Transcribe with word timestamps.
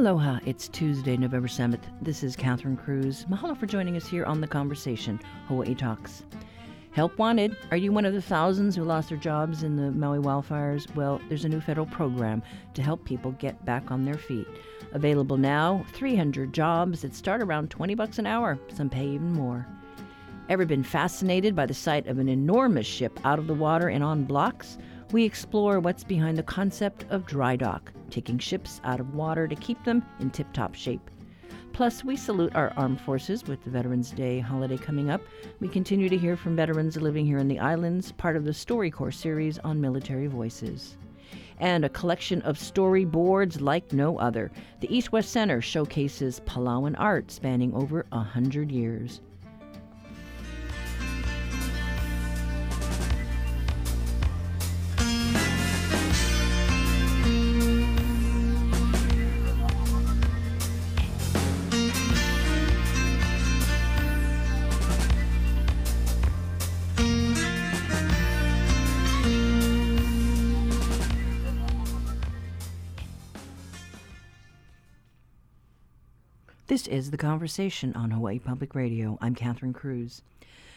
Aloha, 0.00 0.38
it's 0.46 0.66
Tuesday, 0.66 1.14
November 1.14 1.46
7th. 1.46 1.82
This 2.00 2.22
is 2.22 2.34
Catherine 2.34 2.78
Cruz. 2.78 3.26
Mahalo 3.28 3.54
for 3.54 3.66
joining 3.66 3.98
us 3.98 4.06
here 4.06 4.24
on 4.24 4.40
The 4.40 4.46
Conversation, 4.46 5.20
Hawaii 5.46 5.74
Talks. 5.74 6.24
Help 6.92 7.18
wanted. 7.18 7.54
Are 7.70 7.76
you 7.76 7.92
one 7.92 8.06
of 8.06 8.14
the 8.14 8.22
thousands 8.22 8.74
who 8.74 8.82
lost 8.82 9.10
their 9.10 9.18
jobs 9.18 9.62
in 9.62 9.76
the 9.76 9.90
Maui 9.90 10.18
wildfires? 10.18 10.92
Well, 10.94 11.20
there's 11.28 11.44
a 11.44 11.50
new 11.50 11.60
federal 11.60 11.84
program 11.84 12.42
to 12.72 12.82
help 12.82 13.04
people 13.04 13.32
get 13.32 13.62
back 13.66 13.90
on 13.90 14.06
their 14.06 14.16
feet. 14.16 14.46
Available 14.92 15.36
now, 15.36 15.84
300 15.92 16.54
jobs 16.54 17.02
that 17.02 17.14
start 17.14 17.42
around 17.42 17.68
20 17.68 17.94
bucks 17.94 18.18
an 18.18 18.26
hour. 18.26 18.58
Some 18.72 18.88
pay 18.88 19.06
even 19.06 19.34
more. 19.34 19.66
Ever 20.48 20.64
been 20.64 20.82
fascinated 20.82 21.54
by 21.54 21.66
the 21.66 21.74
sight 21.74 22.06
of 22.06 22.18
an 22.18 22.30
enormous 22.30 22.86
ship 22.86 23.20
out 23.26 23.38
of 23.38 23.48
the 23.48 23.52
water 23.52 23.90
and 23.90 24.02
on 24.02 24.24
blocks? 24.24 24.78
We 25.12 25.24
explore 25.24 25.80
what's 25.80 26.04
behind 26.04 26.38
the 26.38 26.44
concept 26.44 27.04
of 27.10 27.26
dry 27.26 27.56
dock, 27.56 27.90
taking 28.10 28.38
ships 28.38 28.80
out 28.84 29.00
of 29.00 29.12
water 29.12 29.48
to 29.48 29.56
keep 29.56 29.82
them 29.82 30.04
in 30.20 30.30
tip 30.30 30.52
top 30.52 30.76
shape. 30.76 31.10
Plus, 31.72 32.04
we 32.04 32.16
salute 32.16 32.54
our 32.54 32.72
armed 32.76 33.00
forces 33.00 33.44
with 33.44 33.64
the 33.64 33.70
Veterans 33.70 34.12
Day 34.12 34.38
holiday 34.38 34.76
coming 34.76 35.10
up. 35.10 35.20
We 35.58 35.66
continue 35.66 36.08
to 36.08 36.16
hear 36.16 36.36
from 36.36 36.54
veterans 36.54 36.96
living 36.96 37.26
here 37.26 37.38
in 37.38 37.48
the 37.48 37.58
islands, 37.58 38.12
part 38.12 38.36
of 38.36 38.44
the 38.44 38.52
StoryCorps 38.52 39.14
series 39.14 39.58
on 39.58 39.80
military 39.80 40.28
voices. 40.28 40.96
And 41.58 41.84
a 41.84 41.88
collection 41.88 42.40
of 42.42 42.56
storyboards 42.56 43.60
like 43.60 43.92
no 43.92 44.16
other. 44.16 44.52
The 44.78 44.96
East 44.96 45.10
West 45.10 45.30
Center 45.30 45.60
showcases 45.60 46.40
Palauan 46.46 46.94
art 46.98 47.32
spanning 47.32 47.74
over 47.74 48.06
a 48.12 48.20
hundred 48.20 48.70
years. 48.70 49.22
This 76.80 76.88
is 76.88 77.10
The 77.10 77.18
Conversation 77.18 77.92
on 77.94 78.10
Hawaii 78.10 78.38
Public 78.38 78.74
Radio. 78.74 79.18
I'm 79.20 79.34
Catherine 79.34 79.74
Cruz. 79.74 80.22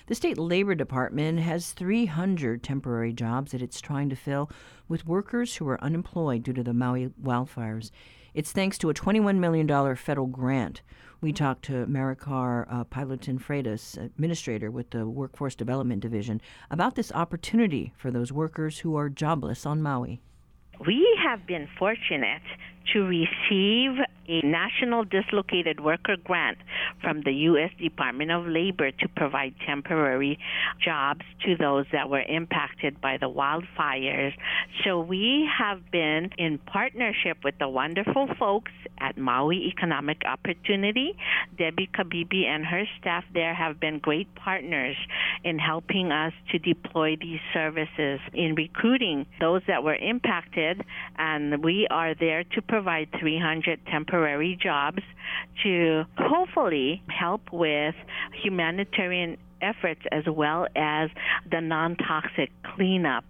The 0.08 0.16
state 0.16 0.38
labor 0.38 0.76
department 0.76 1.40
has 1.40 1.72
300 1.72 2.62
temporary 2.62 3.14
jobs 3.14 3.54
that 3.54 3.62
it's 3.62 3.80
trying 3.80 4.10
to 4.10 4.18
fill 4.18 4.52
with 4.90 5.08
workers 5.08 5.56
who 5.56 5.70
are 5.70 5.82
unemployed 5.82 6.44
due 6.44 6.52
to 6.52 6.62
the 6.62 6.74
Maui 6.74 7.12
wildfires. 7.24 7.90
It's 8.34 8.52
thanks 8.52 8.78
to 8.80 8.90
a 8.90 8.94
$21 8.94 9.38
million 9.38 9.96
federal 9.96 10.28
grant. 10.28 10.82
We 11.22 11.32
talked 11.32 11.64
to 11.66 11.86
Maricar 11.86 12.66
uh, 12.70 12.84
Pilotin 12.84 13.42
Freitas, 13.42 13.96
administrator 13.98 14.70
with 14.70 14.90
the 14.90 15.08
Workforce 15.08 15.56
Development 15.56 16.02
Division, 16.02 16.42
about 16.70 16.96
this 16.96 17.14
opportunity 17.14 17.94
for 17.96 18.12
those 18.12 18.34
workers 18.34 18.80
who 18.80 18.98
are 18.98 19.08
jobless 19.08 19.66
on 19.66 19.82
Maui. 19.82 20.20
We 20.86 21.08
have 21.24 21.48
been 21.48 21.70
fortunate 21.80 22.42
to 22.92 23.06
receive 23.06 24.00
a 24.28 24.42
National 24.46 25.04
Dislocated 25.04 25.80
Worker 25.80 26.16
Grant 26.24 26.58
from 27.02 27.22
the 27.24 27.34
U.S. 27.52 27.72
Department 27.80 28.32
of 28.32 28.48
Labor 28.48 28.92
to 28.92 29.08
provide 29.16 29.54
temporary 29.66 30.40
jobs 30.84 31.22
to 31.46 31.56
those 31.58 31.86
that 31.92 32.10
were 32.10 32.22
impacted 32.22 33.02
by 33.02 33.18
the 33.18 33.30
wildfires. 33.30 34.34
So 34.84 35.00
we 35.02 35.50
have 35.58 35.92
been 35.92 36.30
in 36.38 36.58
partnership 36.60 37.38
with 37.44 37.56
the 37.60 37.68
wonderful 37.68 38.30
folks 38.40 38.72
at 39.00 39.18
Maui 39.18 39.68
Economic 39.68 40.22
Opportunity. 40.26 41.18
Debbie 41.58 41.90
Cabebe 41.94 42.46
and 42.46 42.66
her 42.66 42.84
staff 43.00 43.26
there 43.34 43.54
have 43.54 43.80
been 43.80 44.00
great 44.00 44.34
partners 44.36 44.96
in 45.44 45.60
helping 45.60 46.12
us 46.12 46.34
to 46.52 46.60
deploy 46.60 47.18
these 47.20 47.40
services 47.54 48.20
in 48.34 48.56
recruiting 48.56 49.26
those 49.40 49.62
that 49.68 49.84
were 49.84 49.96
impacted, 49.96 50.82
and 51.18 51.64
we 51.64 51.88
are 51.90 52.16
there 52.16 52.44
to 52.44 52.62
provide 52.62 53.10
300 53.20 53.80
temporary 53.88 54.13
jobs 54.62 55.02
to 55.64 56.04
hopefully 56.18 57.02
help 57.08 57.42
with 57.52 57.96
humanitarian 58.44 59.38
efforts 59.62 60.02
as 60.12 60.24
well 60.28 60.68
as 60.76 61.10
the 61.50 61.62
non 61.62 61.96
toxic 61.96 62.52
cleanup 62.76 63.26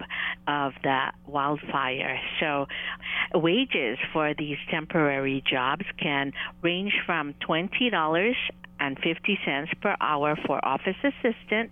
of 0.48 0.74
the 0.84 1.08
wildfire. 1.28 2.20
So, 2.40 2.66
wages 3.34 3.98
for 4.12 4.34
these 4.38 4.58
temporary 4.70 5.44
jobs 5.50 5.86
can 6.02 6.34
range 6.62 6.94
from 7.06 7.36
$20 7.48 8.34
and 8.80 8.98
50 9.00 9.40
cents 9.46 9.72
per 9.82 9.96
hour 10.02 10.38
for 10.46 10.64
office 10.66 10.96
assistant 11.04 11.72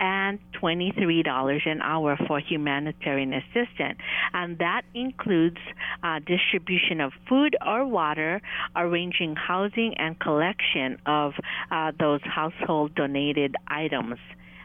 and 0.00 0.38
$23 0.62 1.66
an 1.66 1.82
hour 1.82 2.16
for 2.26 2.38
humanitarian 2.38 3.32
assistant. 3.34 3.98
And 4.32 4.58
that 4.58 4.82
includes 4.94 5.58
uh, 6.02 6.20
distribution 6.20 7.00
of 7.00 7.12
food 7.28 7.56
or 7.66 7.84
water, 7.84 8.40
arranging 8.76 9.34
housing 9.34 9.94
and 9.98 10.18
collection 10.18 10.98
of 11.06 11.32
uh, 11.70 11.92
those 11.98 12.20
household 12.22 12.94
donated 12.94 13.56
items. 13.66 14.18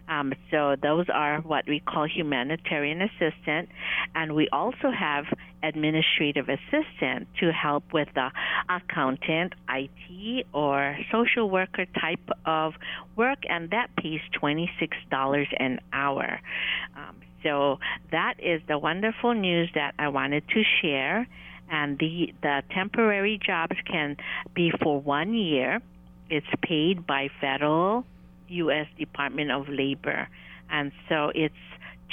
Um, 0.07 0.33
so 0.51 0.75
those 0.81 1.05
are 1.13 1.39
what 1.41 1.65
we 1.67 1.79
call 1.79 2.05
humanitarian 2.07 3.01
assistant, 3.01 3.69
and 4.15 4.35
we 4.35 4.49
also 4.49 4.91
have 4.91 5.25
administrative 5.63 6.49
assistant 6.49 7.27
to 7.39 7.51
help 7.51 7.83
with 7.93 8.09
the 8.13 8.29
accountant, 8.69 9.53
IT, 9.69 10.45
or 10.53 10.97
social 11.11 11.49
worker 11.49 11.85
type 11.99 12.29
of 12.45 12.73
work, 13.15 13.39
and 13.49 13.69
that 13.69 13.95
pays 13.95 14.19
twenty 14.33 14.69
six 14.79 14.97
dollars 15.09 15.47
an 15.57 15.79
hour. 15.93 16.41
Um, 16.97 17.15
so 17.43 17.79
that 18.11 18.35
is 18.39 18.61
the 18.67 18.77
wonderful 18.77 19.33
news 19.33 19.69
that 19.75 19.93
I 19.99 20.09
wanted 20.09 20.47
to 20.49 20.63
share. 20.81 21.27
And 21.71 21.97
the 21.97 22.33
the 22.41 22.61
temporary 22.71 23.39
jobs 23.43 23.75
can 23.89 24.17
be 24.53 24.71
for 24.81 24.99
one 24.99 25.33
year. 25.33 25.81
It's 26.29 26.47
paid 26.61 27.07
by 27.07 27.29
federal 27.39 28.05
U.S. 28.47 28.87
Department 28.97 29.51
of 29.51 29.67
Labor. 29.69 30.27
And 30.69 30.91
so 31.09 31.31
it's 31.35 31.53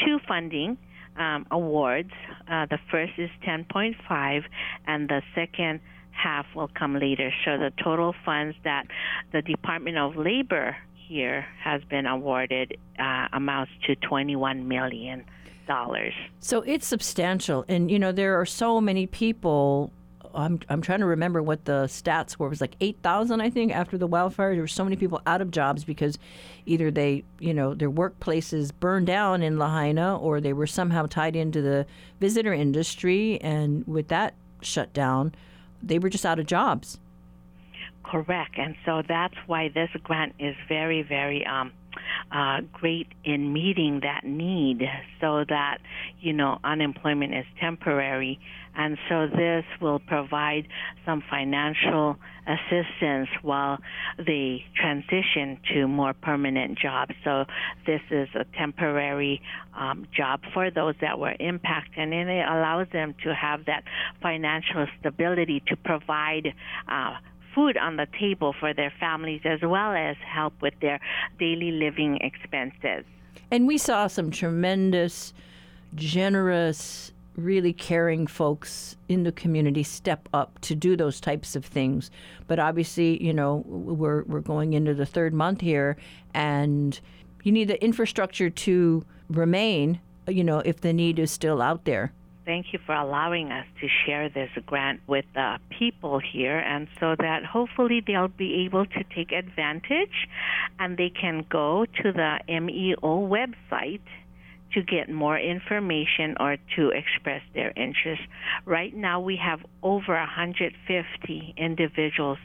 two 0.04 0.18
funding 0.26 0.78
um, 1.16 1.46
awards. 1.50 2.10
Uh, 2.50 2.66
the 2.66 2.78
first 2.91 3.12
is 3.18 3.30
10.5, 3.46 4.44
and 4.86 5.08
the 5.08 5.22
second 5.34 5.80
half 6.10 6.46
will 6.54 6.69
come 6.69 6.98
later. 6.98 7.32
So 7.44 7.58
the 7.58 7.72
total 7.82 8.14
funds 8.24 8.56
that 8.64 8.86
the 9.32 9.42
Department 9.42 9.98
of 9.98 10.16
Labor 10.16 10.76
here 10.94 11.46
has 11.62 11.82
been 11.84 12.06
awarded 12.06 12.76
uh, 12.98 13.28
amounts 13.32 13.72
to 13.86 13.96
21 13.96 14.69
million 14.69 15.24
dollars. 15.66 16.14
So 16.40 16.62
it's 16.62 16.86
substantial, 16.86 17.64
and 17.69 17.90
you 17.90 17.98
know 17.98 18.12
there 18.12 18.40
are 18.40 18.46
so 18.46 18.80
many 18.80 19.06
people 19.06 19.92
I'm 20.34 20.60
I'm 20.68 20.80
trying 20.82 21.00
to 21.00 21.06
remember 21.06 21.42
what 21.42 21.64
the 21.64 21.84
stats 21.84 22.36
were. 22.36 22.46
It 22.46 22.50
was 22.50 22.60
like 22.60 22.76
eight 22.80 22.98
thousand, 23.02 23.41
I 23.41 23.50
think, 23.50 23.72
after 23.72 23.98
the 23.98 24.08
wildfires. 24.08 24.54
There 24.54 24.60
were 24.60 24.68
so 24.68 24.84
many 24.84 24.96
people 24.96 25.20
out 25.26 25.41
of 25.41 25.50
jobs 25.50 25.84
because 25.84 26.18
either 26.66 26.91
they, 26.91 27.24
you 27.38 27.54
know, 27.54 27.74
their 27.74 27.91
workplaces 27.91 28.70
burned 28.78 29.06
down 29.06 29.42
in 29.42 29.58
Lahaina, 29.58 30.19
or 30.19 30.40
they 30.40 30.52
were 30.52 30.66
somehow 30.66 31.06
tied 31.06 31.36
into 31.36 31.60
the 31.62 31.86
visitor 32.20 32.52
industry, 32.52 33.40
and 33.40 33.86
with 33.86 34.08
that 34.08 34.34
shut 34.62 34.92
down, 34.92 35.34
they 35.82 35.98
were 35.98 36.10
just 36.10 36.26
out 36.26 36.38
of 36.38 36.46
jobs. 36.46 36.98
Correct, 38.02 38.58
and 38.58 38.74
so 38.84 39.02
that's 39.06 39.36
why 39.46 39.69
this 39.69 39.90
grant 40.02 40.34
is 40.38 40.56
very, 40.69 41.02
very 41.02 41.46
um, 41.46 41.70
uh, 42.32 42.60
great 42.72 43.06
in 43.24 43.52
meeting 43.52 44.00
that 44.00 44.24
need 44.24 44.82
so 45.20 45.44
that, 45.48 45.78
you 46.20 46.32
know, 46.32 46.58
unemployment 46.64 47.34
is 47.34 47.44
temporary. 47.60 48.40
And 48.80 48.96
so 49.10 49.26
this 49.26 49.66
will 49.82 49.99
provide 49.99 50.66
some 51.05 51.22
financial 51.28 52.16
assistance 52.46 53.28
while 53.43 53.76
they 54.16 54.64
transition 54.75 55.60
to 55.75 55.87
more 55.87 56.14
permanent 56.14 56.78
jobs. 56.78 57.12
So 57.22 57.44
this 57.84 58.00
is 58.10 58.28
a 58.34 58.46
temporary 58.56 59.43
um, 59.78 60.06
job 60.16 60.40
for 60.55 60.70
those 60.70 60.94
that 61.02 61.19
were 61.19 61.34
impacted, 61.38 62.10
and 62.10 62.31
it 62.31 62.49
allows 62.49 62.87
them 62.90 63.14
to 63.22 63.34
have 63.34 63.66
that 63.66 63.84
financial 64.22 64.87
stability 64.99 65.62
to 65.66 65.76
provide 65.76 66.55
uh, 66.88 67.16
food 67.55 67.76
on 67.76 67.96
the 67.96 68.06
table 68.19 68.55
for 68.58 68.72
their 68.72 68.94
families 68.99 69.43
as 69.44 69.60
well 69.62 69.93
as 69.93 70.16
help 70.26 70.55
with 70.62 70.72
their 70.81 71.00
daily 71.38 71.70
living 71.70 72.16
expenses. 72.22 73.05
And 73.50 73.66
we 73.66 73.76
saw 73.76 74.06
some 74.06 74.31
tremendous, 74.31 75.34
generous, 75.94 77.12
really 77.44 77.72
caring 77.72 78.26
folks 78.26 78.96
in 79.08 79.22
the 79.25 79.32
community 79.32 79.82
step 79.82 80.28
up 80.32 80.60
to 80.60 80.75
do 80.75 80.96
those 80.96 81.20
types 81.20 81.56
of 81.56 81.64
things. 81.64 82.10
But 82.46 82.58
obviously, 82.58 83.22
you 83.22 83.32
know, 83.32 83.64
we're 83.66 84.22
we're 84.25 84.40
going 84.40 84.72
into 84.75 84.94
the 84.94 85.06
third 85.06 85.32
month 85.34 85.60
here 85.60 85.96
and 86.34 87.00
you 87.42 87.52
need 87.52 87.69
the 87.69 87.82
infrastructure 87.82 88.50
to 88.50 89.04
remain, 89.28 90.00
you 90.28 90.44
know, 90.44 90.58
if 90.60 90.81
the 90.81 90.92
need 90.92 91.19
is 91.19 91.31
still 91.31 91.62
out 91.62 91.84
there. 91.84 92.12
thank 92.50 92.72
you 92.72 92.81
for 92.84 92.94
allowing 92.96 93.52
us 93.52 93.66
to 93.81 93.86
share 94.04 94.28
this 94.28 94.50
grant 94.66 95.00
with 95.06 95.25
the 95.34 95.58
people 95.78 96.19
here, 96.19 96.58
and 96.58 96.88
so 96.98 97.14
that 97.19 97.44
hopefully 97.44 98.02
they'll 98.04 98.26
be 98.26 98.64
able 98.64 98.84
to 98.86 99.04
take 99.14 99.31
advantage 99.31 100.26
and 100.81 100.96
they 100.96 101.10
can 101.10 101.44
go 101.48 101.86
to 102.02 102.10
the 102.10 102.40
MEO 102.48 103.28
website 103.28 104.00
to 104.75 104.82
get 104.82 105.08
more 105.08 105.38
information 105.38 106.37
or 106.38 106.56
to 106.76 106.90
express 106.90 107.43
their 107.55 107.72
interest. 107.76 108.22
Right 108.64 108.94
now, 108.94 109.20
we 109.20 109.37
have 109.37 109.61
over 109.82 110.14
150 110.14 111.55
individuals 111.56 112.38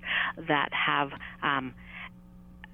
that 0.47 0.69
have 0.73 1.11
um, 1.43 1.73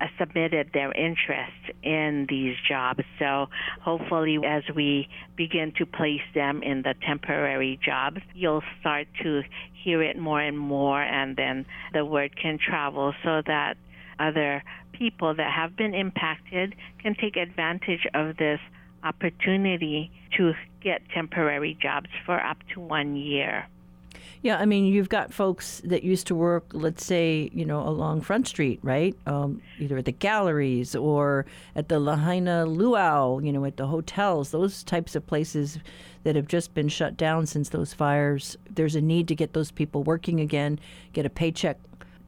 uh, 0.02 0.08
submitted 0.18 0.72
their 0.74 0.92
interest 0.94 1.52
in 1.84 2.26
these 2.28 2.56
jobs. 2.68 3.04
So 3.20 3.48
hopefully, 3.82 4.40
as 4.46 4.64
we 4.76 5.08
begin 5.36 5.74
to 5.78 5.86
place 5.86 6.22
them 6.34 6.64
in 6.64 6.82
the 6.82 6.96
temporary 7.06 7.80
jobs, 7.84 8.18
you'll 8.34 8.64
start 8.80 9.08
to 9.22 9.44
hear 9.84 10.02
it 10.02 10.18
more 10.18 10.42
and 10.42 10.58
more, 10.58 11.02
and 11.02 11.36
then 11.36 11.66
the 11.94 12.04
word 12.04 12.36
can 12.36 12.58
travel 12.58 13.14
so 13.24 13.42
that 13.46 13.76
other 14.20 14.64
people 14.92 15.36
that 15.36 15.52
have 15.52 15.76
been 15.76 15.94
impacted 15.94 16.76
can 17.02 17.16
take 17.16 17.36
advantage 17.36 18.08
of 18.14 18.38
this 18.38 18.60
opportunity 19.04 20.12
to 20.38 20.54
get 20.82 21.02
temporary 21.14 21.78
jobs 21.82 22.10
for 22.26 22.40
up 22.44 22.58
to 22.74 22.80
one 22.80 23.16
year. 23.16 23.68
Yeah, 24.44 24.58
I 24.58 24.66
mean, 24.66 24.86
you've 24.86 25.10
got 25.10 25.32
folks 25.32 25.82
that 25.86 26.04
used 26.04 26.26
to 26.28 26.36
work, 26.36 26.66
let's 26.74 27.06
say, 27.06 27.52
you 27.54 27.64
know, 27.64 27.88
along 27.88 28.22
Front 28.22 28.48
Street, 28.48 28.80
right? 28.82 29.16
Um, 29.28 29.62
either 29.80 29.98
at 29.98 30.06
the 30.06 30.12
galleries 30.12 30.96
or 30.96 31.46
at 31.76 31.90
the 31.90 32.00
Lahaina 32.00 32.66
Luau, 32.66 33.38
you 33.38 33.54
know, 33.54 33.66
at 33.66 33.78
the 33.78 33.86
hotels, 33.86 34.50
those 34.50 34.84
types 34.84 35.16
of 35.16 35.28
places 35.28 35.78
that 36.24 36.36
have 36.36 36.48
just 36.48 36.74
been 36.74 36.88
shut 36.88 37.18
down 37.18 37.46
since 37.46 37.70
those 37.70 37.94
fires. 37.94 38.58
There's 38.68 38.96
a 38.96 39.02
need 39.02 39.28
to 39.28 39.36
get 39.36 39.54
those 39.54 39.70
people 39.70 40.04
working 40.04 40.40
again, 40.40 40.80
get 41.14 41.26
a 41.26 41.30
paycheck 41.30 41.78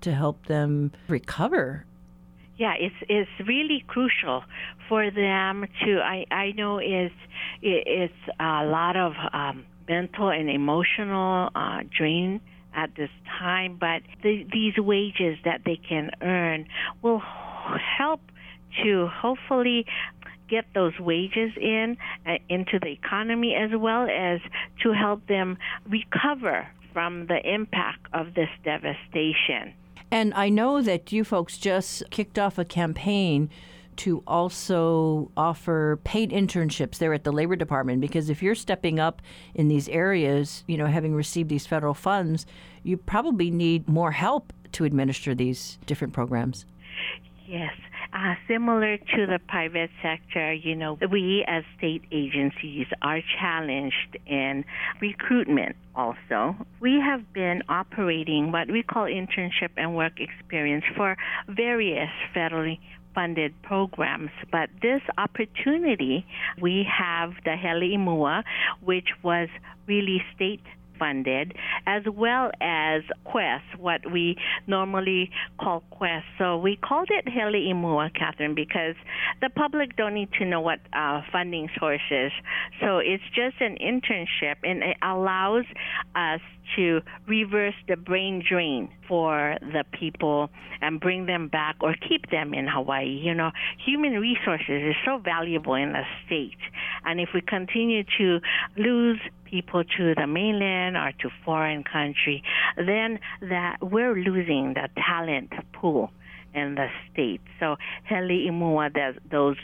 to 0.01 0.13
help 0.13 0.45
them 0.45 0.91
recover 1.07 1.85
yeah, 2.63 2.75
it's 2.79 2.95
it's 3.09 3.45
really 3.45 3.83
crucial 3.87 4.45
for 4.87 5.11
them 5.11 5.65
to. 5.83 5.99
I 5.99 6.25
I 6.31 6.53
know 6.55 6.79
is 6.79 7.11
it's 7.61 8.13
a 8.39 8.63
lot 8.63 8.95
of 8.95 9.11
um, 9.33 9.65
mental 9.89 10.29
and 10.29 10.49
emotional 10.49 11.49
uh, 11.53 11.81
drain 11.97 12.39
at 12.73 12.95
this 12.95 13.09
time, 13.37 13.75
but 13.77 14.01
the, 14.23 14.47
these 14.53 14.77
wages 14.77 15.37
that 15.43 15.63
they 15.65 15.75
can 15.75 16.11
earn 16.21 16.65
will 17.01 17.21
help 17.97 18.21
to 18.81 19.07
hopefully 19.07 19.85
get 20.49 20.63
those 20.73 20.97
wages 21.01 21.51
in 21.59 21.97
uh, 22.25 22.35
into 22.47 22.79
the 22.81 22.91
economy 22.93 23.55
as 23.55 23.71
well 23.77 24.07
as 24.09 24.39
to 24.83 24.93
help 24.93 25.27
them 25.27 25.57
recover 25.85 26.65
from 26.93 27.27
the 27.27 27.39
impact 27.43 28.07
of 28.13 28.35
this 28.35 28.49
devastation. 28.63 29.73
And 30.13 30.31
I 30.35 30.49
know 30.49 30.79
that 30.79 31.11
you 31.11 31.23
folks 31.23 31.57
just 31.57 32.03
kicked 32.11 32.37
off 32.37 32.59
a 32.59 32.65
campaign 32.65 33.49
to 33.95 34.21
also 34.27 35.31
offer 35.35 35.99
paid 36.03 36.29
internships 36.29 36.99
there 36.99 37.15
at 37.15 37.23
the 37.23 37.31
Labor 37.31 37.55
Department 37.55 37.99
because 37.99 38.29
if 38.29 38.43
you're 38.43 38.53
stepping 38.53 38.99
up 38.99 39.23
in 39.55 39.69
these 39.69 39.89
areas, 39.89 40.63
you 40.67 40.77
know, 40.77 40.85
having 40.85 41.15
received 41.15 41.49
these 41.49 41.65
federal 41.65 41.95
funds, 41.95 42.45
you 42.83 42.95
probably 42.95 43.49
need 43.49 43.89
more 43.89 44.11
help 44.11 44.53
to 44.73 44.85
administer 44.85 45.33
these 45.33 45.79
different 45.87 46.13
programs. 46.13 46.67
Yes. 47.47 47.73
Uh, 48.13 48.35
similar 48.47 48.97
to 48.97 49.25
the 49.25 49.39
private 49.47 49.89
sector, 50.03 50.53
you 50.53 50.75
know, 50.75 50.99
we 51.11 51.43
as 51.47 51.63
state 51.79 52.03
agencies 52.11 52.85
are 53.01 53.21
challenged 53.39 54.17
in 54.27 54.63
recruitment 55.01 55.75
also. 55.95 56.55
We 56.79 56.99
have 56.99 57.33
been 57.33 57.63
operating 57.69 58.51
what 58.51 58.69
we 58.69 58.83
call 58.83 59.05
internship 59.05 59.71
and 59.77 59.95
work 59.95 60.19
experience 60.19 60.85
for 60.95 61.17
various 61.47 62.09
federally 62.35 62.77
funded 63.15 63.59
programs. 63.63 64.29
But 64.51 64.69
this 64.81 65.01
opportunity, 65.17 66.23
we 66.61 66.85
have 66.85 67.33
the 67.45 67.55
Hele 67.55 67.97
Imua, 67.97 68.43
which 68.81 69.09
was 69.23 69.49
really 69.87 70.21
state 70.35 70.61
funded, 71.03 71.53
as 71.85 72.03
well 72.15 72.49
as 72.61 73.01
Quest, 73.25 73.65
what 73.77 73.99
we 74.09 74.37
normally 74.67 75.29
call 75.59 75.83
Quest. 75.91 76.25
So 76.37 76.57
we 76.57 76.77
called 76.77 77.09
it 77.11 77.27
Hele 77.27 77.59
Imua, 77.73 78.13
Catherine, 78.13 78.55
because 78.55 78.95
the 79.41 79.49
public 79.49 79.97
don't 79.97 80.13
need 80.13 80.31
to 80.39 80.45
know 80.45 80.61
what 80.61 80.79
uh, 80.93 81.21
funding 81.29 81.67
source 81.77 82.07
is. 82.09 82.31
So 82.79 82.99
it's 82.99 83.23
just 83.35 83.55
an 83.59 83.77
internship, 83.83 84.55
and 84.63 84.81
it 84.81 84.97
allows 85.01 85.65
us 86.15 86.39
to 86.77 87.01
reverse 87.27 87.73
the 87.89 87.97
brain 87.97 88.41
drain 88.47 88.89
for 89.07 89.57
the 89.59 89.83
people 89.99 90.49
and 90.81 91.01
bring 91.01 91.25
them 91.25 91.49
back 91.49 91.75
or 91.81 91.93
keep 92.07 92.31
them 92.31 92.53
in 92.53 92.65
Hawaii. 92.67 93.09
You 93.09 93.33
know, 93.33 93.51
human 93.85 94.13
resources 94.13 94.81
is 94.91 94.95
so 95.05 95.17
valuable 95.17 95.75
in 95.75 95.91
the 95.91 96.03
state. 96.25 96.57
And 97.05 97.19
if 97.19 97.29
we 97.33 97.41
continue 97.41 98.03
to 98.17 98.39
lose 98.77 99.19
people 99.53 99.83
to 99.83 100.15
the 100.15 100.25
mainland 100.25 100.97
or 100.97 101.11
to 101.19 101.29
foreign 101.45 101.83
country, 101.83 102.41
then 102.75 103.19
that 103.41 103.77
we're 103.81 104.15
losing 104.15 104.73
the 104.73 104.89
talent 104.97 105.53
pool 105.73 106.09
in 106.55 106.73
the 106.73 106.87
state. 107.11 107.41
So 107.59 107.75
Hele 108.03 108.49
Imua, 108.49 108.89
those 109.29 109.57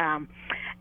um, 0.00 0.28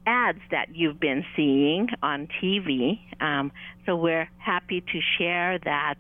ads 0.08 0.40
that 0.50 0.76
you've 0.76 1.00
been 1.00 1.24
seeing 1.36 1.88
on 2.02 2.28
TV. 2.42 3.00
Um, 3.22 3.52
so 3.86 3.96
we're 3.96 4.28
happy 4.40 4.82
to 4.82 5.00
share 5.18 5.60
that 5.64 6.00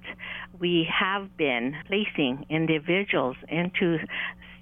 we 0.59 0.87
have 0.91 1.37
been 1.37 1.75
placing 1.87 2.45
individuals 2.49 3.37
into 3.47 3.99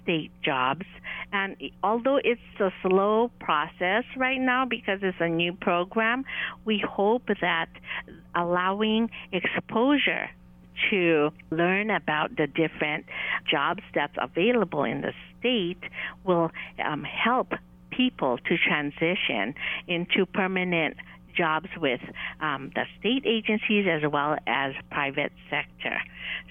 state 0.04 0.30
jobs. 0.42 0.86
And 1.32 1.56
although 1.82 2.20
it's 2.22 2.40
a 2.60 2.70
slow 2.82 3.30
process 3.40 4.04
right 4.16 4.40
now 4.40 4.64
because 4.64 5.00
it's 5.02 5.16
a 5.20 5.28
new 5.28 5.52
program, 5.52 6.24
we 6.64 6.78
hope 6.86 7.26
that 7.40 7.68
allowing 8.34 9.10
exposure 9.32 10.30
to 10.90 11.30
learn 11.50 11.90
about 11.90 12.36
the 12.36 12.46
different 12.46 13.06
jobs 13.50 13.82
that's 13.94 14.14
available 14.20 14.84
in 14.84 15.00
the 15.00 15.12
state 15.38 15.90
will 16.24 16.50
um, 16.84 17.04
help 17.04 17.52
people 17.90 18.38
to 18.38 18.56
transition 18.58 19.54
into 19.86 20.26
permanent 20.26 20.96
jobs 21.36 21.68
with 21.76 22.00
um, 22.40 22.70
the 22.74 22.84
state 22.98 23.24
agencies 23.26 23.86
as 23.90 24.10
well 24.10 24.36
as 24.46 24.74
private 24.90 25.32
sector. 25.50 26.00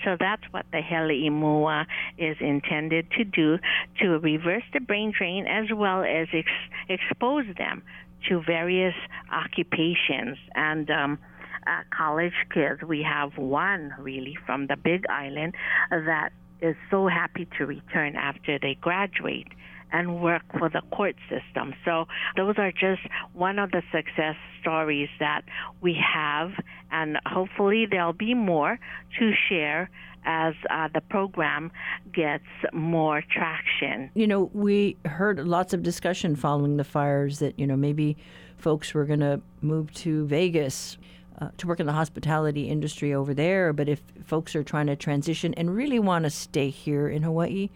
So 0.04 0.18
that's 0.20 0.44
what 0.52 0.66
the 0.72 0.82
Hele 0.82 1.10
Imua 1.10 1.86
is 2.18 2.38
intended 2.40 3.10
to 3.18 3.24
do 3.24 3.58
to 4.00 4.20
reverse 4.20 4.64
the 4.74 4.80
brain 4.80 5.14
drain 5.18 5.48
as 5.48 5.68
well 5.74 6.04
as 6.04 6.28
ex- 6.34 6.50
expose 6.90 7.46
them 7.58 7.84
to 8.30 8.42
various 8.42 8.96
occupations 9.32 10.38
and 10.56 10.90
um, 10.90 11.20
uh, 11.68 11.82
college 11.96 12.34
kids. 12.54 12.82
We 12.84 13.04
have 13.04 13.38
one 13.38 13.94
really 14.00 14.38
from 14.46 14.68
the 14.68 14.78
Big 14.78 15.06
Island 15.10 15.56
that 15.90 16.30
is 16.62 16.76
so 16.90 17.08
happy 17.08 17.48
to 17.58 17.66
return 17.66 18.16
after 18.16 18.58
they 18.58 18.76
graduate 18.80 19.48
and 19.94 20.22
work 20.22 20.42
for 20.58 20.70
the 20.70 20.82
court 20.92 21.16
system. 21.30 21.74
So 21.86 22.06
those 22.36 22.56
are 22.58 22.72
just 22.72 23.02
one 23.34 23.60
of 23.60 23.72
the 23.72 23.84
success 23.92 24.36
stories 24.60 25.10
that 25.20 25.44
we 25.82 25.96
have, 26.14 26.52
and 26.92 27.18
hopefully 27.26 27.86
there'll 27.90 28.12
be 28.12 28.34
more 28.34 28.80
to 29.20 29.32
share 29.48 29.90
as 30.26 30.54
uh, 30.70 30.88
the 30.94 31.02
program 31.02 31.72
gets 32.14 32.46
more 32.72 33.22
traction. 33.30 34.10
You 34.16 34.28
know, 34.28 34.50
we 34.54 34.98
heard 35.06 35.40
lots 35.40 35.74
of 35.74 35.84
discussion 35.84 36.36
following 36.36 36.78
the 36.78 36.84
fires 36.84 37.40
that, 37.40 37.60
you 37.60 37.68
know, 37.68 37.76
maybe 37.76 38.18
folks 38.58 38.94
were 38.94 39.06
going 39.06 39.20
to 39.20 39.42
move 39.62 39.94
to 39.94 40.26
Vegas. 40.26 40.98
Uh, 41.42 41.50
to 41.58 41.66
work 41.66 41.80
in 41.80 41.88
the 41.88 41.92
hospitality 41.92 42.70
industry 42.70 43.12
over 43.12 43.34
there, 43.34 43.74
but 43.74 43.90
if 43.90 44.04
folks 44.24 44.56
are 44.56 44.64
trying 44.64 44.86
to 44.86 44.96
transition 44.96 45.52
and 45.56 45.76
really 45.76 45.98
want 45.98 46.24
to 46.24 46.30
stay 46.30 46.70
here 46.70 47.10
in 47.10 47.24
Hawaii, 47.24 47.70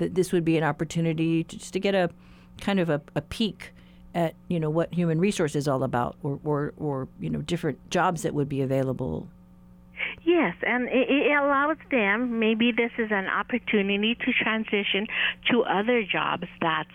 that 0.00 0.16
this 0.16 0.32
would 0.32 0.44
be 0.44 0.56
an 0.56 0.64
opportunity 0.64 1.44
to, 1.44 1.56
just 1.56 1.72
to 1.72 1.80
get 1.80 1.94
a 1.94 2.10
kind 2.60 2.80
of 2.80 2.90
a, 2.90 3.00
a 3.14 3.20
peek 3.20 3.72
at 4.14 4.34
you 4.48 4.58
know 4.58 4.70
what 4.70 4.92
human 4.92 5.20
resource 5.20 5.54
is 5.54 5.68
all 5.68 5.84
about, 5.84 6.16
or, 6.22 6.40
or 6.44 6.74
or 6.76 7.08
you 7.20 7.30
know 7.30 7.40
different 7.42 7.78
jobs 7.90 8.22
that 8.22 8.34
would 8.34 8.48
be 8.48 8.60
available. 8.60 9.28
Yes, 10.24 10.54
and 10.66 10.88
it, 10.90 11.30
allows 11.30 11.76
them. 11.90 12.38
Maybe 12.38 12.72
this 12.72 12.90
is 12.98 13.10
an 13.10 13.26
opportunity 13.26 14.14
to 14.14 14.32
transition 14.32 15.06
to 15.50 15.62
other 15.62 16.02
jobs 16.02 16.46
that's 16.60 16.88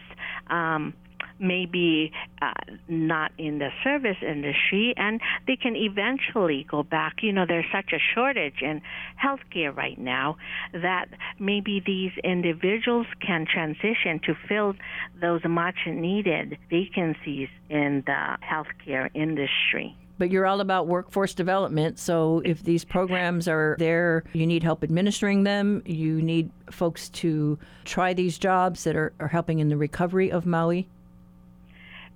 um, 0.47 0.93
maybe 1.39 2.11
uh, 2.41 2.51
not 2.87 3.31
in 3.37 3.59
the 3.59 3.69
service 3.83 4.17
industry, 4.21 4.93
and 4.97 5.19
they 5.47 5.55
can 5.55 5.75
eventually 5.75 6.65
go 6.69 6.83
back. 6.83 7.15
You 7.21 7.33
know, 7.33 7.45
there's 7.47 7.65
such 7.71 7.91
a 7.93 7.99
shortage 8.13 8.61
in 8.61 8.81
healthcare 9.23 9.75
right 9.75 9.99
now 9.99 10.37
that 10.73 11.05
maybe 11.39 11.81
these 11.85 12.11
individuals 12.23 13.07
can 13.25 13.45
transition 13.45 14.19
to 14.25 14.35
fill 14.47 14.73
those 15.21 15.41
much 15.47 15.75
needed 15.87 16.57
vacancies 16.69 17.49
in 17.69 18.03
the 18.05 18.37
healthcare 18.43 19.09
industry. 19.13 19.95
But 20.17 20.31
you're 20.31 20.45
all 20.45 20.61
about 20.61 20.87
workforce 20.87 21.33
development. 21.33 21.99
So 21.99 22.41
if 22.45 22.63
these 22.63 22.85
programs 22.85 23.49
are 23.49 23.75
there, 23.79 24.23
you 24.31 24.47
need 24.47 24.63
help 24.63 24.81
administering 24.81 25.43
them. 25.43 25.81
You 25.85 26.21
need 26.21 26.51
folks 26.71 27.09
to 27.09 27.59
try 27.83 28.13
these 28.13 28.37
jobs 28.37 28.85
that 28.85 28.95
are, 28.95 29.11
are 29.19 29.27
helping 29.27 29.59
in 29.59 29.67
the 29.67 29.75
recovery 29.75 30.31
of 30.31 30.45
Maui 30.45 30.87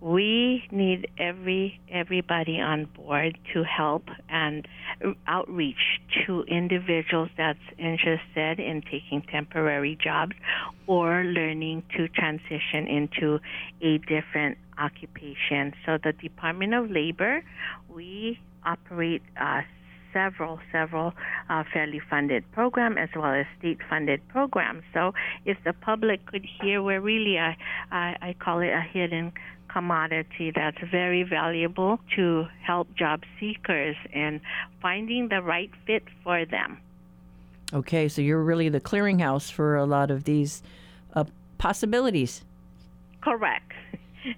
we 0.01 0.63
need 0.71 1.09
every 1.17 1.79
everybody 1.91 2.59
on 2.59 2.85
board 2.85 3.37
to 3.53 3.63
help 3.63 4.03
and 4.29 4.67
outreach 5.27 5.99
to 6.25 6.43
individuals 6.43 7.29
that's 7.37 7.59
interested 7.77 8.59
in 8.59 8.81
taking 8.81 9.21
temporary 9.29 9.97
jobs 10.01 10.33
or 10.87 11.23
learning 11.23 11.83
to 11.95 12.07
transition 12.09 12.87
into 12.87 13.39
a 13.81 13.97
different 13.99 14.57
occupation. 14.77 15.73
So 15.85 15.97
the 16.01 16.13
Department 16.13 16.73
of 16.73 16.89
Labor, 16.89 17.43
we 17.93 18.39
operate 18.65 19.21
uh, 19.39 19.61
several, 20.13 20.59
several 20.71 21.13
uh, 21.49 21.63
fairly 21.71 22.01
funded 22.09 22.49
programs 22.51 22.97
as 22.99 23.09
well 23.15 23.33
as 23.33 23.45
state 23.59 23.79
funded 23.89 24.25
programs. 24.29 24.83
So 24.93 25.13
if 25.45 25.57
the 25.65 25.73
public 25.73 26.25
could 26.25 26.45
hear, 26.61 26.81
we're 26.81 27.01
really, 27.01 27.35
a, 27.37 27.55
I, 27.91 28.15
I 28.21 28.35
call 28.39 28.59
it 28.59 28.69
a 28.69 28.81
hidden 28.81 29.33
commodity 29.71 30.51
that's 30.53 30.77
very 30.91 31.23
valuable 31.23 31.99
to 32.15 32.45
help 32.65 32.93
job 32.95 33.21
seekers 33.39 33.95
in 34.13 34.41
finding 34.81 35.29
the 35.29 35.41
right 35.41 35.71
fit 35.85 36.03
for 36.23 36.45
them. 36.45 36.79
Okay, 37.71 38.07
so 38.07 38.21
you're 38.21 38.43
really 38.43 38.69
the 38.69 38.81
clearinghouse 38.81 39.51
for 39.51 39.75
a 39.75 39.85
lot 39.85 40.09
of 40.09 40.23
these 40.23 40.63
uh, 41.13 41.25
possibilities. 41.57 42.43
Correct. 43.21 43.71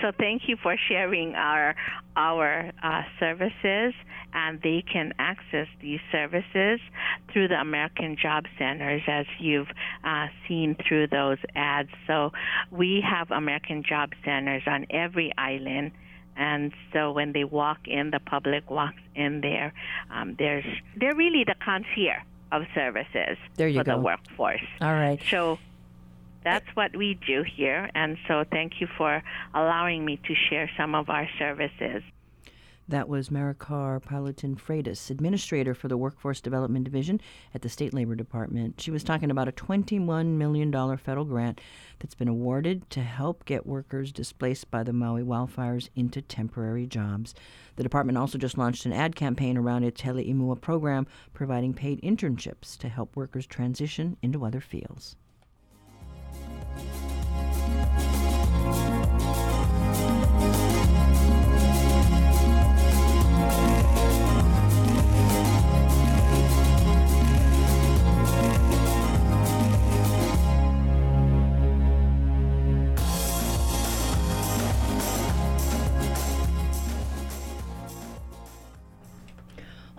So 0.00 0.12
thank 0.18 0.48
you 0.48 0.56
for 0.62 0.76
sharing 0.88 1.34
our 1.34 1.74
our 2.16 2.72
uh, 2.82 3.02
services, 3.18 3.92
and 4.32 4.60
they 4.62 4.82
can 4.82 5.12
access 5.18 5.66
these 5.80 6.00
services 6.12 6.80
through 7.32 7.48
the 7.48 7.60
American 7.60 8.16
Job 8.20 8.44
Centers, 8.58 9.02
as 9.06 9.26
you've 9.38 9.68
uh, 10.04 10.26
seen 10.46 10.76
through 10.86 11.08
those 11.08 11.38
ads. 11.54 11.90
So 12.06 12.32
we 12.70 13.02
have 13.08 13.30
American 13.30 13.82
Job 13.82 14.12
Centers 14.24 14.62
on 14.66 14.86
every 14.90 15.32
island. 15.36 15.92
And 16.36 16.72
so 16.92 17.12
when 17.12 17.32
they 17.32 17.44
walk 17.44 17.80
in, 17.86 18.10
the 18.10 18.20
public 18.20 18.70
walks 18.70 19.02
in 19.14 19.40
there. 19.40 19.72
Um, 20.10 20.36
there's 20.38 20.64
they're 20.96 21.14
really 21.14 21.44
the 21.44 21.56
concierge 21.62 22.22
of 22.52 22.62
services 22.74 23.36
there 23.56 23.68
you 23.68 23.78
for 23.78 23.84
go. 23.84 23.96
the 23.96 24.00
workforce. 24.00 24.62
All 24.80 24.92
right. 24.92 25.20
So 25.30 25.58
that's 26.42 26.66
what 26.74 26.96
we 26.96 27.18
do 27.26 27.42
here. 27.42 27.90
And 27.94 28.16
so 28.26 28.44
thank 28.50 28.80
you 28.80 28.88
for 28.96 29.22
allowing 29.54 30.04
me 30.04 30.18
to 30.26 30.34
share 30.48 30.70
some 30.76 30.94
of 30.94 31.10
our 31.10 31.28
services. 31.38 32.02
That 32.90 33.08
was 33.08 33.28
Maricar 33.28 34.02
Pilotin 34.02 34.56
Freitas, 34.58 35.10
Administrator 35.10 35.74
for 35.74 35.86
the 35.86 35.96
Workforce 35.96 36.40
Development 36.40 36.84
Division 36.84 37.20
at 37.54 37.62
the 37.62 37.68
State 37.68 37.94
Labor 37.94 38.16
Department. 38.16 38.80
She 38.80 38.90
was 38.90 39.04
talking 39.04 39.30
about 39.30 39.46
a 39.46 39.52
$21 39.52 40.26
million 40.34 40.72
federal 40.96 41.24
grant 41.24 41.60
that's 42.00 42.16
been 42.16 42.26
awarded 42.26 42.90
to 42.90 43.02
help 43.02 43.44
get 43.44 43.64
workers 43.64 44.10
displaced 44.10 44.72
by 44.72 44.82
the 44.82 44.92
Maui 44.92 45.22
wildfires 45.22 45.88
into 45.94 46.20
temporary 46.20 46.84
jobs. 46.84 47.32
The 47.76 47.84
department 47.84 48.18
also 48.18 48.38
just 48.38 48.58
launched 48.58 48.84
an 48.86 48.92
ad 48.92 49.14
campaign 49.14 49.56
around 49.56 49.84
its 49.84 50.00
Hele 50.00 50.56
program, 50.56 51.06
providing 51.32 51.72
paid 51.72 52.02
internships 52.02 52.76
to 52.78 52.88
help 52.88 53.14
workers 53.14 53.46
transition 53.46 54.16
into 54.20 54.44
other 54.44 54.60
fields. 54.60 55.14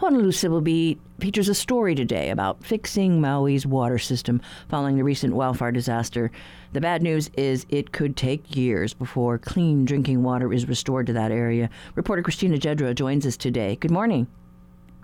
Honolulu 0.02 0.32
Civil 0.32 0.62
Beat 0.62 1.00
features 1.20 1.48
a 1.48 1.54
story 1.54 1.94
today 1.94 2.32
about 2.32 2.64
fixing 2.64 3.22
Maui's 3.22 3.68
water 3.68 4.00
system 4.00 4.42
following 4.68 4.98
the 4.98 5.04
recent 5.04 5.36
wildfire 5.36 5.72
disaster. 5.72 6.32
The 6.74 6.82
bad 6.82 7.04
news 7.04 7.30
is 7.38 7.68
it 7.70 7.92
could 7.92 8.18
take 8.18 8.56
years 8.56 8.96
before 8.96 9.38
clean 9.38 9.86
drinking 9.86 10.24
water 10.24 10.52
is 10.52 10.68
restored 10.68 11.06
to 11.06 11.14
that 11.14 11.32
area. 11.32 11.70
Reporter 11.94 12.24
Christina 12.24 12.58
Jedra 12.58 12.96
joins 12.96 13.28
us 13.28 13.38
today. 13.38 13.76
Good 13.76 13.92
morning. 13.92 14.26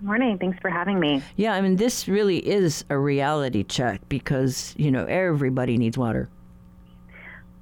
Morning. 0.00 0.36
Thanks 0.36 0.58
for 0.60 0.68
having 0.68 0.98
me. 0.98 1.22
Yeah, 1.36 1.52
I 1.52 1.60
mean, 1.60 1.76
this 1.76 2.08
really 2.08 2.38
is 2.38 2.84
a 2.90 2.98
reality 2.98 3.62
check 3.62 4.00
because, 4.08 4.74
you 4.76 4.90
know, 4.90 5.04
everybody 5.04 5.76
needs 5.78 5.96
water. 5.96 6.28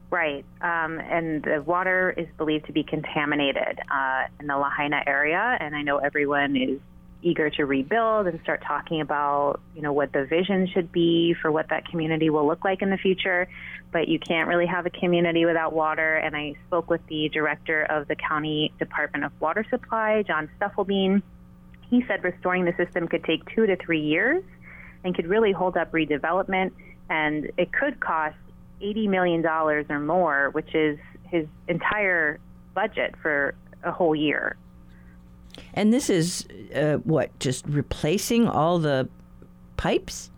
Right. 0.09 0.47
Um, 0.63 1.01
and 1.01 1.43
the 1.43 1.63
water 1.67 2.15
is 2.17 2.29
believed 2.39 2.65
to 2.65 2.73
be 2.73 2.83
contaminated 2.83 3.79
uh, 3.93 4.23
in 4.41 4.47
the 4.47 4.57
Lahaina 4.57 5.03
area. 5.07 5.59
And 5.61 5.77
I 5.77 5.83
know 5.83 5.99
everyone 5.99 6.57
is 6.57 6.81
eager 7.23 7.51
to 7.51 7.65
rebuild 7.65 8.27
and 8.27 8.41
start 8.43 8.63
talking 8.67 9.01
about, 9.01 9.61
you 9.75 9.83
know, 9.83 9.93
what 9.93 10.13
the 10.13 10.25
vision 10.27 10.69
should 10.73 10.93
be 10.93 11.35
for 11.41 11.51
what 11.51 11.69
that 11.71 11.87
community 11.89 12.31
will 12.31 12.47
look 12.47 12.65
like 12.65 12.83
in 12.83 12.91
the 12.91 12.97
future. 12.97 13.49
But 13.93 14.09
you 14.09 14.19
can't 14.19 14.49
really 14.49 14.67
have 14.67 14.87
a 14.87 14.91
community 14.91 15.45
without 15.45 15.73
water. 15.73 16.17
And 16.17 16.37
I 16.37 16.55
spoke 16.67 16.91
with 16.91 17.01
the 17.09 17.29
director 17.31 17.83
of 17.85 18.09
the 18.09 18.17
county 18.17 18.73
Department 18.79 19.25
of 19.25 19.33
Water 19.41 19.65
Supply, 19.71 20.23
John 20.23 20.49
Stufflebean. 20.61 21.23
He 21.89 22.05
said 22.07 22.23
restoring 22.23 22.65
the 22.65 22.75
system 22.77 23.09
could 23.09 23.25
take 23.25 23.43
two 23.55 23.67
to 23.67 23.77
three 23.77 24.03
years 24.03 24.45
and 25.05 25.15
could 25.15 25.27
really 25.27 25.53
hold 25.53 25.77
up 25.77 25.93
redevelopment. 25.93 26.73
And 27.09 27.51
it 27.57 27.73
could 27.73 28.01
cost 28.01 28.37
$80 28.83 29.09
million 29.09 29.47
or 29.47 30.01
more, 30.01 30.51
which 30.51 30.75
is 30.75 30.99
his 31.25 31.47
entire 31.69 32.39
budget 32.75 33.15
for 33.23 33.55
a 33.83 33.91
whole 33.91 34.15
year. 34.15 34.57
And 35.77 35.93
this 35.93 36.09
is 36.09 36.47
uh, 36.75 36.97
what, 37.05 37.39
just 37.39 37.67
replacing 37.69 38.49
all 38.49 38.79
the 38.79 39.09
pipes? 39.77 40.31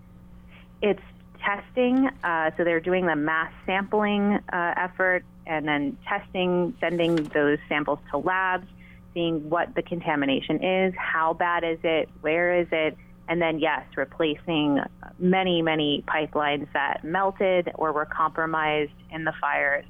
It's 0.82 1.00
testing. 1.40 2.10
Uh, 2.24 2.50
so 2.56 2.64
they're 2.64 2.80
doing 2.80 3.06
the 3.06 3.16
mass 3.16 3.52
sampling 3.64 4.40
uh, 4.52 4.74
effort 4.76 5.24
and 5.46 5.66
then 5.66 5.96
testing, 6.06 6.76
sending 6.80 7.16
those 7.32 7.58
samples 7.68 8.00
to 8.10 8.18
labs, 8.18 8.66
seeing 9.14 9.48
what 9.48 9.74
the 9.74 9.82
contamination 9.82 10.62
is, 10.62 10.92
how 10.96 11.32
bad 11.32 11.64
is 11.64 11.78
it, 11.84 12.08
where 12.20 12.60
is 12.60 12.66
it, 12.70 12.96
and 13.28 13.40
then, 13.40 13.58
yes, 13.58 13.84
replacing 13.96 14.80
many, 15.18 15.62
many 15.62 16.02
pipelines 16.06 16.66
that 16.72 17.04
melted 17.04 17.70
or 17.74 17.92
were 17.92 18.06
compromised 18.06 18.92
in 19.10 19.24
the 19.24 19.32
fires 19.40 19.84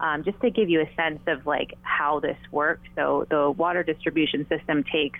um, 0.00 0.24
just 0.24 0.40
to 0.40 0.50
give 0.50 0.68
you 0.68 0.80
a 0.80 0.94
sense 0.94 1.20
of 1.26 1.46
like 1.46 1.76
how 1.82 2.20
this 2.20 2.38
works. 2.50 2.88
So 2.96 3.26
the 3.28 3.50
water 3.50 3.82
distribution 3.82 4.46
system 4.48 4.84
takes 4.84 5.18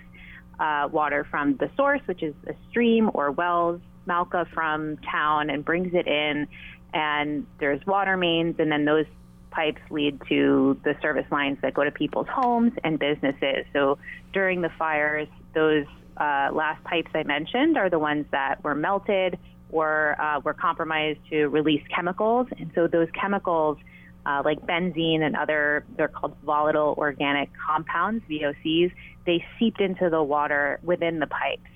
uh, 0.59 0.89
water 0.91 1.25
from 1.29 1.55
the 1.57 1.69
source, 1.75 2.01
which 2.05 2.23
is 2.23 2.33
a 2.47 2.53
stream 2.69 3.09
or 3.13 3.31
wells, 3.31 3.81
mauka 4.07 4.49
from 4.53 4.97
town, 4.97 5.49
and 5.49 5.63
brings 5.63 5.93
it 5.93 6.07
in. 6.07 6.47
And 6.93 7.45
there's 7.59 7.85
water 7.85 8.17
mains, 8.17 8.55
and 8.59 8.71
then 8.71 8.85
those 8.85 9.05
pipes 9.51 9.81
lead 9.89 10.19
to 10.29 10.79
the 10.83 10.95
service 11.01 11.25
lines 11.31 11.57
that 11.61 11.73
go 11.73 11.83
to 11.83 11.91
people's 11.91 12.27
homes 12.27 12.73
and 12.83 12.99
businesses. 12.99 13.65
So 13.73 13.97
during 14.33 14.61
the 14.61 14.69
fires, 14.77 15.27
those 15.53 15.85
uh, 16.17 16.49
last 16.53 16.83
pipes 16.83 17.11
I 17.13 17.23
mentioned 17.23 17.77
are 17.77 17.89
the 17.89 17.99
ones 17.99 18.25
that 18.31 18.63
were 18.63 18.75
melted 18.75 19.37
or 19.71 20.19
uh, 20.19 20.39
were 20.41 20.53
compromised 20.53 21.19
to 21.29 21.47
release 21.47 21.83
chemicals. 21.93 22.47
And 22.57 22.71
so 22.75 22.87
those 22.87 23.07
chemicals 23.13 23.77
uh, 24.25 24.41
like 24.43 24.59
benzene 24.65 25.21
and 25.21 25.35
other, 25.35 25.85
they're 25.97 26.07
called 26.07 26.35
volatile 26.43 26.95
organic 26.97 27.49
compounds, 27.65 28.23
VOCs, 28.29 28.91
they 29.25 29.43
seeped 29.59 29.81
into 29.81 30.09
the 30.09 30.23
water 30.23 30.79
within 30.83 31.19
the 31.19 31.27
pipes. 31.27 31.69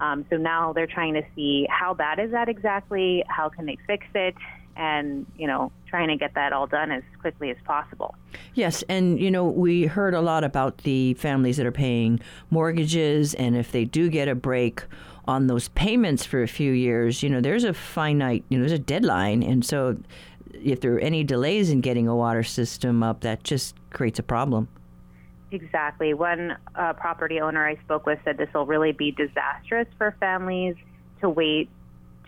Um, 0.00 0.26
so 0.28 0.36
now 0.36 0.72
they're 0.72 0.86
trying 0.86 1.14
to 1.14 1.22
see 1.34 1.66
how 1.70 1.94
bad 1.94 2.18
is 2.18 2.32
that 2.32 2.48
exactly, 2.48 3.24
how 3.28 3.48
can 3.48 3.64
they 3.66 3.78
fix 3.86 4.06
it, 4.14 4.34
and 4.76 5.24
you 5.38 5.46
know 5.46 5.70
trying 5.86 6.08
to 6.08 6.16
get 6.16 6.34
that 6.34 6.52
all 6.52 6.66
done 6.66 6.90
as 6.90 7.02
quickly 7.20 7.50
as 7.50 7.56
possible. 7.64 8.14
Yes, 8.54 8.82
and 8.88 9.20
you 9.20 9.30
know 9.30 9.44
we 9.44 9.86
heard 9.86 10.14
a 10.14 10.20
lot 10.20 10.44
about 10.44 10.78
the 10.78 11.14
families 11.14 11.56
that 11.56 11.66
are 11.66 11.72
paying 11.72 12.20
mortgages, 12.50 13.34
and 13.34 13.56
if 13.56 13.72
they 13.72 13.84
do 13.84 14.10
get 14.10 14.28
a 14.28 14.34
break 14.34 14.82
on 15.26 15.46
those 15.46 15.68
payments 15.68 16.26
for 16.26 16.42
a 16.42 16.48
few 16.48 16.72
years, 16.72 17.22
you 17.22 17.30
know 17.30 17.40
there's 17.40 17.64
a 17.64 17.72
finite, 17.72 18.44
you 18.48 18.58
know, 18.58 18.62
there's 18.62 18.78
a 18.78 18.82
deadline, 18.82 19.42
and 19.42 19.64
so 19.64 19.96
if 20.62 20.80
there 20.80 20.94
are 20.94 21.00
any 21.00 21.24
delays 21.24 21.70
in 21.70 21.80
getting 21.80 22.08
a 22.08 22.16
water 22.16 22.42
system 22.42 23.02
up, 23.02 23.20
that 23.20 23.44
just 23.44 23.74
creates 23.90 24.18
a 24.18 24.22
problem. 24.22 24.68
Exactly. 25.50 26.14
One 26.14 26.56
uh, 26.74 26.94
property 26.94 27.40
owner 27.40 27.66
I 27.66 27.76
spoke 27.76 28.06
with 28.06 28.18
said 28.24 28.38
this 28.38 28.48
will 28.52 28.66
really 28.66 28.92
be 28.92 29.12
disastrous 29.12 29.86
for 29.96 30.16
families 30.18 30.74
to 31.20 31.28
wait 31.28 31.68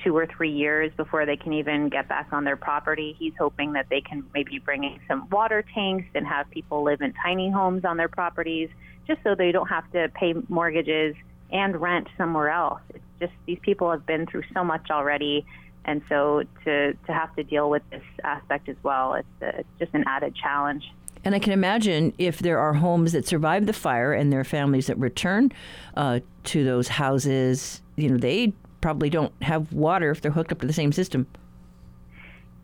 two 0.04 0.16
or 0.16 0.26
three 0.26 0.52
years 0.52 0.92
before 0.96 1.26
they 1.26 1.36
can 1.36 1.52
even 1.52 1.88
get 1.88 2.08
back 2.08 2.28
on 2.32 2.44
their 2.44 2.56
property. 2.56 3.16
He's 3.18 3.32
hoping 3.38 3.72
that 3.72 3.88
they 3.88 4.00
can 4.00 4.24
maybe 4.34 4.58
bring 4.58 4.84
in 4.84 5.00
some 5.08 5.28
water 5.30 5.64
tanks 5.74 6.06
and 6.14 6.26
have 6.26 6.48
people 6.50 6.84
live 6.84 7.00
in 7.00 7.12
tiny 7.14 7.50
homes 7.50 7.84
on 7.84 7.96
their 7.96 8.08
properties 8.08 8.68
just 9.06 9.20
so 9.24 9.34
they 9.34 9.52
don't 9.52 9.68
have 9.68 9.90
to 9.92 10.08
pay 10.14 10.34
mortgages 10.48 11.14
and 11.50 11.80
rent 11.80 12.08
somewhere 12.16 12.50
else. 12.50 12.80
It's 12.90 13.04
just 13.20 13.32
these 13.46 13.58
people 13.62 13.90
have 13.90 14.04
been 14.06 14.26
through 14.26 14.44
so 14.52 14.64
much 14.64 14.90
already. 14.90 15.46
And 15.86 16.02
so 16.08 16.42
to, 16.64 16.92
to 16.92 17.12
have 17.12 17.34
to 17.36 17.44
deal 17.44 17.70
with 17.70 17.82
this 17.90 18.02
aspect 18.24 18.68
as 18.68 18.76
well, 18.82 19.14
it's, 19.14 19.28
a, 19.40 19.60
it's 19.60 19.68
just 19.78 19.94
an 19.94 20.04
added 20.06 20.34
challenge. 20.34 20.84
And 21.24 21.34
I 21.34 21.38
can 21.38 21.52
imagine 21.52 22.12
if 22.18 22.40
there 22.40 22.58
are 22.58 22.74
homes 22.74 23.12
that 23.12 23.26
survive 23.26 23.66
the 23.66 23.72
fire 23.72 24.12
and 24.12 24.32
there 24.32 24.40
are 24.40 24.44
families 24.44 24.86
that 24.88 24.98
return 24.98 25.52
uh, 25.96 26.20
to 26.44 26.64
those 26.64 26.88
houses, 26.88 27.82
you 27.96 28.08
know, 28.08 28.16
they 28.16 28.52
probably 28.80 29.10
don't 29.10 29.32
have 29.42 29.72
water 29.72 30.10
if 30.10 30.20
they're 30.20 30.30
hooked 30.30 30.52
up 30.52 30.60
to 30.60 30.66
the 30.66 30.72
same 30.72 30.92
system. 30.92 31.26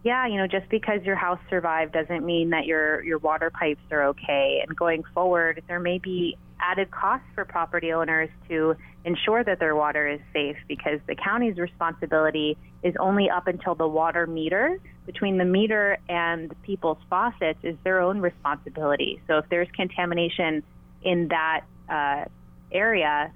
Yeah, 0.05 0.27
you 0.27 0.37
know, 0.37 0.49
just 0.49 0.69
because 0.69 1.03
your 1.03 1.17
house 1.17 1.39
survived 1.49 1.93
doesn't 1.93 2.25
mean 2.25 2.51
that 2.51 2.67
your 2.67 3.03
your 3.05 3.19
water 3.19 3.51
pipes 3.51 3.81
are 3.93 4.05
okay. 4.05 4.63
And 4.67 4.77
going 4.77 5.05
forward, 5.15 5.63
there 5.69 5.79
may 5.79 5.99
be 5.99 6.37
added 6.61 6.91
costs 6.91 7.27
for 7.35 7.45
property 7.45 7.93
owners 7.93 8.29
to 8.49 8.77
ensure 9.05 9.45
that 9.45 9.59
their 9.59 9.77
water 9.77 10.09
is 10.09 10.21
safe 10.33 10.57
because 10.67 11.01
the 11.07 11.15
county's 11.15 11.57
responsibility 11.57 12.57
is 12.83 12.95
only 12.99 13.31
up 13.31 13.47
until 13.47 13.75
the 13.75 13.87
water 13.87 14.27
meter. 14.27 14.79
Between 15.07 15.39
the 15.39 15.45
meter 15.45 15.99
and 16.09 16.55
people's 16.63 16.99
faucets 17.09 17.59
is 17.63 17.77
their 17.85 18.01
own 18.01 18.21
responsibility. 18.21 19.21
So 19.27 19.39
if 19.39 19.49
there's 19.49 19.69
contamination 19.75 20.63
in 21.03 21.29
that 21.29 21.65
uh, 21.89 22.25
area, 22.71 23.33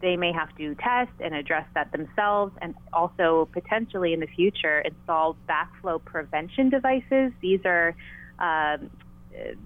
they 0.00 0.16
may 0.16 0.32
have 0.32 0.54
to 0.56 0.74
test 0.74 1.12
and 1.20 1.34
address 1.34 1.66
that 1.74 1.92
themselves 1.92 2.52
and 2.60 2.74
also 2.92 3.48
potentially 3.52 4.12
in 4.12 4.20
the 4.20 4.26
future 4.26 4.80
install 4.80 5.36
backflow 5.48 6.04
prevention 6.04 6.70
devices. 6.70 7.32
These 7.40 7.60
are 7.64 7.94
um, 8.38 8.90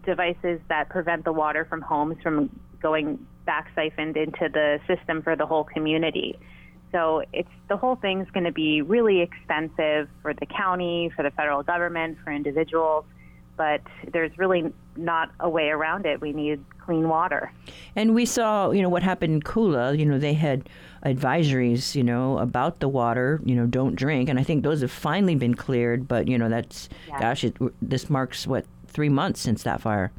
devices 0.05 0.61
that 0.69 0.91
prevent 0.91 1.25
the 1.25 1.33
water 1.33 1.65
from 1.65 1.81
homes 1.81 2.17
from 2.23 2.51
going 2.81 3.27
back 3.47 3.71
siphoned 3.75 4.17
into 4.17 4.49
the 4.53 4.79
system 4.87 5.23
for 5.23 5.37
the 5.37 5.47
whole 5.47 5.65
community. 5.65 6.39
So 6.93 7.23
it's 7.33 7.49
the 7.69 7.77
whole 7.77 7.97
thing's 7.97 8.31
going 8.31 8.45
to 8.45 8.53
be 8.53 8.83
really 8.83 9.21
expensive 9.21 10.09
for 10.23 10.33
the 10.35 10.47
county, 10.47 11.11
for 11.15 11.23
the 11.23 11.31
federal 11.31 11.63
government, 11.63 12.19
for 12.25 12.33
individuals 12.33 13.05
but 13.57 13.81
there's 14.13 14.37
really 14.39 14.73
not 14.97 15.31
a 15.41 15.49
way 15.49 15.69
around 15.69 16.07
it. 16.07 16.21
We 16.21 16.33
need 16.33 16.65
clean 16.85 17.09
water. 17.09 17.53
And 17.95 18.15
we 18.15 18.27
saw, 18.27 18.71
you 18.71 18.83
know, 18.83 18.89
what 18.89 19.03
happened 19.03 19.35
in 19.35 19.41
Kula. 19.43 19.99
You 19.99 20.07
know, 20.07 20.19
they 20.19 20.35
had 20.35 20.69
advisories, 21.05 21.95
you 21.95 22.05
know, 22.05 22.39
about 22.39 22.81
the 22.81 22.89
water. 22.89 23.41
You 23.45 23.55
know, 23.55 23.67
don't 23.67 23.95
drink. 23.97 24.29
And 24.29 24.39
I 24.39 24.43
think 24.43 24.63
those 24.63 24.83
have 24.83 24.93
finally 24.93 25.35
been 25.35 25.55
cleared. 25.55 26.07
But 26.07 26.29
you 26.29 26.39
know, 26.39 26.49
that's 26.49 26.89
yeah. 27.09 27.21
gosh, 27.21 27.45
it, 27.45 27.57
this 27.83 28.09
marks 28.09 28.47
what 28.47 28.67
three 28.87 29.09
months 29.09 29.41
since 29.41 29.63
that 29.65 29.81
fire. 29.81 30.13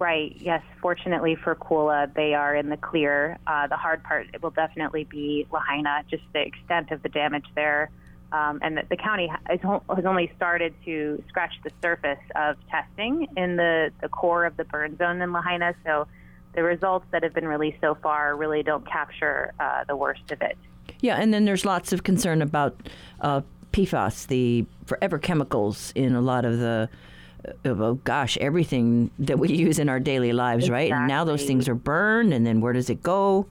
Right. 0.00 0.34
Yes. 0.40 0.62
Fortunately 0.80 1.36
for 1.36 1.54
Kula, 1.54 2.12
they 2.14 2.34
are 2.34 2.56
in 2.56 2.68
the 2.68 2.76
clear. 2.76 3.38
Uh, 3.46 3.68
the 3.68 3.76
hard 3.76 4.02
part 4.02 4.26
it 4.34 4.42
will 4.42 4.50
definitely 4.50 5.04
be 5.04 5.46
Lahaina, 5.52 6.02
just 6.10 6.24
the 6.32 6.40
extent 6.40 6.90
of 6.90 7.02
the 7.02 7.08
damage 7.08 7.46
there 7.54 7.90
um, 8.32 8.60
and 8.62 8.76
the, 8.76 8.82
the 8.88 8.96
county 8.96 9.28
has, 9.46 9.60
has 9.60 10.04
only 10.04 10.32
started 10.36 10.74
to 10.84 11.22
scratch 11.28 11.52
the 11.64 11.70
surface 11.82 12.20
of 12.36 12.56
testing 12.68 13.26
in 13.36 13.56
the, 13.56 13.92
the 14.00 14.08
core 14.08 14.44
of 14.44 14.56
the 14.56 14.64
burn 14.64 14.96
zone 14.98 15.20
in 15.20 15.32
Lahaina. 15.32 15.74
So 15.84 16.06
the 16.54 16.62
results 16.62 17.06
that 17.10 17.22
have 17.22 17.34
been 17.34 17.48
released 17.48 17.78
so 17.80 17.96
far 17.96 18.36
really 18.36 18.62
don't 18.62 18.86
capture 18.86 19.52
uh, 19.58 19.84
the 19.84 19.96
worst 19.96 20.30
of 20.30 20.42
it. 20.42 20.56
Yeah, 21.00 21.16
and 21.16 21.32
then 21.32 21.44
there's 21.44 21.64
lots 21.64 21.92
of 21.92 22.04
concern 22.04 22.42
about 22.42 22.88
uh, 23.20 23.40
PFAS, 23.72 24.26
the 24.28 24.66
forever 24.86 25.18
chemicals 25.18 25.92
in 25.94 26.14
a 26.14 26.20
lot 26.20 26.44
of 26.44 26.58
the 26.58 26.88
oh 27.64 27.94
gosh, 27.94 28.36
everything 28.38 29.10
that 29.18 29.38
we 29.38 29.48
use 29.48 29.78
in 29.78 29.88
our 29.88 30.00
daily 30.00 30.32
lives, 30.32 30.64
exactly. 30.64 30.90
right? 30.90 30.92
And 30.92 31.08
now 31.08 31.24
those 31.24 31.44
things 31.44 31.68
are 31.68 31.74
burned, 31.74 32.32
and 32.32 32.46
then 32.46 32.60
where 32.60 32.72
does 32.72 32.90
it 32.90 33.02
go? 33.02 33.46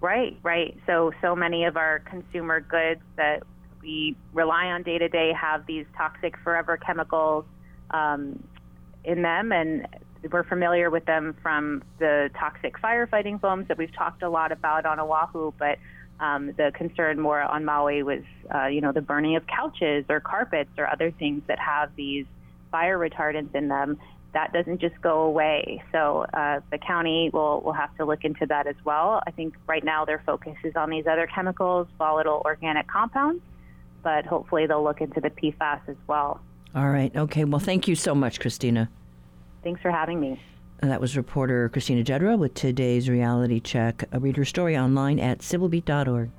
Right, 0.00 0.36
right. 0.42 0.76
So, 0.86 1.12
so 1.20 1.36
many 1.36 1.64
of 1.64 1.76
our 1.76 2.00
consumer 2.00 2.60
goods 2.60 3.02
that 3.16 3.44
we 3.82 4.16
rely 4.32 4.66
on 4.66 4.82
day 4.82 4.98
to 4.98 5.08
day 5.08 5.32
have 5.32 5.66
these 5.66 5.86
toxic 5.96 6.36
forever 6.38 6.76
chemicals 6.76 7.44
um, 7.90 8.42
in 9.04 9.22
them, 9.22 9.52
and 9.52 9.86
we're 10.30 10.44
familiar 10.44 10.90
with 10.90 11.04
them 11.04 11.36
from 11.42 11.82
the 11.98 12.30
toxic 12.38 12.80
firefighting 12.80 13.40
foams 13.40 13.68
that 13.68 13.78
we've 13.78 13.94
talked 13.94 14.22
a 14.22 14.28
lot 14.28 14.52
about 14.52 14.86
on 14.86 15.00
Oahu, 15.00 15.52
but 15.58 15.78
um, 16.20 16.52
the 16.56 16.70
concern 16.74 17.18
more 17.18 17.40
on 17.40 17.64
Maui 17.64 18.02
was, 18.02 18.22
uh, 18.54 18.66
you 18.66 18.80
know, 18.80 18.92
the 18.92 19.00
burning 19.00 19.34
of 19.36 19.44
couches 19.46 20.04
or 20.08 20.20
carpets 20.20 20.70
or 20.78 20.88
other 20.88 21.10
things 21.10 21.42
that 21.48 21.58
have 21.58 21.94
these 21.96 22.26
fire 22.72 22.98
retardants 22.98 23.54
in 23.54 23.68
them 23.68 23.98
that 24.32 24.52
doesn't 24.52 24.80
just 24.80 25.00
go 25.00 25.22
away. 25.22 25.82
So 25.92 26.26
uh, 26.32 26.60
the 26.70 26.78
county 26.78 27.30
will, 27.32 27.60
will 27.60 27.72
have 27.72 27.94
to 27.98 28.04
look 28.04 28.24
into 28.24 28.46
that 28.46 28.66
as 28.66 28.76
well. 28.84 29.22
I 29.26 29.30
think 29.30 29.54
right 29.66 29.84
now 29.84 30.04
their 30.04 30.22
focus 30.24 30.56
is 30.64 30.74
on 30.74 30.90
these 30.90 31.06
other 31.06 31.26
chemicals, 31.26 31.86
volatile 31.98 32.42
organic 32.44 32.88
compounds, 32.88 33.42
but 34.02 34.24
hopefully 34.24 34.66
they'll 34.66 34.82
look 34.82 35.00
into 35.00 35.20
the 35.20 35.30
PFAS 35.30 35.80
as 35.88 35.96
well. 36.06 36.40
All 36.74 36.88
right. 36.88 37.14
Okay. 37.14 37.44
Well, 37.44 37.60
thank 37.60 37.86
you 37.86 37.94
so 37.94 38.14
much, 38.14 38.40
Christina. 38.40 38.88
Thanks 39.62 39.82
for 39.82 39.90
having 39.90 40.18
me. 40.18 40.40
And 40.80 40.90
that 40.90 41.00
was 41.00 41.16
reporter 41.16 41.68
Christina 41.68 42.02
Jedra 42.02 42.36
with 42.36 42.54
today's 42.54 43.08
reality 43.08 43.60
check. 43.60 44.04
A 44.10 44.18
reader 44.18 44.44
story 44.44 44.76
online 44.76 45.20
at 45.20 45.38
civilbeat.org. 45.38 46.30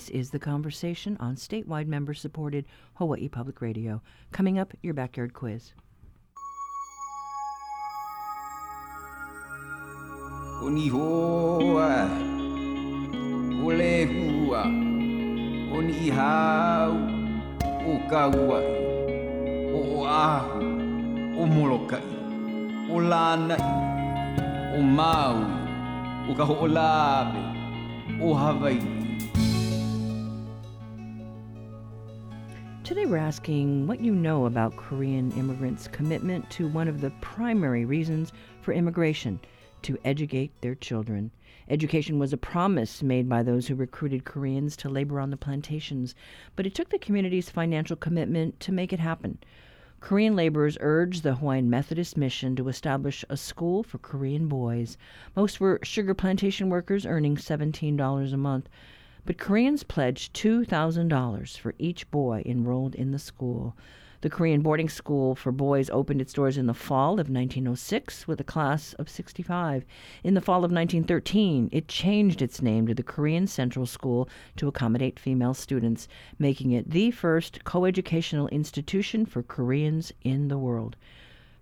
This 0.00 0.08
is 0.08 0.30
The 0.30 0.38
Conversation 0.38 1.18
on 1.20 1.36
statewide 1.36 1.86
member 1.86 2.14
supported 2.14 2.64
Hawaii 2.94 3.28
Public 3.28 3.60
Radio. 3.60 4.00
Coming 4.32 4.58
up, 4.58 4.72
your 4.82 4.94
backyard 4.94 5.34
quiz. 5.34 5.74
Unihoa, 10.62 12.08
Olehua, 13.62 14.64
Unihau, 15.68 16.96
Ukauai, 17.84 18.64
Oahu, 19.74 20.62
Umolokai, 21.44 22.00
Ulanai, 22.88 23.60
Umaui, 24.80 25.44
Ukaho'olabe, 26.32 27.42
Hawaii. 28.18 28.99
Today, 32.90 33.06
we're 33.06 33.18
asking 33.18 33.86
what 33.86 34.00
you 34.00 34.12
know 34.12 34.46
about 34.46 34.76
Korean 34.76 35.30
immigrants' 35.38 35.86
commitment 35.86 36.50
to 36.50 36.66
one 36.66 36.88
of 36.88 37.00
the 37.00 37.10
primary 37.20 37.84
reasons 37.84 38.32
for 38.62 38.72
immigration 38.72 39.38
to 39.82 39.96
educate 40.04 40.50
their 40.60 40.74
children. 40.74 41.30
Education 41.68 42.18
was 42.18 42.32
a 42.32 42.36
promise 42.36 43.00
made 43.00 43.28
by 43.28 43.44
those 43.44 43.68
who 43.68 43.76
recruited 43.76 44.24
Koreans 44.24 44.76
to 44.78 44.88
labor 44.88 45.20
on 45.20 45.30
the 45.30 45.36
plantations, 45.36 46.16
but 46.56 46.66
it 46.66 46.74
took 46.74 46.88
the 46.88 46.98
community's 46.98 47.48
financial 47.48 47.94
commitment 47.94 48.58
to 48.58 48.72
make 48.72 48.92
it 48.92 48.98
happen. 48.98 49.38
Korean 50.00 50.34
laborers 50.34 50.76
urged 50.80 51.22
the 51.22 51.36
Hawaiian 51.36 51.70
Methodist 51.70 52.16
Mission 52.16 52.56
to 52.56 52.66
establish 52.66 53.24
a 53.30 53.36
school 53.36 53.84
for 53.84 53.98
Korean 53.98 54.48
boys. 54.48 54.98
Most 55.36 55.60
were 55.60 55.78
sugar 55.84 56.12
plantation 56.12 56.68
workers 56.68 57.06
earning 57.06 57.36
$17 57.36 58.32
a 58.32 58.36
month. 58.36 58.68
But 59.26 59.38
Koreans 59.38 59.82
pledged 59.82 60.34
$2,000 60.34 61.58
for 61.58 61.74
each 61.78 62.10
boy 62.10 62.42
enrolled 62.46 62.94
in 62.94 63.10
the 63.10 63.18
school. 63.18 63.76
The 64.22 64.30
Korean 64.30 64.60
boarding 64.60 64.88
school 64.90 65.34
for 65.34 65.50
boys 65.50 65.88
opened 65.88 66.20
its 66.20 66.34
doors 66.34 66.58
in 66.58 66.66
the 66.66 66.74
fall 66.74 67.14
of 67.14 67.30
1906 67.30 68.28
with 68.28 68.38
a 68.38 68.44
class 68.44 68.92
of 68.94 69.08
65. 69.08 69.86
In 70.22 70.34
the 70.34 70.42
fall 70.42 70.58
of 70.58 70.70
1913, 70.70 71.70
it 71.72 71.88
changed 71.88 72.42
its 72.42 72.60
name 72.60 72.86
to 72.86 72.94
the 72.94 73.02
Korean 73.02 73.46
Central 73.46 73.86
School 73.86 74.28
to 74.56 74.68
accommodate 74.68 75.18
female 75.18 75.54
students, 75.54 76.06
making 76.38 76.72
it 76.72 76.90
the 76.90 77.10
first 77.10 77.64
coeducational 77.64 78.50
institution 78.50 79.24
for 79.24 79.42
Koreans 79.42 80.12
in 80.22 80.48
the 80.48 80.58
world. 80.58 80.96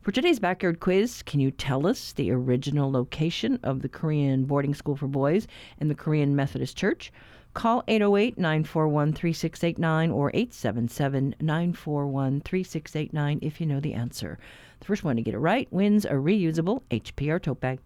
For 0.01 0.11
today's 0.11 0.41
backyard 0.41 0.81
quiz, 0.81 1.23
can 1.23 1.39
you 1.39 1.51
tell 1.51 1.87
us 1.87 2.13
the 2.13 2.31
original 2.31 2.91
location 2.91 3.61
of 3.63 3.83
the 3.83 3.89
Korean 3.89 4.47
boarding 4.47 4.75
school 4.75 4.97
for 4.97 5.07
boys 5.07 5.47
and 5.79 5.91
the 5.91 5.95
Korean 5.95 6.35
Methodist 6.35 6.77
Church? 6.77 7.13
Call 7.59 7.83
808 7.89 8.39
941 8.39 9.13
3689 9.15 10.13
or 10.13 10.31
877 10.33 11.35
941 11.41 12.41
3689 12.43 13.39
if 13.43 13.61
you 13.61 13.67
know 13.67 13.81
the 13.81 13.95
answer. 13.95 14.39
The 14.79 14.87
first 14.87 15.03
one 15.03 15.17
to 15.17 15.23
get 15.23 15.35
it 15.35 15.39
right 15.39 15.67
wins 15.73 16.05
a 16.05 16.11
reusable 16.11 16.83
HPR 16.89 17.43
tote 17.43 17.59
bag. 17.59 17.81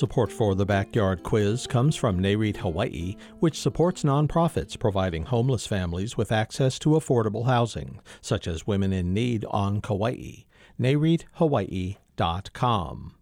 Support 0.00 0.32
for 0.32 0.54
the 0.54 0.64
Backyard 0.64 1.22
Quiz 1.22 1.66
comes 1.66 1.94
from 1.94 2.20
NAREIT 2.20 2.56
Hawaii, 2.56 3.16
which 3.40 3.60
supports 3.60 4.02
nonprofits 4.02 4.78
providing 4.78 5.26
homeless 5.26 5.66
families 5.66 6.16
with 6.16 6.32
access 6.32 6.78
to 6.78 6.92
affordable 6.92 7.44
housing, 7.44 8.00
such 8.22 8.48
as 8.48 8.66
Women 8.66 8.94
in 8.94 9.12
Need 9.12 9.44
on 9.50 9.82
Kauai. 9.82 10.44
NAREITHawaii.com. 10.80 13.14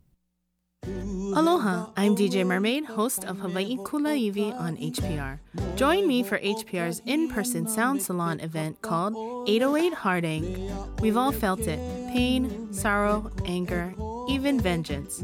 Aloha, 0.87 1.91
I'm 1.97 2.15
DJ 2.15 2.47
Mermaid, 2.47 2.85
host 2.85 3.25
of 3.25 3.41
Hawaii 3.41 3.77
Kulaiwi 3.79 4.55
on 4.55 4.77
HPR. 4.77 5.41
Join 5.75 6.07
me 6.07 6.23
for 6.23 6.39
HPR's 6.39 7.03
in 7.05 7.29
person 7.29 7.67
sound 7.67 8.03
salon 8.03 8.39
event 8.39 8.83
called 8.83 9.49
808 9.49 9.95
Heartache. 9.95 10.57
We've 11.01 11.17
all 11.17 11.33
felt 11.33 11.67
it 11.67 11.81
pain, 12.13 12.73
sorrow, 12.73 13.33
anger, 13.47 13.97
even 14.29 14.61
vengeance. 14.61 15.23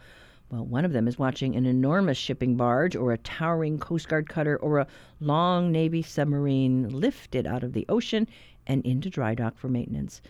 Well, 0.50 0.64
one 0.64 0.86
of 0.86 0.94
them 0.94 1.06
is 1.06 1.18
watching 1.18 1.54
an 1.54 1.66
enormous 1.66 2.16
shipping 2.16 2.56
barge 2.56 2.96
or 2.96 3.12
a 3.12 3.18
towering 3.18 3.78
Coast 3.78 4.08
Guard 4.08 4.26
cutter 4.26 4.56
or 4.56 4.78
a 4.78 4.86
long 5.20 5.70
Navy 5.70 6.00
submarine 6.00 6.88
lifted 6.88 7.46
out 7.46 7.62
of 7.62 7.74
the 7.74 7.84
ocean 7.90 8.26
and 8.66 8.82
into 8.86 9.10
dry 9.10 9.34
dock 9.34 9.58
for 9.58 9.68
maintenance. 9.68 10.22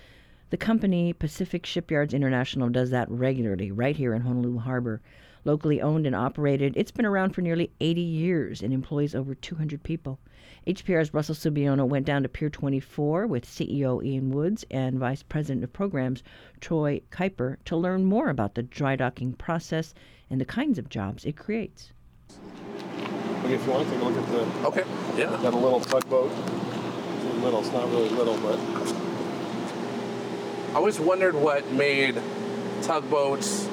The 0.50 0.56
company 0.56 1.12
Pacific 1.12 1.64
Shipyards 1.64 2.12
International 2.12 2.68
does 2.68 2.90
that 2.90 3.08
regularly 3.08 3.70
right 3.70 3.94
here 3.94 4.14
in 4.14 4.22
Honolulu 4.22 4.58
Harbor. 4.58 5.00
Locally 5.44 5.80
owned 5.80 6.08
and 6.08 6.16
operated, 6.16 6.72
it's 6.74 6.90
been 6.90 7.06
around 7.06 7.36
for 7.36 7.40
nearly 7.40 7.70
80 7.80 8.00
years 8.00 8.62
and 8.62 8.72
employs 8.72 9.14
over 9.14 9.36
200 9.36 9.84
people. 9.84 10.18
HPR's 10.66 11.14
Russell 11.14 11.34
Subiono 11.34 11.86
went 11.88 12.04
down 12.04 12.22
to 12.22 12.28
Pier 12.28 12.50
24 12.50 13.26
with 13.26 13.46
CEO 13.46 14.04
Ian 14.04 14.30
Woods 14.30 14.64
and 14.70 14.98
Vice 14.98 15.22
President 15.22 15.64
of 15.64 15.72
Programs 15.72 16.22
Troy 16.60 17.00
Kuiper 17.10 17.56
to 17.64 17.76
learn 17.76 18.04
more 18.04 18.28
about 18.28 18.54
the 18.54 18.62
dry 18.62 18.94
docking 18.94 19.32
process 19.32 19.94
and 20.28 20.40
the 20.40 20.44
kinds 20.44 20.78
of 20.78 20.88
jobs 20.90 21.24
it 21.24 21.36
creates. 21.36 21.92
If 23.44 23.64
you 23.66 23.72
want 23.72 23.88
to 23.88 23.94
take 23.94 24.02
a 24.02 24.04
look 24.04 24.16
at 24.16 24.26
the, 24.28 24.66
Okay. 24.68 24.84
Yeah. 25.16 25.30
got 25.42 25.54
a 25.54 25.56
little 25.56 25.80
tugboat. 25.80 26.30
It's 26.30 27.42
little, 27.42 27.60
it's 27.60 27.72
not 27.72 27.88
really 27.88 28.10
little, 28.10 28.36
but 28.38 28.58
I 30.72 30.74
always 30.74 31.00
wondered 31.00 31.34
what 31.34 31.68
made 31.72 32.20
tugboats 32.82 33.66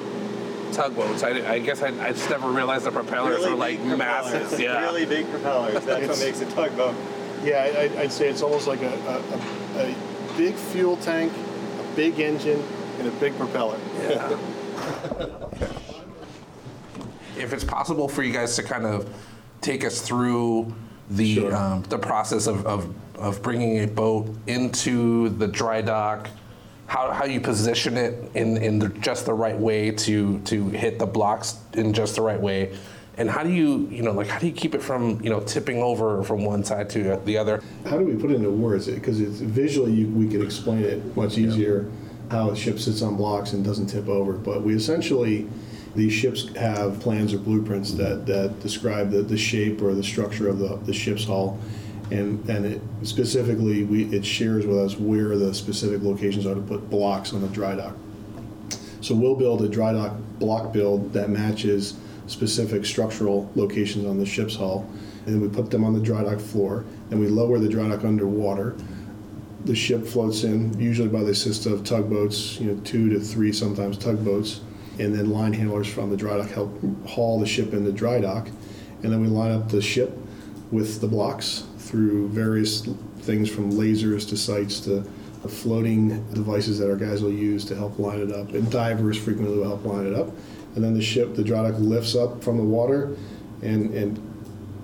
tugboats. 0.74 1.24
I, 1.24 1.30
I 1.54 1.60
guess 1.60 1.82
I, 1.82 1.88
I 2.06 2.12
just 2.12 2.30
never 2.30 2.50
realized 2.50 2.86
the 2.86 2.92
propellers 2.92 3.44
were 3.46 3.56
like 3.56 3.78
big 3.84 3.98
massive. 3.98 4.60
Yeah. 4.60 4.82
Really 4.82 5.06
big 5.06 5.30
propellers. 5.30 5.84
That's 5.86 6.08
what 6.08 6.20
makes 6.20 6.42
a 6.42 6.46
tugboat. 6.52 6.96
Yeah, 7.44 7.90
I, 7.98 8.02
I'd 8.02 8.12
say 8.12 8.30
it's 8.30 8.42
almost 8.42 8.68
like 8.68 8.82
a, 8.82 8.88
a, 8.94 9.80
a, 9.80 9.92
a 9.92 9.96
big 10.38 10.56
fuel 10.56 10.98
tank, 10.98 11.32
a 11.80 11.96
big 11.96 12.20
engine, 12.20 12.64
and 13.00 13.08
a 13.08 13.12
big 13.12 13.36
propeller. 13.38 13.78
Yeah. 14.02 14.38
if 17.38 17.54
it's 17.54 17.64
possible 17.64 18.08
for 18.08 18.24
you 18.24 18.34
guys 18.34 18.56
to 18.56 18.64
kind 18.64 18.86
of 18.86 19.08
take 19.62 19.84
us 19.86 20.02
through 20.02 20.74
the 21.10 21.36
Sure. 21.36 21.56
um, 21.56 21.84
the 21.84 21.98
process 21.98 22.48
of, 22.48 22.66
of, 22.66 22.94
of 23.18 23.42
bringing 23.42 23.80
a 23.84 23.88
boat 23.88 24.28
into 24.48 25.30
the 25.30 25.48
dry 25.48 25.82
dock, 25.82 26.30
how, 26.88 27.12
how 27.12 27.26
you 27.26 27.42
position 27.42 27.98
it 27.98 28.32
in, 28.34 28.58
in 28.58 28.80
the, 28.80 28.90
just 28.90 29.26
the 29.26 29.34
right 29.34 29.58
way 29.58 29.92
to 29.92 30.40
to 30.40 30.70
hit 30.70 31.00
the 31.00 31.06
blocks 31.06 31.60
in 31.74 31.94
just 31.94 32.16
the 32.16 32.22
right 32.22 32.40
way, 32.40 32.76
and 33.18 33.30
how 33.30 33.44
do 33.44 33.50
you 33.50 33.88
you 33.92 34.02
know 34.02 34.12
like 34.12 34.28
how 34.28 34.40
do 34.40 34.48
you 34.48 34.54
keep 34.54 34.74
it 34.74 34.82
from 34.82 35.22
you 35.22 35.30
know 35.30 35.42
tipping 35.42 35.84
over 35.84 36.24
from 36.24 36.46
one 36.46 36.64
side 36.64 36.90
to 36.92 37.18
the 37.26 37.38
other? 37.38 37.62
How 37.86 37.98
do 37.98 38.06
we 38.06 38.16
put 38.16 38.32
it 38.32 38.36
into 38.36 38.50
words? 38.50 38.88
Because 38.88 39.20
it's 39.20 39.40
visually 39.40 39.92
you, 39.92 40.08
we 40.08 40.30
could 40.30 40.42
explain 40.42 40.84
it 40.84 41.16
much 41.16 41.38
easier 41.38 41.92
how 42.32 42.50
a 42.50 42.56
ship 42.56 42.80
sits 42.80 43.02
on 43.02 43.16
blocks 43.16 43.54
and 43.54 43.64
doesn't 43.64 43.88
tip 43.88 44.08
over. 44.08 44.34
But 44.34 44.64
we 44.64 44.76
essentially 44.76 45.48
these 45.96 46.14
ships 46.14 46.54
have 46.56 47.00
plans 47.00 47.34
or 47.34 47.40
blueprints 47.40 47.94
that, 47.94 48.26
that 48.28 48.60
describe 48.60 49.10
the, 49.10 49.24
the 49.24 49.38
shape 49.38 49.82
or 49.82 49.96
the 49.96 50.04
structure 50.04 50.48
of 50.48 50.60
the, 50.60 50.78
the 50.86 50.94
ship's 50.94 51.26
hull. 51.26 51.60
And, 52.10 52.48
and 52.50 52.66
it 52.66 52.82
specifically 53.04 53.84
we, 53.84 54.06
it 54.06 54.26
shares 54.26 54.66
with 54.66 54.78
us 54.78 54.98
where 54.98 55.38
the 55.38 55.54
specific 55.54 56.02
locations 56.02 56.46
are 56.46 56.56
to 56.56 56.62
put 56.62 56.90
blocks 56.90 57.34
on 57.34 57.42
the 57.42 57.50
dry 57.50 57.76
dock. 57.76 57.96
So 59.02 59.14
we'll 59.14 59.36
build 59.36 59.62
a 59.62 59.70
dry 59.70 59.94
dock 59.94 60.14
block 60.40 60.72
build 60.72 61.14
that 61.14 61.30
matches 61.30 61.98
specific 62.28 62.86
structural 62.86 63.52
locations 63.56 64.06
on 64.06 64.18
the 64.18 64.26
ship's 64.26 64.56
hull, 64.56 64.90
and 65.26 65.36
then 65.36 65.42
we 65.42 65.48
put 65.48 65.72
them 65.72 65.84
on 65.84 65.94
the 65.94 66.00
dry 66.00 66.24
dock 66.24 66.40
floor. 66.40 66.86
Then 67.10 67.20
we 67.20 67.28
lower 67.28 67.60
the 67.60 67.70
dry 67.70 67.88
dock 67.88 68.04
underwater. 68.04 68.76
The 69.66 69.76
ship 69.76 70.06
floats 70.06 70.44
in, 70.44 70.80
usually 70.80 71.10
by 71.10 71.24
the 71.24 71.32
assist 71.32 71.66
of 71.66 71.84
tugboats, 71.84 72.60
you 72.60 72.72
know, 72.72 72.80
two 72.82 73.10
to 73.10 73.20
three 73.20 73.52
sometimes 73.52 73.98
tugboats, 73.98 74.62
and 75.00 75.14
then 75.14 75.30
line 75.30 75.54
handlers 75.54 75.88
from 75.88 76.10
the 76.10 76.18
dry 76.18 76.38
dock 76.38 76.50
help 76.50 76.80
haul 77.06 77.40
the 77.40 77.46
ship 77.46 77.74
into 77.74 77.92
dry 77.92 78.20
dock, 78.20 78.48
and 79.04 79.12
then 79.12 79.22
we 79.22 79.28
line 79.28 79.52
up 79.52 79.70
the 79.70 79.82
ship 79.82 80.18
with 80.72 81.02
the 81.02 81.08
blocks 81.08 81.64
through 81.88 82.28
various 82.30 82.82
things 83.20 83.50
from 83.50 83.72
lasers 83.72 84.28
to 84.30 84.38
sights 84.38 84.80
to 84.82 85.04
floating 85.48 86.24
devices 86.34 86.80
that 86.80 86.90
our 86.90 86.96
guys 86.96 87.22
will 87.22 87.32
use 87.32 87.64
to 87.66 87.76
help 87.76 87.98
line 88.00 88.20
it 88.20 88.32
up, 88.32 88.50
and 88.50 88.70
divers 88.72 89.18
frequently 89.18 89.58
will 89.58 89.64
help 89.64 89.86
line 89.86 90.06
it 90.06 90.14
up. 90.14 90.30
And 90.76 90.84
then 90.84 90.94
the 90.94 91.02
ship, 91.02 91.36
the 91.36 91.44
dry 91.44 91.70
dock 91.70 91.80
lifts 91.80 92.16
up 92.16 92.44
from 92.44 92.58
the 92.58 92.64
water 92.64 93.16
and, 93.62 93.94
and 93.94 94.22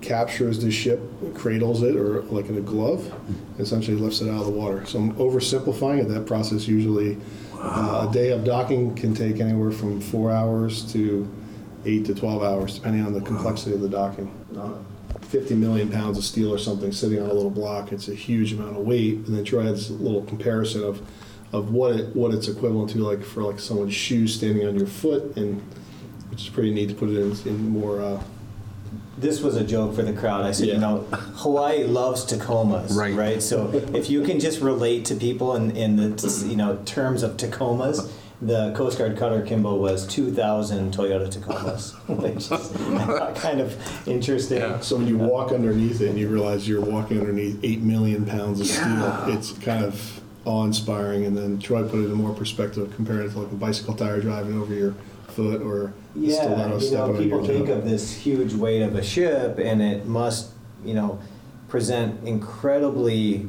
captures 0.00 0.62
the 0.62 0.70
ship, 0.70 1.00
cradles 1.34 1.82
it, 1.82 1.96
or 1.96 2.22
like 2.22 2.48
in 2.48 2.56
a 2.58 2.60
glove, 2.60 3.12
essentially 3.58 3.96
lifts 3.96 4.20
it 4.20 4.28
out 4.28 4.40
of 4.40 4.46
the 4.46 4.52
water. 4.52 4.84
So 4.86 4.98
I'm 4.98 5.14
oversimplifying 5.14 6.00
it. 6.00 6.08
That 6.08 6.26
process 6.26 6.66
usually, 6.66 7.18
uh, 7.54 8.06
a 8.08 8.12
day 8.12 8.30
of 8.30 8.44
docking 8.44 8.94
can 8.94 9.14
take 9.14 9.40
anywhere 9.40 9.70
from 9.70 10.00
four 10.00 10.30
hours 10.30 10.90
to 10.92 11.28
eight 11.86 12.06
to 12.06 12.14
12 12.14 12.42
hours, 12.42 12.74
depending 12.76 13.04
on 13.04 13.12
the 13.12 13.20
complexity 13.20 13.74
of 13.74 13.80
the 13.80 13.88
docking. 13.88 14.30
Uh, 15.24 15.28
50 15.28 15.54
million 15.54 15.90
pounds 15.90 16.18
of 16.18 16.24
steel 16.24 16.52
or 16.52 16.58
something 16.58 16.92
sitting 16.92 17.20
on 17.20 17.28
a 17.28 17.32
little 17.32 17.50
block, 17.50 17.92
it's 17.92 18.08
a 18.08 18.14
huge 18.14 18.52
amount 18.52 18.76
of 18.76 18.84
weight. 18.84 19.14
And 19.26 19.26
then 19.36 19.44
Troy 19.44 19.62
has 19.62 19.90
a 19.90 19.94
little 19.94 20.22
comparison 20.22 20.82
of, 20.84 21.00
of 21.52 21.72
what 21.72 21.96
it, 21.96 22.14
what 22.16 22.32
it's 22.34 22.48
equivalent 22.48 22.90
to, 22.90 22.98
like 22.98 23.22
for 23.24 23.42
like 23.42 23.58
someone's 23.60 23.94
shoe 23.94 24.26
standing 24.28 24.66
on 24.66 24.76
your 24.76 24.86
foot, 24.86 25.36
and 25.36 25.60
which 26.30 26.42
is 26.42 26.48
pretty 26.48 26.72
neat 26.72 26.88
to 26.90 26.94
put 26.94 27.08
it 27.10 27.16
in, 27.16 27.48
in 27.48 27.68
more. 27.70 28.00
Uh, 28.00 28.22
this 29.16 29.40
was 29.40 29.54
a 29.56 29.64
joke 29.64 29.94
for 29.94 30.02
the 30.02 30.12
crowd. 30.12 30.44
I 30.44 30.50
said, 30.52 30.66
Yeah. 30.68 30.74
you 30.74 30.80
know, 30.80 30.98
Hawaii 31.12 31.84
loves 31.84 32.24
Tacomas, 32.26 32.94
Right. 32.96 33.14
right? 33.14 33.42
So 33.42 33.70
if 33.94 34.10
you 34.10 34.22
can 34.24 34.40
just 34.40 34.60
relate 34.60 35.04
to 35.06 35.14
people 35.14 35.54
in, 35.54 35.76
in 35.76 35.96
the 35.96 36.46
you 36.48 36.56
know 36.56 36.78
terms 36.84 37.22
of 37.22 37.36
Tacomas, 37.36 38.10
the 38.42 38.72
Coast 38.74 38.98
Guard 38.98 39.16
cutter 39.16 39.42
Kimball 39.42 39.78
was 39.78 40.06
2,000 40.06 40.92
Toyota 40.92 41.32
Tacomas, 41.32 41.94
which 42.08 42.50
is 42.50 43.40
kind 43.40 43.60
of 43.60 43.76
interesting. 44.08 44.58
Yeah. 44.58 44.80
So 44.80 44.96
when 44.96 45.06
you 45.06 45.16
walk 45.16 45.52
underneath 45.52 46.00
it 46.00 46.10
and 46.10 46.18
you 46.18 46.28
realize 46.28 46.68
you're 46.68 46.84
walking 46.84 47.20
underneath 47.20 47.58
eight 47.62 47.80
million 47.80 48.26
pounds 48.26 48.60
of 48.60 48.66
steel, 48.66 49.24
it's 49.28 49.52
kind 49.58 49.84
of 49.84 50.20
awe-inspiring. 50.44 51.24
And 51.24 51.36
then 51.36 51.58
Troy 51.58 51.82
put 51.88 52.00
it 52.00 52.06
in 52.06 52.12
more 52.12 52.34
perspective, 52.34 52.92
comparing 52.94 53.28
it 53.28 53.32
to 53.32 53.40
like 53.40 53.52
a 53.52 53.56
bicycle 53.56 53.94
tire 53.94 54.20
driving 54.20 54.60
over 54.60 54.74
your 54.74 54.94
foot 55.28 55.62
or 55.62 55.94
Yeah, 56.14 56.42
stiletto 56.42 56.74
you 56.74 56.80
stepping 56.80 57.14
know, 57.14 57.18
people 57.18 57.46
think 57.46 57.68
of 57.68 57.84
this 57.84 58.14
huge 58.14 58.52
weight 58.52 58.82
of 58.82 58.94
a 58.94 59.02
ship, 59.02 59.58
and 59.58 59.82
it 59.82 60.06
must, 60.06 60.50
you 60.84 60.94
know, 60.94 61.18
present 61.68 62.26
incredibly 62.26 63.48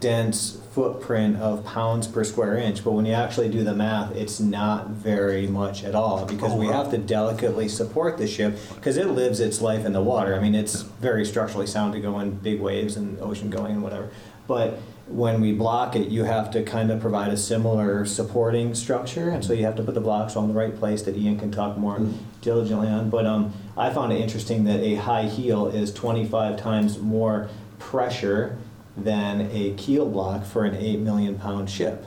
dense 0.00 0.58
footprint 0.72 1.36
of 1.38 1.64
pounds 1.64 2.06
per 2.06 2.22
square 2.24 2.56
inch, 2.56 2.84
but 2.84 2.92
when 2.92 3.04
you 3.04 3.12
actually 3.12 3.48
do 3.48 3.64
the 3.64 3.74
math, 3.74 4.14
it's 4.14 4.38
not 4.38 4.88
very 4.88 5.46
much 5.46 5.82
at 5.84 5.94
all 5.94 6.24
because 6.24 6.54
we 6.54 6.66
have 6.66 6.90
to 6.90 6.98
delicately 6.98 7.68
support 7.68 8.18
the 8.18 8.26
ship 8.26 8.56
because 8.74 8.96
it 8.96 9.08
lives 9.08 9.40
its 9.40 9.60
life 9.60 9.84
in 9.84 9.92
the 9.92 10.00
water. 10.00 10.34
I 10.34 10.40
mean, 10.40 10.54
it's 10.54 10.82
very 10.82 11.24
structurally 11.24 11.66
sound 11.66 11.94
to 11.94 12.00
go 12.00 12.18
in 12.20 12.30
big 12.30 12.60
waves 12.60 12.96
and 12.96 13.18
ocean 13.20 13.50
going 13.50 13.72
and 13.72 13.82
whatever. 13.82 14.10
But 14.46 14.78
when 15.08 15.40
we 15.40 15.52
block 15.52 15.96
it, 15.96 16.08
you 16.08 16.24
have 16.24 16.50
to 16.52 16.62
kind 16.62 16.90
of 16.90 17.00
provide 17.00 17.32
a 17.32 17.36
similar 17.36 18.04
supporting 18.04 18.74
structure, 18.74 19.30
and 19.30 19.44
so 19.44 19.52
you 19.52 19.64
have 19.64 19.76
to 19.76 19.82
put 19.82 19.94
the 19.94 20.00
blocks 20.00 20.36
on 20.36 20.48
the 20.48 20.54
right 20.54 20.76
place 20.76 21.02
that 21.02 21.16
Ian 21.16 21.38
can 21.38 21.50
talk 21.50 21.76
more 21.76 22.00
diligently 22.40 22.88
on. 22.88 23.10
But 23.10 23.26
um, 23.26 23.52
I 23.76 23.90
found 23.90 24.12
it 24.12 24.20
interesting 24.20 24.64
that 24.64 24.80
a 24.80 24.96
high 24.96 25.24
heel 25.24 25.66
is 25.66 25.92
25 25.92 26.58
times 26.58 26.98
more 26.98 27.48
pressure 27.78 28.58
than 29.04 29.48
a 29.52 29.74
keel 29.76 30.06
block 30.08 30.44
for 30.44 30.64
an 30.64 30.74
8 30.74 31.00
million 31.00 31.38
pound 31.38 31.70
ship. 31.70 32.04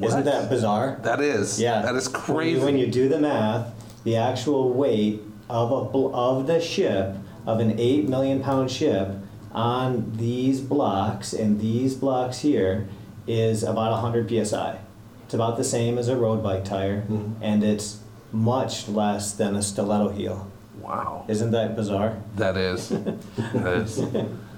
Isn't 0.00 0.24
that 0.24 0.50
bizarre? 0.50 0.98
That 1.02 1.20
is. 1.20 1.60
Yeah. 1.60 1.82
That 1.82 1.94
is 1.94 2.10
When 2.12 2.20
crazy. 2.22 2.58
you, 2.58 2.64
when 2.64 2.76
you 2.78 2.86
do 2.88 3.08
the 3.08 3.18
math, 3.20 3.72
the 4.04 4.16
actual 4.16 4.72
weight 4.72 5.22
of 5.48 5.70
a 5.70 5.84
bl- 5.84 6.14
of 6.14 6.46
the 6.46 6.60
ship 6.60 7.16
of 7.46 7.60
an 7.60 7.78
eight 7.78 8.08
million 8.08 8.42
pound 8.42 8.70
ship 8.70 9.08
on 9.52 10.12
these 10.16 10.60
blocks 10.60 11.32
and 11.32 11.60
these 11.60 11.94
blocks 11.94 12.38
here 12.40 12.88
is 13.26 13.62
about 13.62 13.92
100 13.92 14.28
psi. 14.46 14.78
It's 15.26 15.34
about 15.34 15.56
the 15.56 15.64
same 15.64 15.96
as 15.96 16.08
a 16.08 16.16
road 16.16 16.42
bike 16.42 16.64
tire, 16.64 17.02
Mm-hmm. 17.02 17.42
and 17.42 17.62
it's 17.62 18.00
much 18.32 18.88
less 18.88 19.32
than 19.32 19.54
a 19.54 19.62
stiletto 19.62 20.08
heel. 20.08 20.50
wow. 20.80 21.24
Isn't 21.28 21.52
that 21.52 21.76
bizarre? 21.76 22.20
That 22.36 22.56
is. 22.56 22.88
that 23.36 23.66
is. 23.82 24.02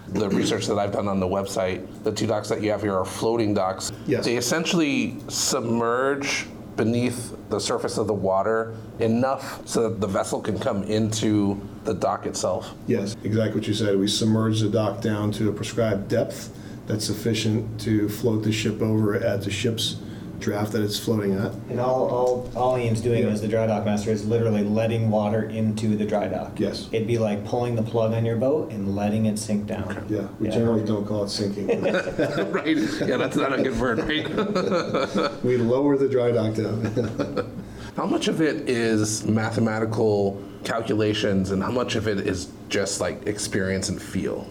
The 0.08 0.28
research 0.28 0.66
that 0.66 0.78
I've 0.78 0.92
done 0.92 1.08
on 1.08 1.20
the 1.20 1.26
website, 1.26 2.04
the 2.04 2.12
two 2.12 2.26
docks 2.26 2.48
that 2.48 2.62
you 2.62 2.70
have 2.70 2.82
here 2.82 2.94
are 2.94 3.04
floating 3.04 3.54
docks. 3.54 3.92
Yes. 4.06 4.24
They 4.24 4.36
essentially 4.36 5.18
submerge 5.28 6.46
beneath 6.76 7.34
the 7.48 7.58
surface 7.58 7.98
of 7.98 8.06
the 8.06 8.14
water 8.14 8.74
enough 8.98 9.66
so 9.66 9.88
that 9.88 10.00
the 10.00 10.06
vessel 10.06 10.40
can 10.40 10.58
come 10.58 10.82
into 10.84 11.60
the 11.84 11.94
dock 11.94 12.26
itself. 12.26 12.74
Yes, 12.86 13.16
exactly 13.24 13.60
what 13.60 13.68
you 13.68 13.74
said. 13.74 13.98
We 13.98 14.08
submerge 14.08 14.60
the 14.60 14.68
dock 14.68 15.00
down 15.00 15.32
to 15.32 15.48
a 15.48 15.52
prescribed 15.52 16.08
depth 16.08 16.56
that's 16.86 17.04
sufficient 17.04 17.80
to 17.80 18.08
float 18.08 18.44
the 18.44 18.52
ship 18.52 18.80
over 18.80 19.14
at 19.16 19.42
the 19.42 19.50
ship's 19.50 19.96
draft 20.38 20.72
that 20.72 20.82
it's 20.82 20.98
floating 20.98 21.34
at. 21.34 21.52
And 21.70 21.80
all, 21.80 22.08
all, 22.08 22.50
all 22.54 22.78
Ian's 22.78 23.00
doing 23.00 23.22
Yeah. 23.24 23.30
as 23.30 23.40
the 23.40 23.48
dry 23.48 23.66
dock 23.66 23.84
master 23.84 24.10
is 24.10 24.26
literally 24.26 24.62
letting 24.64 25.10
water 25.10 25.42
into 25.44 25.96
the 25.96 26.04
dry 26.04 26.28
dock. 26.28 26.58
Yes. 26.60 26.88
It'd 26.92 27.06
be 27.06 27.18
like 27.18 27.44
pulling 27.44 27.74
the 27.76 27.82
plug 27.82 28.12
on 28.12 28.24
your 28.24 28.36
boat 28.36 28.70
and 28.70 28.94
letting 28.94 29.26
it 29.26 29.38
sink 29.38 29.66
down. 29.66 30.06
Yeah, 30.08 30.28
we 30.38 30.48
Yeah. 30.48 30.54
generally 30.54 30.84
don't 30.84 31.06
call 31.06 31.24
it 31.24 31.30
sinking. 31.30 31.66
right? 32.52 32.76
Yeah, 33.06 33.16
that's 33.16 33.36
not 33.36 33.58
a 33.58 33.62
good 33.62 33.78
word, 33.80 33.98
right? 34.00 35.42
we 35.44 35.56
lower 35.56 35.96
the 35.96 36.08
dry 36.08 36.30
dock 36.32 36.54
down. 36.54 37.62
how 37.96 38.06
much 38.06 38.28
of 38.28 38.40
it 38.40 38.68
is 38.68 39.24
mathematical 39.26 40.42
calculations 40.64 41.50
and 41.50 41.62
how 41.62 41.70
much 41.70 41.94
of 41.96 42.08
it 42.08 42.18
is 42.26 42.48
just 42.68 43.00
like 43.00 43.26
experience 43.26 43.88
and 43.88 44.00
feel? 44.02 44.46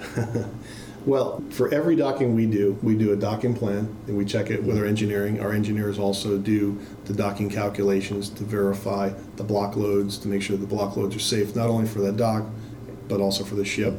Well, 1.05 1.43
for 1.51 1.71
every 1.73 1.95
docking 1.95 2.33
we 2.33 2.47
do, 2.47 2.77
we 2.81 2.95
do 2.95 3.13
a 3.13 3.15
docking 3.15 3.53
plan 3.53 3.95
and 4.07 4.17
we 4.17 4.25
check 4.25 4.49
it 4.49 4.63
with 4.63 4.77
our 4.77 4.85
engineering. 4.85 5.39
Our 5.39 5.53
engineers 5.53 5.99
also 5.99 6.37
do 6.37 6.79
the 7.05 7.13
docking 7.13 7.49
calculations 7.49 8.29
to 8.29 8.43
verify 8.43 9.09
the 9.35 9.43
block 9.43 9.75
loads 9.75 10.17
to 10.19 10.27
make 10.27 10.41
sure 10.41 10.57
the 10.57 10.65
block 10.65 10.97
loads 10.97 11.15
are 11.15 11.19
safe 11.19 11.55
not 11.55 11.69
only 11.69 11.87
for 11.87 11.99
that 11.99 12.17
dock 12.17 12.45
but 13.07 13.21
also 13.21 13.43
for 13.43 13.55
the 13.55 13.65
ship. 13.65 13.93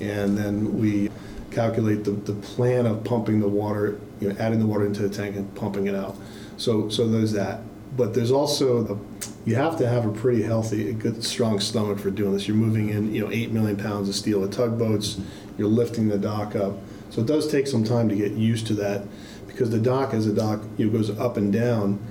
And 0.00 0.36
then 0.36 0.78
we 0.78 1.10
calculate 1.50 2.04
the, 2.04 2.10
the 2.10 2.34
plan 2.34 2.86
of 2.86 3.02
pumping 3.04 3.40
the 3.40 3.48
water, 3.48 3.98
you 4.20 4.28
know, 4.28 4.36
adding 4.38 4.58
the 4.58 4.66
water 4.66 4.84
into 4.84 5.02
the 5.02 5.14
tank 5.14 5.36
and 5.36 5.54
pumping 5.54 5.86
it 5.86 5.94
out. 5.94 6.16
So 6.58 6.88
so 6.90 7.08
there's 7.08 7.32
that. 7.32 7.60
But 7.96 8.14
there's 8.14 8.30
also 8.30 8.82
the 8.82 8.98
you 9.44 9.56
have 9.56 9.76
to 9.78 9.88
have 9.88 10.06
a 10.06 10.12
pretty 10.12 10.42
healthy, 10.42 10.90
a 10.90 10.92
good 10.92 11.24
strong 11.24 11.58
stomach 11.60 11.98
for 11.98 12.10
doing 12.10 12.32
this. 12.32 12.46
You're 12.46 12.56
moving 12.56 12.90
in, 12.90 13.12
you 13.12 13.24
know, 13.24 13.32
eight 13.32 13.50
million 13.50 13.76
pounds 13.76 14.08
of 14.08 14.14
steel 14.14 14.40
with 14.40 14.52
tugboats. 14.52 15.20
You're 15.58 15.68
lifting 15.68 16.08
the 16.08 16.18
dock 16.18 16.56
up, 16.56 16.74
so 17.10 17.20
it 17.20 17.26
does 17.26 17.50
take 17.50 17.66
some 17.66 17.84
time 17.84 18.08
to 18.08 18.16
get 18.16 18.32
used 18.32 18.66
to 18.68 18.74
that, 18.74 19.02
because 19.46 19.70
the 19.70 19.78
dock, 19.78 20.14
as 20.14 20.26
a 20.26 20.34
dock 20.34 20.62
you 20.78 20.86
know, 20.86 20.92
goes 20.92 21.10
up 21.10 21.36
and 21.36 21.52
down, 21.52 22.04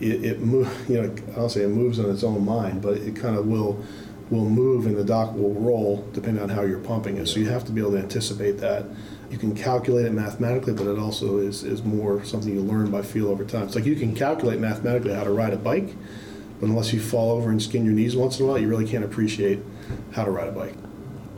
it, 0.00 0.24
it 0.24 0.40
move, 0.40 0.68
you 0.88 1.00
know, 1.00 1.14
I 1.32 1.36
don't 1.36 1.50
say 1.50 1.62
it 1.62 1.68
moves 1.68 1.98
on 1.98 2.10
its 2.10 2.22
own 2.22 2.44
mind, 2.44 2.82
but 2.82 2.98
it 2.98 3.16
kind 3.16 3.36
of 3.36 3.46
will 3.46 3.84
will 4.30 4.48
move 4.48 4.86
and 4.86 4.96
the 4.96 5.04
dock 5.04 5.34
will 5.34 5.54
roll 5.54 6.08
depending 6.12 6.40
on 6.42 6.48
how 6.48 6.62
you're 6.62 6.78
pumping 6.78 7.16
it. 7.16 7.26
So 7.26 7.40
you 7.40 7.48
have 7.48 7.64
to 7.64 7.72
be 7.72 7.80
able 7.80 7.92
to 7.92 7.98
anticipate 7.98 8.58
that. 8.58 8.84
You 9.28 9.38
can 9.38 9.54
calculate 9.54 10.06
it 10.06 10.12
mathematically, 10.12 10.72
but 10.72 10.86
it 10.86 10.98
also 10.98 11.38
is, 11.38 11.64
is 11.64 11.82
more 11.82 12.24
something 12.24 12.54
you 12.54 12.60
learn 12.60 12.90
by 12.90 13.02
feel 13.02 13.28
over 13.28 13.44
time. 13.44 13.64
It's 13.64 13.74
like 13.74 13.84
you 13.84 13.96
can 13.96 14.14
calculate 14.14 14.60
mathematically 14.60 15.14
how 15.14 15.24
to 15.24 15.30
ride 15.30 15.52
a 15.52 15.56
bike, 15.56 15.94
but 16.60 16.68
unless 16.68 16.92
you 16.92 17.00
fall 17.00 17.32
over 17.32 17.50
and 17.50 17.60
skin 17.60 17.84
your 17.84 17.94
knees 17.94 18.16
once 18.16 18.38
in 18.38 18.46
a 18.46 18.48
while, 18.48 18.58
you 18.58 18.68
really 18.68 18.86
can't 18.86 19.04
appreciate 19.04 19.60
how 20.12 20.24
to 20.24 20.30
ride 20.30 20.48
a 20.48 20.52
bike. 20.52 20.74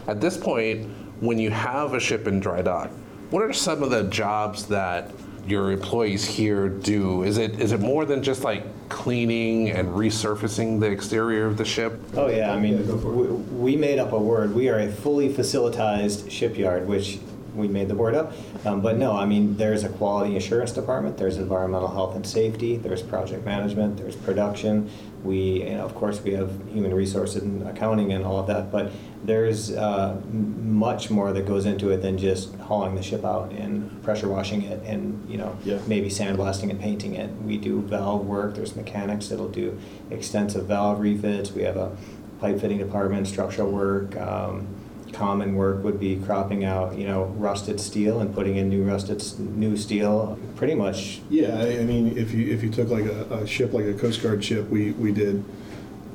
At 0.07 0.21
this 0.21 0.37
point, 0.37 0.89
when 1.21 1.39
you 1.39 1.51
have 1.51 1.95
a 1.95 2.01
ship 2.01 2.27
in 2.27 2.41
dry 2.41 2.63
dock, 2.63 2.91
what 3.31 3.43
are 3.43 3.53
some 3.53 3.83
of 3.83 3.91
the 3.91 4.05
jobs 4.05 4.67
that 4.67 5.11
your 5.47 5.71
employees 5.73 6.25
here 6.25 6.69
do? 6.69 7.23
Is 7.23 7.39
it 7.39 7.61
is 7.61 7.73
it 7.73 7.81
more 7.81 8.05
than 8.05 8.23
just 8.23 8.45
like 8.45 8.65
cleaning 8.89 9.71
and 9.71 9.89
resurfacing 9.89 10.81
the 10.81 10.91
exterior 10.91 11.47
of 11.47 11.57
the 11.57 11.65
ship? 11.65 12.01
Oh 12.15 12.29
yeah, 12.29 12.53
I 12.53 12.59
mean, 12.59 12.87
we, 13.17 13.27
we 13.27 13.77
made 13.77 13.99
up 13.99 14.13
a 14.13 14.19
word. 14.19 14.55
We 14.55 14.69
are 14.69 14.79
a 14.79 14.91
fully 14.91 15.29
facilitized 15.33 16.31
shipyard, 16.31 16.87
which 16.87 17.19
we 17.55 17.69
made 17.69 17.89
the 17.89 17.95
word 17.95 18.15
up. 18.15 18.33
Um, 18.65 18.81
but 18.81 18.97
no, 18.97 19.17
I 19.17 19.27
mean, 19.27 19.57
there's 19.57 19.85
a 19.85 19.89
quality 19.89 20.37
assurance 20.37 20.73
department. 20.73 21.19
There's 21.19 21.37
environmental 21.37 21.89
health 21.89 22.17
and 22.17 22.27
safety. 22.27 22.77
There's 22.77 23.03
project 23.03 23.45
management. 23.45 23.99
There's 23.99 24.17
production. 24.17 24.91
We, 25.25 25.69
of 25.75 25.95
course, 25.95 26.21
we 26.21 26.33
have 26.33 26.51
human 26.69 26.93
resources 26.95 27.43
and 27.43 27.67
accounting 27.69 28.13
and 28.13 28.25
all 28.25 28.39
of 28.41 28.47
that. 28.49 28.73
But 28.73 28.91
there's 29.25 29.71
uh, 29.73 30.21
much 30.33 31.11
more 31.11 31.33
that 31.33 31.47
goes 31.47 31.65
into 31.65 31.91
it 31.91 31.99
than 32.03 32.19
just 32.19 32.55
hauling 32.57 32.95
the 32.97 33.03
ship 33.03 33.25
out 33.25 33.53
and 33.53 34.03
pressure 34.03 34.29
washing 34.29 34.63
it 34.63 34.83
and 34.85 35.25
you 35.31 35.39
know 35.39 35.57
Yeah. 35.65 35.79
maybe 35.87 36.09
sandblasting 36.09 36.71
and 36.71 36.81
painting 36.81 37.15
it. 37.15 37.31
We 37.43 37.57
do 37.57 37.81
valve 37.83 38.27
work. 38.27 38.57
There's 38.57 38.75
mechanics 38.75 39.29
that'll 39.29 39.49
do 39.49 39.79
extensive 40.11 40.67
valve 40.67 40.99
refits. 41.01 41.53
We 41.53 41.63
have 41.63 41.77
a 41.77 41.97
pipe 42.41 42.61
fitting 42.61 42.79
department, 42.79 43.29
structural 43.29 43.71
work. 43.71 44.17
Um, 44.21 44.67
common 45.13 45.55
work 45.55 45.83
would 45.85 46.01
be 46.01 46.17
cropping 46.17 46.65
out, 46.65 46.97
you 46.97 47.07
know, 47.07 47.25
rusted 47.37 47.81
steel 47.81 48.21
and 48.21 48.35
putting 48.35 48.57
in 48.57 48.69
new 48.69 48.85
rusted 48.85 49.23
new 49.39 49.77
steel. 49.77 50.39
Pretty 50.57 50.75
much, 50.75 51.21
Yeah, 51.31 51.59
I, 51.59 51.85
mean, 51.85 52.17
if 52.17 52.33
you 52.33 52.53
if 52.53 52.63
you 52.63 52.71
took 52.71 52.89
like 52.89 53.05
a, 53.05 53.43
a 53.43 53.47
ship 53.47 53.73
like 53.73 53.85
a 53.85 53.95
Coast 53.95 54.23
Guard 54.23 54.45
ship, 54.45 54.69
we 54.69 54.93
we 54.93 55.13
did 55.13 55.45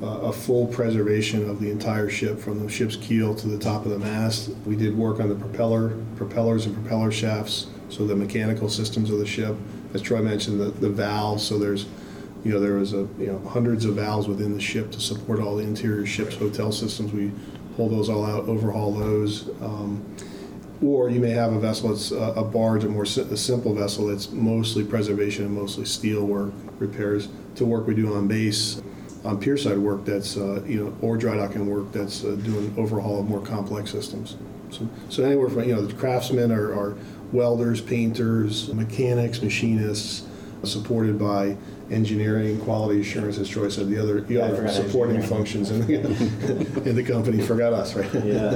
uh, 0.01 0.05
a 0.05 0.31
full 0.31 0.67
preservation 0.67 1.49
of 1.49 1.59
the 1.59 1.71
entire 1.71 2.09
ship 2.09 2.39
from 2.39 2.63
the 2.63 2.71
ship's 2.71 2.95
keel 2.95 3.33
to 3.35 3.47
the 3.47 3.57
top 3.57 3.85
of 3.85 3.91
the 3.91 3.99
mast. 3.99 4.49
We 4.65 4.75
did 4.75 4.95
work 4.95 5.19
on 5.19 5.29
the 5.29 5.35
propeller 5.35 5.97
propellers 6.15 6.65
and 6.65 6.75
propeller 6.75 7.11
shafts, 7.11 7.67
so 7.89 8.05
the 8.05 8.15
mechanical 8.15 8.69
systems 8.69 9.09
of 9.09 9.19
the 9.19 9.25
ship. 9.25 9.55
As 9.93 10.01
Troy 10.01 10.21
mentioned, 10.21 10.59
the, 10.59 10.65
the 10.65 10.89
valves. 10.89 11.43
So 11.43 11.57
there's 11.57 11.85
you 12.43 12.51
know 12.51 12.59
there 12.59 12.75
was 12.75 12.93
a 12.93 13.07
you 13.17 13.27
know 13.27 13.39
hundreds 13.49 13.85
of 13.85 13.95
valves 13.95 14.27
within 14.27 14.53
the 14.53 14.61
ship 14.61 14.91
to 14.91 14.99
support 14.99 15.39
all 15.39 15.55
the 15.55 15.63
interior 15.63 16.05
ship's 16.05 16.35
hotel 16.35 16.71
systems. 16.71 17.11
We 17.11 17.31
pull 17.77 17.87
those 17.87 18.09
all 18.09 18.25
out, 18.25 18.49
overhaul 18.49 18.91
those. 18.91 19.47
Um, 19.61 20.03
or 20.83 21.09
you 21.09 21.19
may 21.19 21.29
have 21.29 21.53
a 21.53 21.59
vessel 21.59 21.89
that's 21.89 22.11
a 22.11 22.33
a 22.35 22.43
barge, 22.43 22.83
a 22.83 22.89
more 22.89 23.05
si- 23.05 23.21
a 23.21 23.37
simple 23.37 23.73
vessel 23.73 24.07
that's 24.07 24.31
mostly 24.31 24.83
preservation 24.83 25.45
and 25.45 25.55
mostly 25.55 25.85
steel 25.85 26.25
work, 26.25 26.51
repairs. 26.79 27.29
To 27.55 27.65
work 27.65 27.87
we 27.87 27.95
do 27.95 28.13
on 28.13 28.27
base, 28.27 28.81
on 29.23 29.41
pierside 29.41 29.79
work 29.79 30.05
that's, 30.05 30.37
uh, 30.37 30.61
you 30.67 30.83
know, 30.83 30.95
or 31.01 31.17
dry 31.17 31.35
docking 31.35 31.67
work 31.67 31.91
that's 31.91 32.23
uh, 32.23 32.35
doing 32.43 32.73
overhaul 32.77 33.19
of 33.19 33.27
more 33.27 33.41
complex 33.41 33.91
systems. 33.91 34.37
So, 34.69 34.87
so 35.09 35.23
anywhere 35.23 35.49
from, 35.49 35.63
you 35.63 35.75
know, 35.75 35.85
the 35.85 35.93
craftsmen 35.93 36.51
are, 36.51 36.73
are 36.73 36.95
welders, 37.31 37.81
painters, 37.81 38.71
mechanics, 38.73 39.41
machinists, 39.41 40.27
supported 40.63 41.17
by 41.17 41.57
engineering, 41.89 42.59
quality 42.61 43.01
assurance, 43.01 43.37
as 43.37 43.49
Troy 43.49 43.69
said, 43.69 43.89
the 43.89 43.97
other, 43.97 44.21
the 44.21 44.41
other 44.41 44.67
supporting 44.67 45.21
functions 45.21 45.71
in 45.71 45.85
the, 45.85 46.89
in 46.89 46.95
the 46.95 47.03
company. 47.03 47.41
Forgot 47.41 47.73
us, 47.73 47.95
right? 47.95 48.25
yeah. 48.25 48.55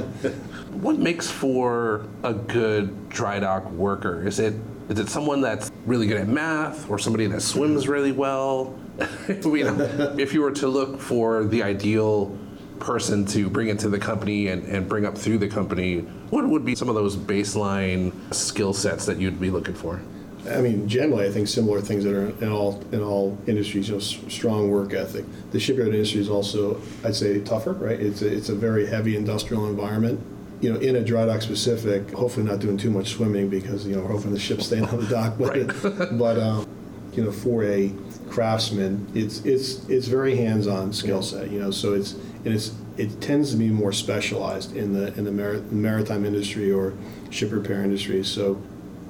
What 0.72 0.98
makes 0.98 1.30
for 1.30 2.06
a 2.22 2.32
good 2.34 3.08
dry 3.08 3.40
dock 3.40 3.70
worker? 3.70 4.26
Is 4.26 4.38
it 4.38 4.54
is 4.88 4.98
it 4.98 5.08
someone 5.08 5.40
that's 5.40 5.70
really 5.86 6.06
good 6.06 6.18
at 6.18 6.28
math 6.28 6.90
or 6.90 6.98
somebody 6.98 7.26
that 7.28 7.40
swims 7.40 7.88
really 7.88 8.12
well? 8.12 8.78
you 9.28 9.64
know, 9.64 10.14
if 10.18 10.34
you 10.34 10.42
were 10.42 10.50
to 10.50 10.68
look 10.68 11.00
for 11.00 11.44
the 11.44 11.62
ideal 11.62 12.36
person 12.78 13.24
to 13.24 13.48
bring 13.48 13.68
into 13.68 13.88
the 13.88 13.98
company 13.98 14.48
and, 14.48 14.64
and 14.64 14.88
bring 14.88 15.06
up 15.06 15.16
through 15.16 15.38
the 15.38 15.48
company, 15.48 16.00
what 16.30 16.46
would 16.46 16.64
be 16.64 16.74
some 16.74 16.88
of 16.88 16.94
those 16.94 17.16
baseline 17.16 18.12
skill 18.34 18.74
sets 18.74 19.06
that 19.06 19.18
you'd 19.18 19.40
be 19.40 19.50
looking 19.50 19.74
for? 19.74 20.00
I 20.50 20.60
mean, 20.60 20.88
generally, 20.88 21.26
I 21.26 21.30
think 21.30 21.46
similar 21.48 21.80
things 21.80 22.02
that 22.04 22.14
are 22.14 22.30
in 22.44 22.50
all 22.50 22.82
in 22.92 23.00
all 23.00 23.38
industries. 23.46 23.88
You 23.88 23.94
know, 23.94 24.00
s- 24.00 24.18
strong 24.28 24.70
work 24.70 24.92
ethic. 24.92 25.24
The 25.52 25.60
shipyard 25.60 25.94
industry 25.94 26.20
is 26.20 26.28
also, 26.28 26.80
I'd 27.04 27.14
say, 27.14 27.40
tougher. 27.40 27.72
Right? 27.74 28.00
It's 28.00 28.22
a, 28.22 28.26
it's 28.34 28.48
a 28.48 28.54
very 28.54 28.86
heavy 28.86 29.16
industrial 29.16 29.66
environment. 29.68 30.20
you 30.60 30.72
know, 30.72 30.78
in 30.80 30.96
a 30.96 31.02
dry 31.04 31.26
dock 31.26 31.42
specific, 31.42 32.10
hopefully 32.12 32.46
not 32.46 32.58
doing 32.60 32.76
too 32.76 32.90
much 32.90 33.10
swimming 33.10 33.48
because, 33.48 33.84
you 33.86 33.94
know, 33.96 34.02
we're 34.02 34.12
hoping 34.12 34.32
the 34.32 34.38
ship's 34.38 34.66
staying 34.66 34.84
on 34.84 34.96
the 35.00 35.06
dock. 35.08 35.34
But, 35.38 36.18
but 36.18 36.38
um, 36.38 36.66
you 37.14 37.24
know, 37.24 37.32
for 37.32 37.64
a 37.64 37.92
craftsman, 38.30 39.06
it's 39.14 39.44
it's 39.44 39.88
it's 39.88 40.06
very 40.08 40.36
hands-on 40.36 40.92
skill 40.92 41.22
set. 41.22 41.50
You 41.50 41.60
know, 41.60 41.70
so 41.70 41.94
it's 41.94 42.12
and 42.44 42.54
it's 42.54 42.72
it 42.96 43.20
tends 43.20 43.50
to 43.52 43.56
be 43.56 43.68
more 43.68 43.92
specialized 43.92 44.74
in 44.76 44.92
the 44.92 45.12
in 45.18 45.24
the 45.24 45.32
maritime 45.70 46.24
industry 46.24 46.70
or 46.72 46.94
ship 47.30 47.52
repair 47.52 47.82
industry. 47.84 48.24
So 48.24 48.60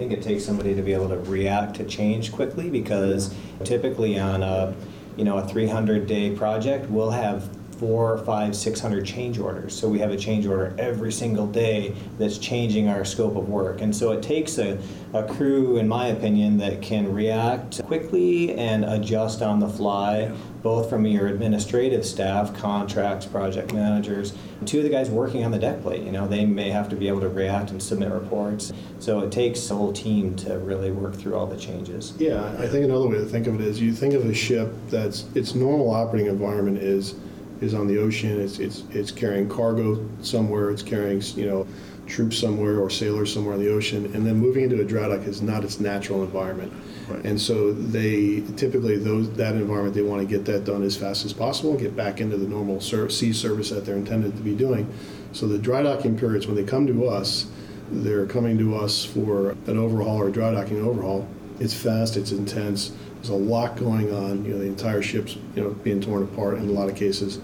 think 0.02 0.12
it 0.12 0.22
takes 0.22 0.44
somebody 0.44 0.74
to 0.74 0.82
be 0.82 0.92
able 0.92 1.08
to 1.08 1.18
react 1.18 1.76
to 1.76 1.84
change 1.84 2.32
quickly 2.32 2.68
because 2.68 3.32
typically 3.62 4.18
on 4.18 4.42
a 4.42 4.74
you 5.16 5.24
know 5.24 5.38
a 5.38 5.46
300 5.46 6.08
day 6.08 6.34
project 6.34 6.90
we'll 6.90 7.10
have 7.10 7.48
four, 7.78 8.18
five, 8.18 8.54
six 8.54 8.78
hundred 8.78 9.04
change 9.04 9.40
orders. 9.40 9.76
So 9.76 9.88
we 9.88 9.98
have 9.98 10.12
a 10.12 10.16
change 10.16 10.46
order 10.46 10.72
every 10.78 11.10
single 11.10 11.48
day 11.48 11.96
that's 12.16 12.38
changing 12.38 12.88
our 12.88 13.04
scope 13.04 13.34
of 13.34 13.48
work. 13.48 13.80
And 13.80 13.94
so 13.94 14.12
it 14.12 14.22
takes 14.22 14.58
a, 14.58 14.78
a 15.12 15.24
crew, 15.24 15.78
in 15.78 15.88
my 15.88 16.06
opinion, 16.06 16.58
that 16.58 16.80
can 16.80 17.12
react 17.12 17.82
quickly 17.82 18.54
and 18.54 18.84
adjust 18.84 19.42
on 19.42 19.58
the 19.58 19.68
fly, 19.68 20.32
both 20.62 20.88
from 20.88 21.04
your 21.04 21.26
administrative 21.26 22.04
staff, 22.06 22.54
contracts, 22.54 23.26
project 23.26 23.72
managers, 23.72 24.32
to 24.66 24.82
the 24.82 24.88
guys 24.88 25.10
working 25.10 25.44
on 25.44 25.50
the 25.50 25.58
deck 25.58 25.82
plate. 25.82 26.02
You 26.02 26.12
know, 26.12 26.28
they 26.28 26.44
may 26.44 26.70
have 26.70 26.88
to 26.90 26.96
be 26.96 27.08
able 27.08 27.20
to 27.20 27.28
react 27.28 27.70
and 27.70 27.82
submit 27.82 28.12
reports. 28.12 28.72
So 29.00 29.20
it 29.20 29.32
takes 29.32 29.68
a 29.70 29.74
whole 29.74 29.92
team 29.92 30.36
to 30.36 30.58
really 30.58 30.92
work 30.92 31.14
through 31.14 31.34
all 31.34 31.46
the 31.46 31.56
changes. 31.56 32.14
Yeah, 32.18 32.44
I 32.58 32.68
think 32.68 32.84
another 32.84 33.08
way 33.08 33.18
to 33.18 33.26
think 33.26 33.46
of 33.46 33.60
it 33.60 33.66
is 33.66 33.80
you 33.80 33.92
think 33.92 34.14
of 34.14 34.24
a 34.24 34.34
ship 34.34 34.72
that's 34.88 35.24
its 35.34 35.54
normal 35.54 35.90
operating 35.90 36.28
environment 36.30 36.78
is 36.78 37.14
is 37.62 37.74
on 37.74 37.86
the 37.86 37.98
ocean. 37.98 38.40
It's, 38.40 38.58
it's, 38.58 38.82
it's 38.90 39.10
carrying 39.10 39.48
cargo 39.48 40.04
somewhere. 40.20 40.70
It's 40.70 40.82
carrying, 40.82 41.22
you 41.36 41.46
know, 41.46 41.66
troops 42.06 42.36
somewhere 42.36 42.80
or 42.80 42.90
sailors 42.90 43.32
somewhere 43.32 43.54
on 43.54 43.60
the 43.60 43.72
ocean. 43.72 44.06
And 44.14 44.26
then 44.26 44.36
moving 44.36 44.64
into 44.64 44.80
a 44.80 44.84
dry 44.84 45.08
dock 45.08 45.26
is 45.26 45.40
not 45.40 45.64
its 45.64 45.78
natural 45.78 46.24
environment. 46.24 46.72
Right. 47.14 47.24
And 47.24 47.40
so 47.40 47.72
they 47.72 48.42
typically 48.56 48.96
those 48.96 49.30
that 49.34 49.54
environment 49.54 49.94
they 49.94 50.02
want 50.02 50.22
to 50.22 50.26
get 50.26 50.44
that 50.46 50.64
done 50.64 50.82
as 50.82 50.96
fast 50.96 51.24
as 51.24 51.32
possible, 51.32 51.76
get 51.76 51.96
back 51.96 52.20
into 52.20 52.36
the 52.36 52.48
normal 52.48 52.80
ser- 52.80 53.10
sea 53.10 53.32
service 53.32 53.70
that 53.70 53.84
they're 53.84 53.96
intended 53.96 54.36
to 54.36 54.42
be 54.42 54.54
doing. 54.54 54.92
So 55.32 55.46
the 55.46 55.58
dry 55.58 55.82
docking 55.82 56.18
periods 56.18 56.46
when 56.46 56.56
they 56.56 56.64
come 56.64 56.86
to 56.86 57.08
us, 57.08 57.46
they're 57.90 58.26
coming 58.26 58.58
to 58.58 58.76
us 58.76 59.04
for 59.04 59.50
an 59.66 59.78
overhaul 59.78 60.18
or 60.18 60.30
dry 60.30 60.52
docking 60.52 60.82
overhaul. 60.82 61.28
It's 61.60 61.74
fast, 61.74 62.16
it's 62.16 62.32
intense 62.32 62.92
there's 63.22 63.30
a 63.30 63.34
lot 63.34 63.76
going 63.76 64.12
on. 64.12 64.44
You 64.44 64.52
know, 64.52 64.58
the 64.58 64.66
entire 64.66 65.00
ship's 65.00 65.36
you 65.54 65.62
know 65.62 65.70
being 65.70 66.00
torn 66.00 66.24
apart 66.24 66.58
in 66.58 66.68
a 66.68 66.72
lot 66.72 66.88
of 66.88 66.96
cases, 66.96 67.38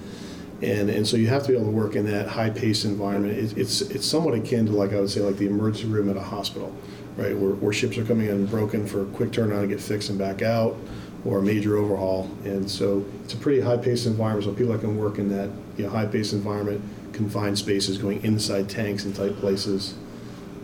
and 0.61 0.91
and 0.91 1.07
so 1.07 1.17
you 1.17 1.29
have 1.29 1.43
to 1.43 1.49
be 1.49 1.55
able 1.55 1.67
to 1.67 1.73
work 1.73 1.95
in 1.95 2.05
that 2.07 2.27
high-paced 2.27 2.85
environment. 2.85 3.39
It, 3.39 3.57
it's 3.57 3.81
it's 3.83 4.05
somewhat 4.05 4.35
akin 4.35 4.67
to 4.67 4.73
like 4.73 4.93
I 4.93 5.01
would 5.01 5.11
say 5.11 5.21
like 5.21 5.37
the 5.37 5.47
emergency 5.47 5.87
room 5.87 6.11
at 6.11 6.17
a 6.17 6.21
hospital, 6.21 6.75
right? 7.19 7.37
Where, 7.37 7.51
where 7.51 7.73
ships 7.73 7.99
are 7.99 8.05
coming 8.05 8.29
in 8.29 8.47
broken 8.47 8.87
for 8.87 9.03
a 9.03 9.07
quick 9.07 9.31
turnaround 9.31 9.61
and 9.61 9.69
get 9.69 9.81
fixed 9.81 10.09
and 10.09 10.19
back 10.19 10.41
out, 10.41 10.77
or 11.25 11.41
a 11.41 11.43
major 11.43 11.77
overhaul. 11.77 12.31
And 12.45 12.71
so 12.71 13.05
it's 13.25 13.35
a 13.35 13.37
pretty 13.37 13.61
high-paced 13.61 14.07
environment. 14.07 14.45
So 14.45 14.53
people 14.53 14.73
that 14.73 14.81
can 14.81 14.97
work 14.97 15.19
in 15.19 15.29
that 15.31 15.51
you 15.77 15.85
know 15.85 15.91
high-paced 15.91 16.33
environment, 16.33 16.83
confined 17.13 17.59
spaces, 17.59 17.99
going 17.99 18.25
inside 18.25 18.71
tanks 18.71 19.05
and 19.05 19.15
tight 19.15 19.37
places. 19.37 19.95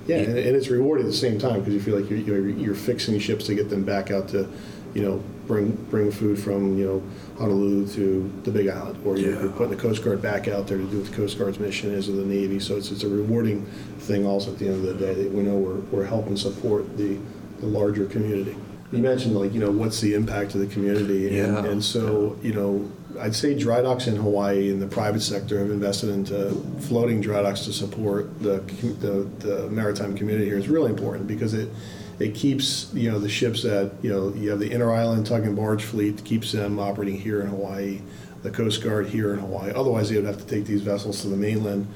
Yeah, 0.07 0.19
and, 0.19 0.39
and 0.39 0.57
it's 0.57 0.69
rewarding 0.69 1.07
at 1.07 1.11
the 1.11 1.17
same 1.17 1.39
time 1.39 1.61
because 1.61 1.75
you 1.75 1.81
feel 1.81 1.99
like 1.99 2.09
you're, 2.11 2.19
you're, 2.19 2.49
you're 2.49 2.75
fixing 2.75 3.19
ships 3.19 3.47
to 3.47 3.55
get 3.55 3.71
them 3.71 3.85
back 3.85 4.11
out 4.11 4.29
to 4.29 4.49
you 4.95 5.03
know, 5.03 5.23
bring 5.47 5.73
bring 5.91 6.11
food 6.11 6.39
from 6.39 6.79
you 6.79 6.87
know 6.87 7.03
Honolulu 7.39 7.87
to 7.95 8.33
the 8.45 8.51
Big 8.51 8.69
Island, 8.69 9.05
or 9.05 9.17
you're, 9.17 9.41
you're 9.41 9.51
putting 9.51 9.77
the 9.77 9.83
Coast 9.83 10.05
Guard 10.05 10.23
back 10.23 10.49
out 10.49 10.67
there 10.67 10.79
to 10.79 10.85
do 10.85 10.99
what 10.99 11.11
the 11.11 11.17
Coast 11.17 11.39
Guard's 11.39 11.59
mission 11.59 11.91
is, 11.93 12.09
of 12.09 12.17
the 12.17 12.25
Navy. 12.25 12.61
So 12.61 12.77
it's, 12.77 12.91
it's 12.91 13.03
a 13.03 13.09
rewarding 13.09 13.67
thing. 13.99 14.27
Also, 14.27 14.53
at 14.53 14.59
the 14.59 14.69
end 14.69 14.77
of 14.77 14.83
the 14.83 15.07
day, 15.07 15.15
that 15.15 15.33
we 15.33 15.43
know 15.43 15.57
we're, 15.57 15.81
we're 15.91 16.07
helping 16.07 16.37
support 16.37 16.97
the 16.97 17.19
the 17.61 17.67
larger 17.67 18.07
community. 18.07 18.57
You 18.93 18.99
mentioned 18.99 19.37
like 19.37 19.53
you 19.53 19.61
know 19.61 19.71
what's 19.71 20.01
the 20.01 20.15
impact 20.15 20.55
of 20.55 20.61
the 20.61 20.67
community, 20.67 21.27
and, 21.39 21.55
yeah. 21.55 21.65
and 21.65 21.83
so 21.83 22.39
you 22.43 22.53
know 22.53 22.91
I'd 23.21 23.35
say 23.35 23.55
dry 23.55 23.81
docks 23.83 24.07
in 24.07 24.17
Hawaii 24.17 24.71
and 24.71 24.81
the 24.81 24.87
private 24.87 25.21
sector 25.21 25.59
have 25.59 25.71
invested 25.71 26.11
into 26.11 26.51
floating 26.81 27.21
dry 27.21 27.43
docks 27.43 27.65
to 27.65 27.73
support 27.73 28.41
the 28.41 28.59
the, 29.01 29.29
the 29.47 29.71
maritime 29.71 30.17
community 30.17 30.47
here 30.47 30.59
is 30.59 30.69
really 30.69 30.91
important 30.91 31.27
because 31.27 31.55
it 31.55 31.71
it 32.19 32.35
keeps 32.35 32.93
you 32.95 33.11
know 33.11 33.19
the 33.19 33.29
ships 33.29 33.63
that 33.63 33.93
you 34.03 34.11
know 34.11 34.33
you 34.35 34.51
have 34.51 34.59
the 34.59 34.71
inter 34.71 34.93
island 34.93 35.27
tug 35.27 35.45
and 35.45 35.57
barge 35.57 35.85
fleet 35.85 36.25
keeps 36.25 36.53
them 36.53 36.79
operating 36.79 37.19
here 37.19 37.41
in 37.41 37.49
Hawaii, 37.49 38.01
the 38.43 38.51
Coast 38.51 38.83
Guard 38.83 39.07
here 39.09 39.33
in 39.33 39.41
Hawaii. 39.41 39.73
Otherwise, 39.75 40.11
they 40.11 40.17
would 40.17 40.25
have 40.25 40.39
to 40.39 40.47
take 40.47 40.65
these 40.65 40.83
vessels 40.83 41.23
to 41.23 41.29
the 41.29 41.37
mainland 41.37 41.87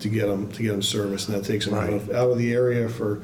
to 0.00 0.08
get 0.08 0.26
them 0.26 0.50
to 0.52 0.62
get 0.62 0.70
them 0.70 0.82
serviced, 0.82 1.28
and 1.28 1.36
that 1.36 1.44
takes 1.44 1.66
them 1.66 1.74
right. 1.74 1.88
out, 1.88 1.92
of, 1.94 2.10
out 2.10 2.30
of 2.30 2.38
the 2.38 2.52
area 2.52 2.88
for 2.88 3.20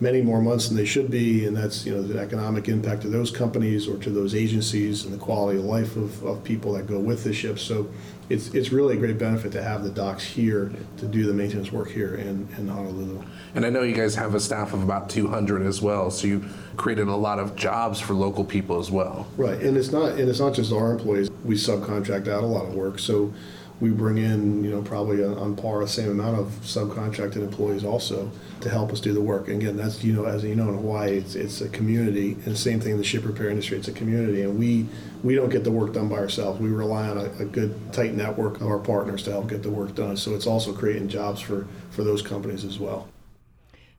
many 0.00 0.22
more 0.22 0.40
months 0.40 0.68
than 0.68 0.76
they 0.76 0.84
should 0.84 1.10
be, 1.10 1.44
and 1.46 1.56
that's 1.56 1.84
you 1.84 1.94
know 1.94 2.02
the 2.02 2.18
economic 2.18 2.68
impact 2.68 3.02
to 3.02 3.08
those 3.08 3.30
companies 3.30 3.88
or 3.88 3.96
to 3.98 4.10
those 4.10 4.34
agencies 4.34 5.04
and 5.04 5.12
the 5.12 5.18
quality 5.18 5.58
of 5.58 5.64
life 5.64 5.96
of, 5.96 6.22
of 6.24 6.44
people 6.44 6.72
that 6.74 6.86
go 6.86 6.98
with 6.98 7.24
the 7.24 7.32
ships. 7.32 7.62
So 7.62 7.90
it's 8.28 8.48
it's 8.54 8.70
really 8.70 8.96
a 8.96 8.98
great 8.98 9.18
benefit 9.18 9.52
to 9.52 9.62
have 9.62 9.82
the 9.82 9.90
docks 9.90 10.24
here 10.24 10.70
to 10.98 11.06
do 11.06 11.26
the 11.26 11.32
maintenance 11.32 11.72
work 11.72 11.90
here 11.90 12.14
in, 12.14 12.48
in 12.58 12.68
Honolulu. 12.68 13.22
And 13.54 13.66
I 13.66 13.70
know 13.70 13.82
you 13.82 13.94
guys 13.94 14.14
have 14.14 14.34
a 14.34 14.40
staff 14.40 14.72
of 14.72 14.82
about 14.82 15.08
200 15.10 15.62
as 15.62 15.80
well, 15.80 16.10
so 16.10 16.26
you 16.26 16.44
created 16.76 17.08
a 17.08 17.16
lot 17.16 17.38
of 17.38 17.56
jobs 17.56 17.98
for 17.98 18.14
local 18.14 18.44
people 18.44 18.78
as 18.78 18.90
well. 18.90 19.26
Right, 19.36 19.60
and 19.60 19.76
it's 19.76 19.90
not 19.90 20.12
and 20.12 20.28
it's 20.28 20.40
not 20.40 20.54
just 20.54 20.72
our 20.72 20.92
employees. 20.92 21.30
We 21.44 21.56
subcontract 21.56 22.28
out 22.28 22.44
a 22.44 22.46
lot 22.46 22.66
of 22.66 22.74
work, 22.74 22.98
so 22.98 23.32
we 23.80 23.90
bring 23.90 24.18
in, 24.18 24.64
you 24.64 24.70
know, 24.70 24.82
probably 24.82 25.22
on 25.24 25.54
par 25.54 25.80
the 25.80 25.88
same 25.88 26.10
amount 26.10 26.38
of 26.38 26.46
subcontracted 26.62 27.36
employees 27.36 27.84
also 27.84 28.30
to 28.60 28.68
help 28.68 28.92
us 28.92 29.00
do 29.00 29.12
the 29.12 29.20
work. 29.20 29.46
And 29.48 29.62
again, 29.62 29.76
that's 29.76 30.02
you 30.02 30.12
know, 30.12 30.24
as 30.24 30.42
you 30.42 30.56
know, 30.56 30.68
in 30.68 30.74
Hawaii, 30.74 31.18
it's, 31.18 31.36
it's 31.36 31.60
a 31.60 31.68
community, 31.68 32.32
and 32.32 32.44
the 32.44 32.56
same 32.56 32.80
thing 32.80 32.92
in 32.92 32.98
the 32.98 33.04
ship 33.04 33.24
repair 33.24 33.48
industry. 33.48 33.78
It's 33.78 33.88
a 33.88 33.92
community, 33.92 34.42
and 34.42 34.58
we 34.58 34.86
we 35.22 35.34
don't 35.34 35.50
get 35.50 35.64
the 35.64 35.70
work 35.70 35.92
done 35.92 36.08
by 36.08 36.16
ourselves. 36.16 36.60
We 36.60 36.70
rely 36.70 37.08
on 37.08 37.18
a, 37.18 37.30
a 37.40 37.44
good 37.44 37.92
tight 37.92 38.14
network 38.14 38.60
of 38.60 38.66
our 38.66 38.78
partners 38.78 39.22
to 39.24 39.30
help 39.30 39.48
get 39.48 39.62
the 39.62 39.70
work 39.70 39.94
done. 39.94 40.16
So 40.16 40.34
it's 40.34 40.46
also 40.46 40.72
creating 40.72 41.08
jobs 41.08 41.40
for 41.40 41.68
for 41.90 42.02
those 42.02 42.22
companies 42.22 42.64
as 42.64 42.78
well. 42.78 43.08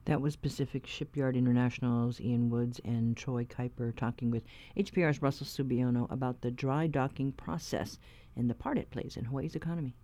That 0.06 0.22
was 0.22 0.36
Pacific 0.36 0.88
Shipyard 0.88 1.38
International's 1.38 2.20
Ian 2.20 2.50
Woods 2.50 2.82
and 2.84 3.16
Troy 3.16 3.46
Kuiper 3.46 3.96
talking 3.96 4.32
with 4.32 4.44
HPR's 4.76 5.22
Russell 5.22 5.46
Subiono 5.46 6.12
about 6.12 6.42
the 6.42 6.50
dry 6.50 6.88
docking 6.88 7.32
process 7.32 8.00
and 8.40 8.50
the 8.50 8.56
part 8.56 8.78
it 8.78 8.90
plays 8.90 9.18
in 9.18 9.26
Hawaii's 9.26 9.54
economy. 9.54 9.98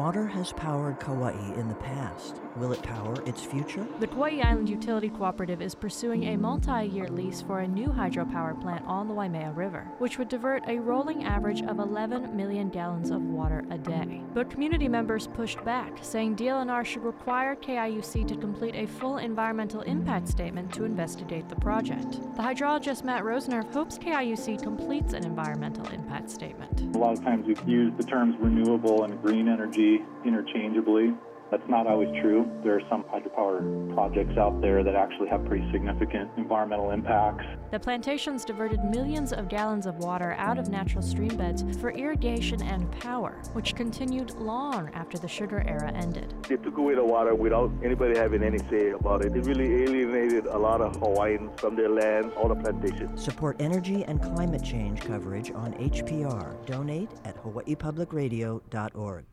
Water 0.00 0.26
has 0.28 0.50
powered 0.54 0.98
Kauai 0.98 1.34
in 1.56 1.68
the 1.68 1.74
past. 1.74 2.40
Will 2.56 2.72
it 2.72 2.82
power 2.82 3.22
its 3.26 3.42
future? 3.42 3.86
The 4.00 4.06
Kauai 4.06 4.40
Island 4.42 4.70
Utility 4.70 5.10
Cooperative 5.10 5.60
is 5.60 5.74
pursuing 5.74 6.24
a 6.24 6.38
multi 6.38 6.86
year 6.86 7.06
lease 7.08 7.42
for 7.42 7.60
a 7.60 7.68
new 7.68 7.88
hydropower 7.88 8.58
plant 8.62 8.82
on 8.86 9.08
the 9.08 9.14
Waimea 9.14 9.52
River, 9.52 9.86
which 9.98 10.16
would 10.16 10.30
divert 10.30 10.66
a 10.66 10.78
rolling 10.78 11.24
average 11.24 11.60
of 11.60 11.78
11 11.78 12.34
million 12.34 12.70
gallons 12.70 13.10
of 13.10 13.20
water 13.20 13.62
a 13.70 13.76
day. 13.76 14.22
But 14.32 14.48
community 14.48 14.88
members 14.88 15.26
pushed 15.26 15.62
back, 15.66 15.98
saying 16.00 16.36
DLNR 16.36 16.86
should 16.86 17.04
require 17.04 17.54
KIUC 17.54 18.26
to 18.28 18.36
complete 18.36 18.74
a 18.74 18.86
full 18.86 19.18
environmental 19.18 19.82
impact 19.82 20.28
statement 20.28 20.72
to 20.72 20.84
investigate 20.84 21.50
the 21.50 21.56
project. 21.56 22.12
The 22.36 22.42
hydrologist 22.42 23.04
Matt 23.04 23.22
Rosner 23.22 23.70
hopes 23.74 23.98
KIUC 23.98 24.62
completes 24.62 25.12
an 25.12 25.26
environmental 25.26 25.86
impact 25.88 26.30
statement. 26.30 26.96
A 26.96 26.98
lot 26.98 27.12
of 27.12 27.22
times 27.22 27.46
we've 27.46 27.68
used 27.68 27.98
the 27.98 28.04
terms 28.04 28.34
renewable 28.40 29.04
and 29.04 29.20
green 29.22 29.46
energy 29.46 29.89
interchangeably. 30.24 31.14
That's 31.50 31.68
not 31.68 31.88
always 31.88 32.08
true. 32.20 32.48
There 32.62 32.76
are 32.76 32.82
some 32.88 33.02
hydropower 33.04 33.92
projects 33.92 34.38
out 34.38 34.60
there 34.60 34.84
that 34.84 34.94
actually 34.94 35.28
have 35.30 35.44
pretty 35.46 35.68
significant 35.72 36.30
environmental 36.36 36.90
impacts. 36.90 37.44
The 37.72 37.80
plantations 37.80 38.44
diverted 38.44 38.84
millions 38.84 39.32
of 39.32 39.48
gallons 39.48 39.86
of 39.86 39.96
water 39.96 40.36
out 40.38 40.58
of 40.58 40.68
natural 40.68 41.02
stream 41.02 41.36
beds 41.36 41.64
for 41.80 41.90
irrigation 41.90 42.62
and 42.62 42.90
power, 43.00 43.42
which 43.52 43.74
continued 43.74 44.30
long 44.36 44.90
after 44.94 45.18
the 45.18 45.26
sugar 45.26 45.64
era 45.66 45.90
ended. 45.92 46.32
They 46.48 46.56
took 46.56 46.78
away 46.78 46.94
the 46.94 47.04
water 47.04 47.34
without 47.34 47.72
anybody 47.82 48.16
having 48.16 48.44
any 48.44 48.58
say 48.70 48.90
about 48.90 49.24
it. 49.24 49.34
It 49.34 49.44
really 49.44 49.82
alienated 49.82 50.46
a 50.46 50.58
lot 50.58 50.80
of 50.80 50.94
Hawaiians 50.96 51.60
from 51.60 51.74
their 51.74 51.88
land, 51.88 52.32
all 52.34 52.48
the 52.48 52.54
plantations. 52.54 53.24
Support 53.24 53.60
energy 53.60 54.04
and 54.04 54.22
climate 54.22 54.62
change 54.62 55.00
coverage 55.00 55.50
on 55.50 55.72
HPR. 55.74 56.64
Donate 56.66 57.10
at 57.24 57.42
hawaiipublicradio.org. 57.42 59.24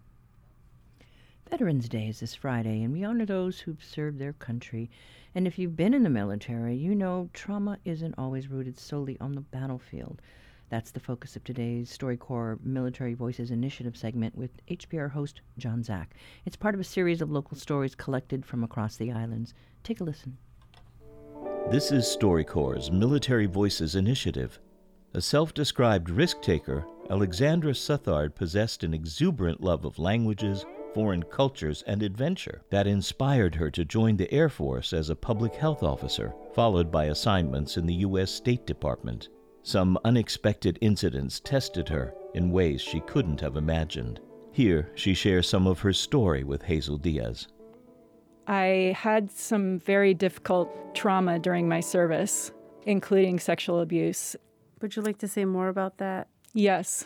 Veterans 1.49 1.87
Day 1.87 2.09
is 2.09 2.19
this 2.19 2.35
Friday, 2.35 2.83
and 2.83 2.91
we 2.91 3.05
honor 3.05 3.25
those 3.25 3.59
who've 3.59 3.81
served 3.81 4.19
their 4.19 4.33
country. 4.33 4.89
And 5.33 5.47
if 5.47 5.57
you've 5.57 5.77
been 5.77 5.93
in 5.93 6.03
the 6.03 6.09
military, 6.09 6.75
you 6.75 6.93
know 6.93 7.29
trauma 7.33 7.77
isn't 7.85 8.15
always 8.17 8.49
rooted 8.49 8.77
solely 8.77 9.17
on 9.21 9.33
the 9.33 9.41
battlefield. 9.41 10.21
That's 10.69 10.91
the 10.91 10.99
focus 10.99 11.37
of 11.37 11.45
today's 11.45 11.97
StoryCorps 11.97 12.65
Military 12.65 13.13
Voices 13.13 13.49
Initiative 13.49 13.95
segment 13.95 14.35
with 14.35 14.51
HPR 14.67 15.09
host 15.09 15.39
John 15.57 15.83
Zack. 15.83 16.15
It's 16.45 16.57
part 16.57 16.75
of 16.75 16.81
a 16.81 16.83
series 16.83 17.21
of 17.21 17.31
local 17.31 17.55
stories 17.55 17.95
collected 17.95 18.45
from 18.45 18.65
across 18.65 18.97
the 18.97 19.13
islands. 19.13 19.53
Take 19.83 20.01
a 20.01 20.03
listen. 20.03 20.37
This 21.71 21.93
is 21.93 22.03
StoryCorps' 22.05 22.91
Military 22.91 23.45
Voices 23.45 23.95
Initiative. 23.95 24.59
A 25.13 25.21
self 25.21 25.53
described 25.53 26.09
risk 26.09 26.41
taker, 26.41 26.85
Alexandra 27.09 27.73
Southard 27.73 28.35
possessed 28.35 28.83
an 28.83 28.93
exuberant 28.93 29.61
love 29.61 29.85
of 29.85 29.97
languages, 29.97 30.65
foreign 30.93 31.23
cultures, 31.23 31.83
and 31.87 32.03
adventure 32.03 32.61
that 32.69 32.87
inspired 32.87 33.55
her 33.55 33.69
to 33.71 33.85
join 33.85 34.17
the 34.17 34.31
Air 34.33 34.49
Force 34.49 34.93
as 34.93 35.09
a 35.09 35.15
public 35.15 35.55
health 35.55 35.83
officer, 35.83 36.33
followed 36.53 36.91
by 36.91 37.05
assignments 37.05 37.77
in 37.77 37.85
the 37.85 37.93
U.S. 37.95 38.31
State 38.31 38.65
Department. 38.65 39.29
Some 39.63 39.97
unexpected 40.05 40.77
incidents 40.81 41.39
tested 41.39 41.89
her 41.89 42.13
in 42.33 42.51
ways 42.51 42.81
she 42.81 43.01
couldn't 43.01 43.41
have 43.41 43.57
imagined. 43.57 44.19
Here, 44.51 44.89
she 44.95 45.13
shares 45.13 45.47
some 45.47 45.67
of 45.67 45.79
her 45.81 45.93
story 45.93 46.43
with 46.43 46.63
Hazel 46.63 46.97
Diaz. 46.97 47.47
I 48.47 48.95
had 48.97 49.29
some 49.29 49.77
very 49.79 50.13
difficult 50.13 50.95
trauma 50.95 51.37
during 51.37 51.67
my 51.67 51.81
service, 51.81 52.51
including 52.85 53.39
sexual 53.39 53.81
abuse. 53.81 54.35
Would 54.81 54.95
you 54.95 55.01
like 55.01 55.17
to 55.19 55.27
say 55.27 55.43
more 55.43 55.67
about 55.67 55.97
that? 55.97 56.27
Yes. 56.53 57.05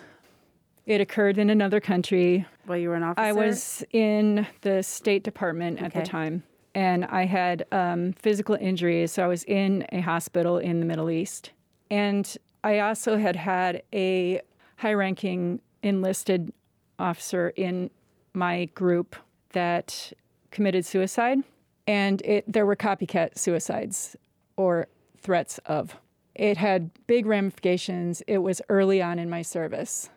It 0.85 1.01
occurred 1.01 1.37
in 1.37 1.49
another 1.49 1.79
country. 1.79 2.45
While 2.65 2.77
you 2.77 2.89
were 2.89 2.95
an 2.95 3.03
officer? 3.03 3.25
I 3.25 3.31
was 3.31 3.83
in 3.91 4.45
the 4.61 4.83
State 4.83 5.23
Department 5.23 5.81
at 5.81 5.93
the 5.93 6.03
time, 6.03 6.43
and 6.75 7.05
I 7.05 7.25
had 7.25 7.65
um, 7.71 8.13
physical 8.13 8.55
injuries. 8.55 9.13
So 9.13 9.23
I 9.23 9.27
was 9.27 9.43
in 9.45 9.85
a 9.91 10.01
hospital 10.01 10.57
in 10.57 10.79
the 10.79 10.85
Middle 10.85 11.09
East. 11.09 11.51
And 11.89 12.37
I 12.63 12.79
also 12.79 13.17
had 13.17 13.35
had 13.35 13.83
a 13.93 14.41
high 14.77 14.93
ranking 14.93 15.59
enlisted 15.83 16.53
officer 16.99 17.49
in 17.49 17.89
my 18.33 18.65
group 18.65 19.15
that 19.51 20.13
committed 20.51 20.85
suicide. 20.85 21.39
And 21.87 22.21
it, 22.21 22.51
there 22.51 22.65
were 22.65 22.75
copycat 22.75 23.37
suicides 23.37 24.15
or 24.55 24.87
threats 25.19 25.59
of. 25.65 25.97
It 26.35 26.57
had 26.57 26.91
big 27.07 27.25
ramifications. 27.25 28.21
It 28.27 28.37
was 28.37 28.61
early 28.69 29.01
on 29.01 29.19
in 29.19 29.29
my 29.29 29.41
service. 29.41 30.09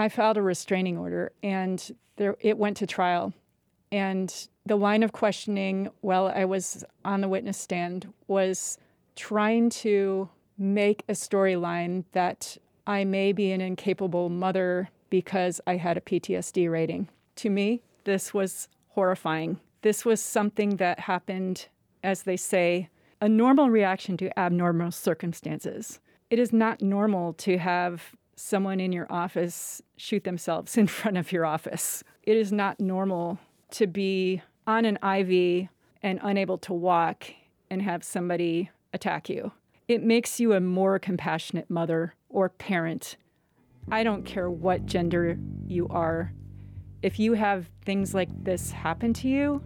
I 0.00 0.08
filed 0.08 0.38
a 0.38 0.42
restraining 0.42 0.96
order 0.96 1.30
and 1.42 1.94
there, 2.16 2.34
it 2.40 2.56
went 2.56 2.78
to 2.78 2.86
trial. 2.86 3.34
And 3.92 4.34
the 4.64 4.76
line 4.76 5.02
of 5.02 5.12
questioning 5.12 5.90
while 6.00 6.28
I 6.34 6.46
was 6.46 6.82
on 7.04 7.20
the 7.20 7.28
witness 7.28 7.58
stand 7.58 8.10
was 8.26 8.78
trying 9.14 9.68
to 9.68 10.30
make 10.56 11.04
a 11.06 11.12
storyline 11.12 12.04
that 12.12 12.56
I 12.86 13.04
may 13.04 13.32
be 13.32 13.52
an 13.52 13.60
incapable 13.60 14.30
mother 14.30 14.88
because 15.10 15.60
I 15.66 15.76
had 15.76 15.98
a 15.98 16.00
PTSD 16.00 16.70
rating. 16.70 17.10
To 17.36 17.50
me, 17.50 17.82
this 18.04 18.32
was 18.32 18.68
horrifying. 18.88 19.60
This 19.82 20.06
was 20.06 20.22
something 20.22 20.76
that 20.76 21.00
happened, 21.00 21.66
as 22.02 22.22
they 22.22 22.38
say, 22.38 22.88
a 23.20 23.28
normal 23.28 23.68
reaction 23.68 24.16
to 24.16 24.38
abnormal 24.38 24.92
circumstances. 24.92 26.00
It 26.30 26.38
is 26.38 26.54
not 26.54 26.80
normal 26.80 27.34
to 27.34 27.58
have 27.58 28.16
someone 28.40 28.80
in 28.80 28.92
your 28.92 29.06
office 29.10 29.82
shoot 29.96 30.24
themselves 30.24 30.76
in 30.76 30.86
front 30.86 31.16
of 31.16 31.32
your 31.32 31.44
office. 31.44 32.02
It 32.22 32.36
is 32.36 32.52
not 32.52 32.80
normal 32.80 33.38
to 33.72 33.86
be 33.86 34.42
on 34.66 34.84
an 34.84 34.98
IV 35.02 35.68
and 36.02 36.18
unable 36.22 36.58
to 36.58 36.72
walk 36.72 37.26
and 37.70 37.82
have 37.82 38.02
somebody 38.02 38.70
attack 38.92 39.28
you. 39.28 39.52
It 39.86 40.02
makes 40.02 40.40
you 40.40 40.52
a 40.52 40.60
more 40.60 40.98
compassionate 40.98 41.68
mother 41.68 42.14
or 42.28 42.48
parent. 42.48 43.16
I 43.90 44.02
don't 44.02 44.24
care 44.24 44.50
what 44.50 44.86
gender 44.86 45.36
you 45.66 45.88
are. 45.88 46.32
If 47.02 47.18
you 47.18 47.34
have 47.34 47.68
things 47.84 48.14
like 48.14 48.28
this 48.44 48.70
happen 48.70 49.12
to 49.14 49.28
you, 49.28 49.62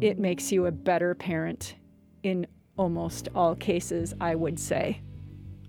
it 0.00 0.18
makes 0.18 0.50
you 0.50 0.66
a 0.66 0.72
better 0.72 1.14
parent 1.14 1.76
in 2.22 2.46
almost 2.76 3.28
all 3.34 3.54
cases, 3.54 4.14
I 4.20 4.34
would 4.34 4.58
say. 4.58 5.00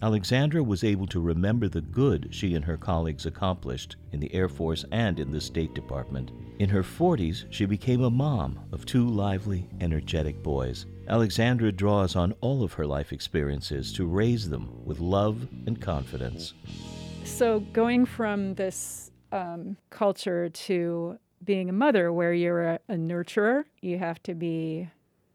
Alexandra 0.02 0.64
was 0.64 0.86
able 0.86 1.08
to 1.08 1.20
remember 1.20 1.68
the 1.68 1.82
good 1.82 2.30
she 2.32 2.56
and 2.56 2.64
her 2.64 2.78
colleagues 2.78 3.26
accomplished 3.26 3.98
in 4.14 4.20
the 4.22 4.34
Air 4.34 4.48
Force 4.48 4.86
and 4.94 5.20
in 5.20 5.30
the 5.30 5.42
State 5.42 5.74
Department. 5.74 6.32
In 6.60 6.70
her 6.70 6.84
40s, 6.84 7.46
she 7.50 7.66
became 7.66 8.04
a 8.04 8.10
mom 8.10 8.60
of 8.72 8.86
two 8.86 9.06
lively, 9.06 9.68
energetic 9.82 10.42
boys. 10.42 10.86
Alexandra 11.10 11.74
draws 11.74 12.16
on 12.16 12.34
all 12.40 12.64
of 12.64 12.72
her 12.74 12.86
life 12.86 13.12
experiences 13.12 13.92
to 13.94 14.06
raise 14.06 14.50
them 14.50 14.70
with 14.86 15.00
love 15.00 15.46
and 15.68 15.82
confidence. 15.82 16.54
So, 17.26 17.60
going 17.60 18.06
from 18.06 18.54
this 18.54 19.12
um, 19.34 19.76
culture 19.90 20.48
to 20.48 21.20
being 21.44 21.70
a 21.70 21.74
mother 21.74 22.14
where 22.14 22.34
you're 22.34 22.64
a, 22.64 22.80
a 22.88 22.96
nurturer, 22.96 23.66
you 23.82 23.98
have 23.98 24.24
to 24.24 24.34
be 24.34 24.90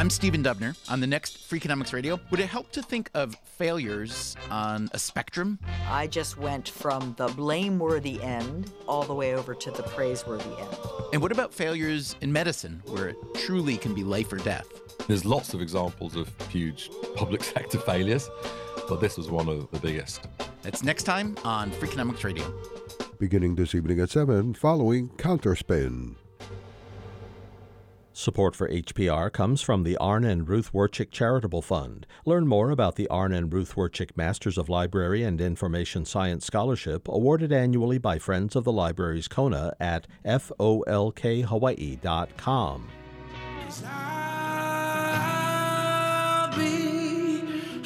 I'm 0.00 0.08
Stephen 0.08 0.42
Dubner. 0.42 0.74
On 0.90 0.98
the 1.00 1.06
next 1.06 1.50
Freakonomics 1.50 1.92
Radio, 1.92 2.18
would 2.30 2.40
it 2.40 2.46
help 2.46 2.72
to 2.72 2.82
think 2.82 3.10
of 3.12 3.34
failures 3.44 4.34
on 4.50 4.88
a 4.92 4.98
spectrum? 4.98 5.58
I 5.90 6.06
just 6.06 6.38
went 6.38 6.70
from 6.70 7.14
the 7.18 7.28
blameworthy 7.28 8.22
end 8.22 8.72
all 8.88 9.02
the 9.02 9.12
way 9.14 9.34
over 9.34 9.54
to 9.54 9.70
the 9.70 9.82
praiseworthy 9.82 10.48
end. 10.58 10.76
And 11.12 11.20
what 11.20 11.32
about 11.32 11.52
failures 11.52 12.16
in 12.22 12.32
medicine, 12.32 12.82
where 12.86 13.08
it 13.08 13.16
truly 13.34 13.76
can 13.76 13.94
be 13.94 14.02
life 14.02 14.32
or 14.32 14.38
death? 14.38 14.66
There's 15.06 15.26
lots 15.26 15.52
of 15.52 15.60
examples 15.60 16.16
of 16.16 16.30
huge 16.48 16.90
public 17.14 17.44
sector 17.54 17.78
failures, 17.78 18.30
but 18.88 19.00
this 19.00 19.18
was 19.18 19.30
one 19.30 19.48
of 19.48 19.70
the 19.70 19.80
biggest. 19.80 20.26
That's 20.62 20.82
next 20.82 21.02
time 21.02 21.36
on 21.44 21.70
Freakonomics 21.72 22.24
Radio. 22.24 22.50
Beginning 23.18 23.54
this 23.54 23.74
evening 23.74 24.00
at 24.00 24.08
7, 24.08 24.54
following 24.54 25.10
Counterspin. 25.18 26.16
Support 28.20 28.54
for 28.54 28.68
HPR 28.68 29.32
comes 29.32 29.62
from 29.62 29.82
the 29.82 29.96
Arn 29.96 30.24
and 30.24 30.46
Ruth 30.46 30.74
Werchick 30.74 31.10
Charitable 31.10 31.62
Fund. 31.62 32.06
Learn 32.26 32.46
more 32.46 32.70
about 32.70 32.96
the 32.96 33.08
Arn 33.08 33.32
and 33.32 33.50
Ruth 33.50 33.76
Werchick 33.76 34.14
Masters 34.14 34.58
of 34.58 34.68
Library 34.68 35.22
and 35.22 35.40
Information 35.40 36.04
Science 36.04 36.44
Scholarship 36.44 37.08
awarded 37.08 37.50
annually 37.50 37.96
by 37.96 38.18
Friends 38.18 38.54
of 38.54 38.64
the 38.64 38.72
Libraries 38.72 39.26
Kona 39.26 39.74
at 39.80 40.06
folkhawaii.com. 40.22 42.88
I'll 46.42 46.58
be 46.58 47.80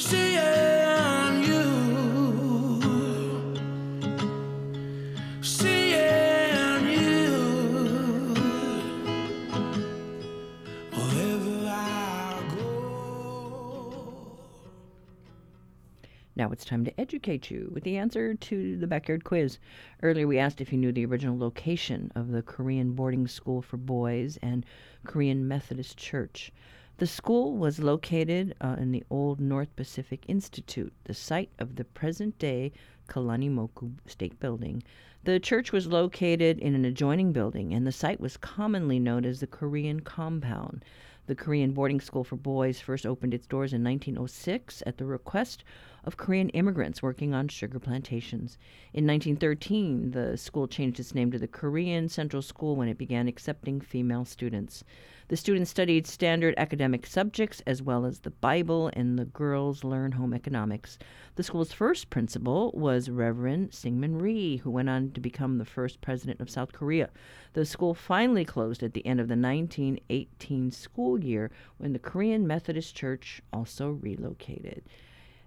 Now 16.37 16.51
it's 16.51 16.65
time 16.65 16.85
to 16.85 17.01
educate 17.01 17.51
you 17.51 17.71
with 17.73 17.85
the 17.85 17.97
answer 17.97 18.35
to 18.35 18.77
the 18.77 18.89
backyard 18.89 19.23
quiz. 19.23 19.59
Earlier 20.03 20.27
we 20.27 20.39
asked 20.39 20.61
if 20.61 20.73
you 20.73 20.79
knew 20.79 20.91
the 20.91 21.07
original 21.07 21.39
location 21.39 22.11
of 22.17 22.33
the 22.33 22.43
Korean 22.43 22.93
boarding 22.93 23.29
school 23.29 23.63
for 23.63 23.77
boys 23.77 24.37
and 24.43 24.67
Korean 25.05 25.47
Methodist 25.47 25.97
Church. 25.97 26.51
The 26.97 27.07
school 27.07 27.57
was 27.57 27.79
located 27.79 28.55
uh, 28.61 28.77
in 28.79 28.91
the 28.91 29.05
old 29.11 29.41
North 29.41 29.75
Pacific 29.77 30.25
Institute, 30.29 30.93
the 31.05 31.15
site 31.15 31.51
of 31.59 31.77
the 31.77 31.85
present 31.85 32.39
day 32.39 32.73
Kalanimoku 33.09 33.93
State 34.07 34.39
Building. 34.41 34.83
The 35.25 35.41
church 35.41 35.73
was 35.73 35.87
located 35.87 36.59
in 36.59 36.75
an 36.75 36.85
adjoining 36.85 37.33
building, 37.33 37.73
and 37.73 37.87
the 37.87 37.93
site 37.93 38.21
was 38.21 38.37
commonly 38.37 38.99
known 38.99 39.25
as 39.25 39.41
the 39.41 39.47
Korean 39.47 40.01
Compound. 40.01 40.85
The 41.27 41.35
Korean 41.35 41.73
boarding 41.73 42.03
school 42.03 42.23
for 42.23 42.37
boys 42.37 42.81
first 42.81 43.07
opened 43.07 43.33
its 43.33 43.47
doors 43.47 43.73
in 43.73 43.83
1906 43.83 44.83
at 44.85 44.99
the 44.99 45.07
request 45.07 45.65
of 46.05 46.19
Korean 46.19 46.51
immigrants 46.51 47.03
working 47.03 47.33
on 47.33 47.49
sugar 47.49 47.79
plantations. 47.79 48.59
In 48.93 49.07
1913, 49.07 50.11
the 50.11 50.37
school 50.37 50.69
changed 50.69 51.01
its 51.01 51.15
name 51.15 51.31
to 51.31 51.39
the 51.39 51.49
Korean 51.49 52.11
Central 52.11 52.43
School 52.43 52.77
when 52.77 52.89
it 52.89 52.99
began 52.99 53.27
accepting 53.27 53.81
female 53.81 54.27
students. 54.27 54.85
The 55.29 55.39
students 55.39 55.71
studied 55.71 56.07
standard 56.07 56.55
academic 56.59 57.07
subjects 57.07 57.63
as 57.67 57.81
well 57.81 58.05
as 58.05 58.21
the 58.21 58.31
Bible, 58.31 58.91
and 58.93 59.19
the 59.19 59.25
girls 59.25 59.83
learned 59.83 60.13
home 60.13 60.35
economics. 60.35 60.99
The 61.37 61.43
school's 61.43 61.73
first 61.73 62.11
principal 62.11 62.71
was 62.75 63.09
Reverend 63.09 63.71
Syngman 63.71 64.21
Rhee, 64.21 64.59
who 64.59 64.71
went 64.71 64.91
on 64.91 65.13
to 65.13 65.23
become 65.23 65.57
the 65.57 65.65
first 65.65 66.03
president 66.03 66.41
of 66.41 66.51
South 66.51 66.75
Korea. 66.75 67.09
The 67.55 67.65
school 67.65 67.95
finally 67.95 68.45
closed 68.45 68.83
at 68.83 68.93
the 68.93 69.07
end 69.07 69.19
of 69.19 69.29
the 69.29 69.35
1918 69.35 70.71
school 70.71 71.25
year 71.25 71.51
when 71.79 71.95
the 71.95 71.99
Korean 71.99 72.47
Methodist 72.47 72.95
Church 72.95 73.41
also 73.51 73.89
relocated. 73.89 74.83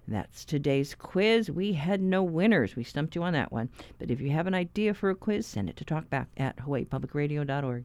That's 0.08 0.44
today's 0.44 0.96
quiz. 0.96 1.52
We 1.52 1.74
had 1.74 2.00
no 2.00 2.24
winners. 2.24 2.74
We 2.74 2.82
stumped 2.82 3.14
you 3.14 3.22
on 3.22 3.32
that 3.34 3.52
one. 3.52 3.68
But 4.00 4.10
if 4.10 4.20
you 4.20 4.30
have 4.30 4.48
an 4.48 4.54
idea 4.54 4.92
for 4.92 5.10
a 5.10 5.14
quiz, 5.14 5.46
send 5.46 5.70
it 5.70 5.76
to 5.76 5.84
talkback 5.84 6.26
at 6.36 6.56
hawaiipublicradio.org. 6.56 7.84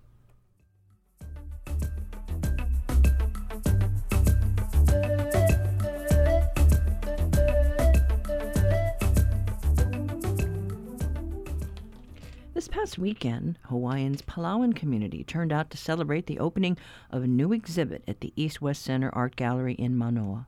past 12.74 12.98
weekend, 12.98 13.60
Hawaiians' 13.66 14.24
Palauan 14.24 14.76
community 14.76 15.24
turned 15.24 15.54
out 15.54 15.70
to 15.70 15.78
celebrate 15.78 16.26
the 16.26 16.40
opening 16.40 16.76
of 17.12 17.22
a 17.22 17.28
new 17.28 17.54
exhibit 17.54 18.04
at 18.08 18.22
the 18.22 18.34
East 18.36 18.64
West 18.64 18.82
Center 18.82 19.12
Art 19.14 19.36
Gallery 19.36 19.76
in 19.76 19.96
Manoa. 19.96 20.48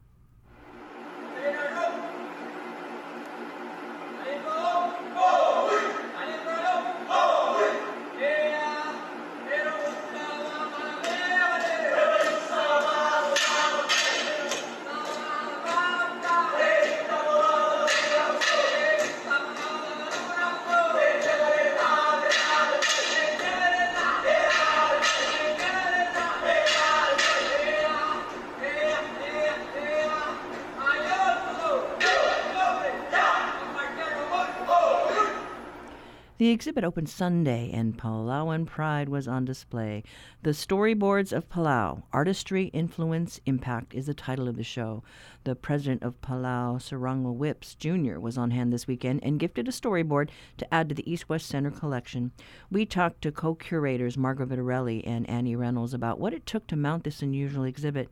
Exhibit 36.65 36.83
opened 36.83 37.09
Sunday, 37.09 37.69
and 37.71 37.95
Palauan 37.95 38.65
pride 38.65 39.07
was 39.07 39.27
on 39.27 39.45
display. 39.45 40.03
The 40.41 40.49
Storyboards 40.49 41.31
of 41.31 41.47
Palau 41.47 42.01
Artistry, 42.11 42.71
Influence, 42.73 43.39
Impact 43.45 43.93
is 43.93 44.07
the 44.07 44.15
title 44.15 44.47
of 44.47 44.55
the 44.55 44.63
show. 44.63 45.03
The 45.43 45.55
president 45.55 46.01
of 46.01 46.19
Palau, 46.21 46.79
Surangel 46.79 47.35
Whipps 47.35 47.75
Jr., 47.75 48.17
was 48.17 48.35
on 48.35 48.49
hand 48.49 48.73
this 48.73 48.87
weekend 48.87 49.19
and 49.21 49.39
gifted 49.39 49.67
a 49.67 49.71
storyboard 49.71 50.29
to 50.57 50.73
add 50.73 50.89
to 50.89 50.95
the 50.95 51.07
East 51.07 51.29
West 51.29 51.45
Center 51.45 51.69
collection. 51.69 52.31
We 52.71 52.87
talked 52.87 53.21
to 53.21 53.31
co 53.31 53.53
curators 53.53 54.17
Margaret 54.17 54.49
Vitarelli 54.49 55.03
and 55.05 55.29
Annie 55.29 55.55
Reynolds 55.55 55.93
about 55.93 56.19
what 56.19 56.33
it 56.33 56.47
took 56.47 56.65
to 56.65 56.75
mount 56.75 57.03
this 57.03 57.21
unusual 57.21 57.65
exhibit. 57.65 58.11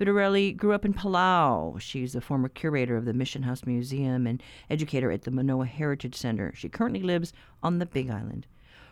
Vitarelli 0.00 0.56
grew 0.56 0.72
up 0.72 0.84
in 0.84 0.94
Palau. 0.94 1.80
She's 1.80 2.14
the 2.14 2.20
former 2.20 2.48
curator 2.48 2.96
of 2.96 3.04
the 3.04 3.12
Mission 3.12 3.42
House 3.42 3.64
Museum 3.66 4.26
and 4.26 4.42
educator 4.70 5.10
at 5.10 5.22
the 5.22 5.30
Manoa 5.30 5.66
Heritage 5.66 6.16
Center. 6.16 6.52
She 6.54 6.68
currently 6.68 7.02
lives 7.02 7.32
on 7.62 7.78
the 7.78 7.86
Big 7.86 8.10
Island. 8.10 8.46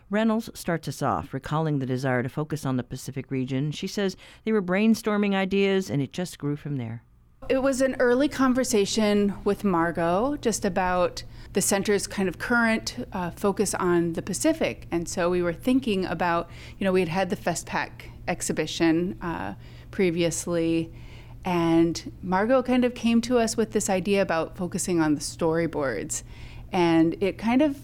Reynolds 0.09 0.49
starts 0.53 0.87
us 0.89 1.01
off, 1.01 1.33
recalling 1.33 1.79
the 1.79 1.85
desire 1.85 2.21
to 2.21 2.29
focus 2.29 2.65
on 2.65 2.75
the 2.75 2.83
Pacific 2.83 3.31
region. 3.31 3.71
She 3.71 3.87
says 3.87 4.17
they 4.43 4.51
were 4.51 4.61
brainstorming 4.61 5.33
ideas 5.33 5.89
and 5.89 6.01
it 6.01 6.11
just 6.11 6.37
grew 6.37 6.55
from 6.55 6.75
there. 6.75 7.03
It 7.49 7.63
was 7.63 7.81
an 7.81 7.95
early 7.99 8.27
conversation 8.27 9.33
with 9.43 9.63
Margot 9.63 10.37
just 10.41 10.63
about 10.63 11.23
the 11.53 11.61
center's 11.61 12.07
kind 12.07 12.29
of 12.29 12.37
current 12.37 13.07
uh, 13.11 13.31
focus 13.31 13.73
on 13.73 14.13
the 14.13 14.21
Pacific. 14.21 14.87
And 14.91 15.09
so 15.09 15.29
we 15.29 15.41
were 15.41 15.53
thinking 15.53 16.05
about, 16.05 16.49
you 16.77 16.85
know, 16.85 16.91
we 16.91 16.99
had 16.99 17.09
had 17.09 17.29
the 17.29 17.35
FestPac 17.35 18.10
exhibition 18.27 19.17
uh, 19.21 19.55
previously. 19.91 20.91
And 21.43 22.11
Margot 22.21 22.61
kind 22.61 22.85
of 22.85 22.93
came 22.93 23.21
to 23.21 23.37
us 23.39 23.57
with 23.57 23.71
this 23.71 23.89
idea 23.89 24.21
about 24.21 24.55
focusing 24.57 25.01
on 25.01 25.15
the 25.15 25.21
storyboards. 25.21 26.23
And 26.71 27.15
it 27.21 27.37
kind 27.37 27.61
of 27.61 27.77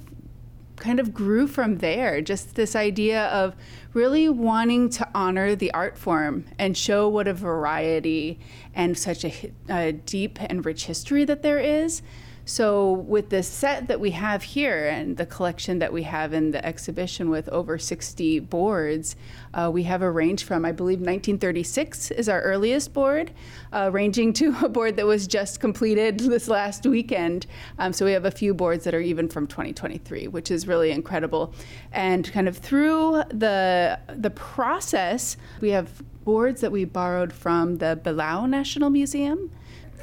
kind 0.78 1.00
of 1.00 1.14
grew 1.14 1.48
from 1.48 1.80
there. 1.80 2.22
Just 2.22 2.56
this 2.56 2.76
idea 2.76 3.26
of 3.28 3.56
really 3.94 4.30
wanting 4.30 4.90
to 4.90 5.08
honor 5.14 5.56
the 5.56 5.72
art 5.74 5.98
form 5.98 6.46
and 6.58 6.78
show 6.78 7.10
what 7.10 7.28
a 7.28 7.34
variety 7.34 8.40
and 8.76 8.98
such 8.98 9.26
a, 9.26 9.52
a 9.68 9.92
deep 9.92 10.40
and 10.42 10.66
rich 10.66 10.86
history 10.86 11.26
that 11.26 11.42
there 11.42 11.60
is. 11.60 12.02
So, 12.48 12.94
with 12.94 13.30
the 13.30 13.44
set 13.44 13.90
that 13.90 14.00
we 14.00 14.12
have 14.12 14.42
here 14.42 14.88
and 14.88 15.18
the 15.18 15.26
collection 15.26 15.80
that 15.80 15.92
we 15.92 16.04
have 16.04 16.32
in 16.32 16.52
the 16.52 16.66
exhibition 16.66 17.30
with 17.30 17.50
over 17.50 17.78
60 17.78 18.40
boards, 18.40 19.18
uh, 19.54 19.70
we 19.72 19.84
have 19.84 20.02
a 20.02 20.10
range 20.10 20.46
from, 20.46 20.64
I 20.64 20.72
believe, 20.72 21.00
1936 21.00 22.12
is 22.12 22.30
our 22.30 22.42
earliest 22.42 22.94
board, 22.94 23.34
uh, 23.74 23.90
ranging 23.92 24.32
to 24.34 24.56
a 24.64 24.70
board 24.70 24.96
that 24.96 25.06
was 25.06 25.28
just 25.28 25.60
completed 25.60 26.20
this 26.22 26.48
last 26.48 26.86
weekend. 26.86 27.48
Um, 27.80 27.92
so, 27.92 28.06
we 28.06 28.14
have 28.14 28.24
a 28.24 28.32
few 28.32 28.54
boards 28.54 28.86
that 28.86 28.96
are 28.96 29.02
even 29.02 29.28
from 29.28 29.46
2023, 29.48 30.30
which 30.30 30.50
is 30.50 30.68
really 30.68 30.92
incredible. 30.92 31.54
And 31.92 32.32
kind 32.32 32.48
of 32.48 32.58
through 32.58 33.24
the, 33.28 34.00
the 34.08 34.30
process, 34.30 35.36
we 35.60 35.72
have 35.72 36.02
boards 36.24 36.62
that 36.62 36.72
we 36.72 36.86
borrowed 36.86 37.34
from 37.34 37.80
the 37.80 38.00
Belau 38.02 38.48
National 38.48 38.90
Museum 38.90 39.52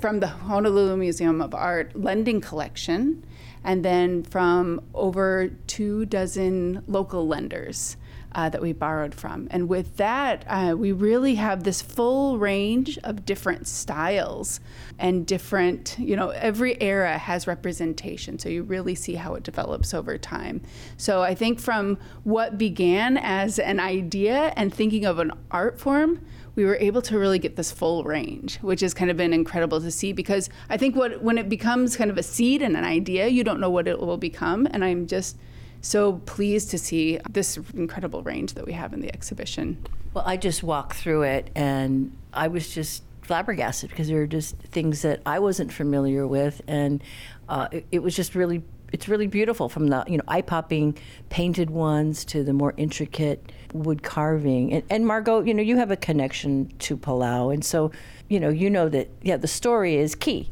from 0.00 0.20
the 0.20 0.26
Honolulu 0.26 0.96
Museum 0.96 1.40
of 1.40 1.54
Art 1.54 1.94
lending 1.94 2.40
collection, 2.40 3.24
and 3.62 3.84
then 3.84 4.22
from 4.22 4.82
over 4.92 5.50
two 5.66 6.04
dozen 6.06 6.82
local 6.86 7.26
lenders. 7.26 7.96
Uh, 8.36 8.48
that 8.48 8.60
we 8.60 8.72
borrowed 8.72 9.14
from. 9.14 9.46
And 9.52 9.68
with 9.68 9.96
that, 9.98 10.44
uh, 10.48 10.74
we 10.76 10.90
really 10.90 11.36
have 11.36 11.62
this 11.62 11.80
full 11.80 12.36
range 12.36 12.98
of 13.04 13.24
different 13.24 13.68
styles 13.68 14.58
and 14.98 15.24
different, 15.24 15.96
you 16.00 16.16
know, 16.16 16.30
every 16.30 16.76
era 16.82 17.16
has 17.16 17.46
representation. 17.46 18.40
So 18.40 18.48
you 18.48 18.64
really 18.64 18.96
see 18.96 19.14
how 19.14 19.36
it 19.36 19.44
develops 19.44 19.94
over 19.94 20.18
time. 20.18 20.62
So 20.96 21.22
I 21.22 21.36
think 21.36 21.60
from 21.60 21.96
what 22.24 22.58
began 22.58 23.18
as 23.18 23.60
an 23.60 23.78
idea 23.78 24.52
and 24.56 24.74
thinking 24.74 25.04
of 25.04 25.20
an 25.20 25.30
art 25.52 25.78
form, 25.78 26.20
we 26.54 26.64
were 26.64 26.76
able 26.76 27.02
to 27.02 27.18
really 27.18 27.38
get 27.38 27.56
this 27.56 27.72
full 27.72 28.04
range, 28.04 28.58
which 28.58 28.80
has 28.80 28.94
kind 28.94 29.10
of 29.10 29.16
been 29.16 29.32
incredible 29.32 29.80
to 29.80 29.90
see 29.90 30.12
because 30.12 30.48
I 30.68 30.76
think 30.76 30.94
what 30.94 31.22
when 31.22 31.38
it 31.38 31.48
becomes 31.48 31.96
kind 31.96 32.10
of 32.10 32.18
a 32.18 32.22
seed 32.22 32.62
and 32.62 32.76
an 32.76 32.84
idea, 32.84 33.28
you 33.28 33.44
don't 33.44 33.60
know 33.60 33.70
what 33.70 33.88
it 33.88 33.98
will 33.98 34.16
become. 34.16 34.66
And 34.70 34.84
I'm 34.84 35.06
just 35.06 35.36
so 35.80 36.14
pleased 36.26 36.70
to 36.70 36.78
see 36.78 37.18
this 37.28 37.58
incredible 37.74 38.22
range 38.22 38.54
that 38.54 38.66
we 38.66 38.72
have 38.72 38.92
in 38.92 39.00
the 39.00 39.12
exhibition. 39.12 39.84
Well, 40.14 40.24
I 40.26 40.36
just 40.36 40.62
walked 40.62 40.94
through 40.94 41.22
it 41.22 41.50
and 41.54 42.16
I 42.32 42.48
was 42.48 42.72
just 42.72 43.02
flabbergasted 43.24 43.90
because 43.90 44.08
there 44.08 44.18
were 44.18 44.26
just 44.26 44.56
things 44.56 45.02
that 45.02 45.20
I 45.26 45.38
wasn't 45.38 45.72
familiar 45.72 46.26
with, 46.26 46.60
and 46.66 47.02
uh, 47.48 47.68
it, 47.72 47.86
it 47.90 47.98
was 48.02 48.14
just 48.14 48.34
really 48.34 48.62
it's 48.94 49.08
really 49.08 49.26
beautiful 49.26 49.68
from 49.68 49.88
the 49.88 50.04
you 50.06 50.16
know 50.16 50.22
eye 50.28 50.40
popping 50.40 50.96
painted 51.28 51.68
ones 51.68 52.24
to 52.24 52.44
the 52.44 52.52
more 52.52 52.74
intricate 52.76 53.50
wood 53.72 54.04
carving. 54.04 54.72
And, 54.72 54.84
and 54.88 55.04
Margot, 55.04 55.40
you 55.40 55.52
know, 55.52 55.64
you 55.64 55.76
have 55.78 55.90
a 55.90 55.96
connection 55.96 56.72
to 56.78 56.96
Palau, 56.96 57.52
and 57.52 57.64
so 57.64 57.90
you 58.28 58.38
know 58.38 58.50
you 58.50 58.70
know 58.70 58.88
that 58.88 59.10
yeah, 59.20 59.36
the 59.36 59.48
story 59.48 59.96
is 59.96 60.14
key. 60.14 60.48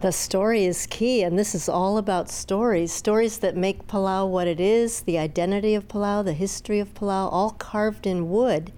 The 0.00 0.10
story 0.10 0.64
is 0.64 0.88
key, 0.88 1.22
and 1.22 1.38
this 1.38 1.54
is 1.54 1.68
all 1.68 1.96
about 1.96 2.28
stories 2.28 2.92
stories 2.92 3.38
that 3.38 3.56
make 3.56 3.86
Palau 3.86 4.28
what 4.28 4.48
it 4.48 4.58
is, 4.58 5.02
the 5.02 5.16
identity 5.16 5.76
of 5.76 5.86
Palau, 5.86 6.24
the 6.24 6.32
history 6.32 6.80
of 6.80 6.92
Palau, 6.92 7.32
all 7.32 7.52
carved 7.52 8.04
in 8.04 8.28
wood 8.28 8.72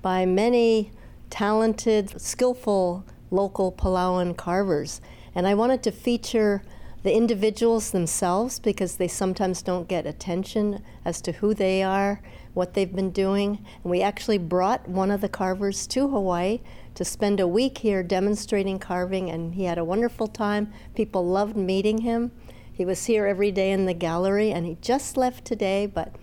by 0.00 0.24
many 0.24 0.90
talented, 1.28 2.18
skillful 2.18 3.04
local 3.30 3.72
Palauan 3.72 4.34
carvers. 4.34 5.02
And 5.34 5.46
I 5.46 5.52
wanted 5.52 5.82
to 5.82 5.90
feature 5.90 6.62
the 7.04 7.14
individuals 7.14 7.90
themselves 7.90 8.58
because 8.58 8.96
they 8.96 9.06
sometimes 9.06 9.60
don't 9.60 9.88
get 9.88 10.06
attention 10.06 10.82
as 11.04 11.20
to 11.20 11.32
who 11.32 11.52
they 11.52 11.82
are, 11.82 12.22
what 12.54 12.72
they've 12.72 12.96
been 12.96 13.10
doing. 13.10 13.62
And 13.82 13.90
we 13.90 14.00
actually 14.00 14.38
brought 14.38 14.88
one 14.88 15.10
of 15.10 15.20
the 15.20 15.28
carvers 15.28 15.86
to 15.88 16.08
Hawaii 16.08 16.60
to 16.94 17.04
spend 17.04 17.40
a 17.40 17.46
week 17.46 17.78
here 17.78 18.02
demonstrating 18.02 18.78
carving, 18.78 19.30
and 19.30 19.54
he 19.54 19.64
had 19.64 19.76
a 19.76 19.84
wonderful 19.84 20.26
time. 20.26 20.72
People 20.94 21.26
loved 21.26 21.56
meeting 21.56 21.98
him. 21.98 22.32
He 22.72 22.86
was 22.86 23.04
here 23.04 23.26
every 23.26 23.52
day 23.52 23.70
in 23.70 23.84
the 23.84 23.94
gallery, 23.94 24.50
and 24.50 24.64
he 24.64 24.78
just 24.80 25.18
left 25.18 25.44
today, 25.44 25.84
but 25.84 26.16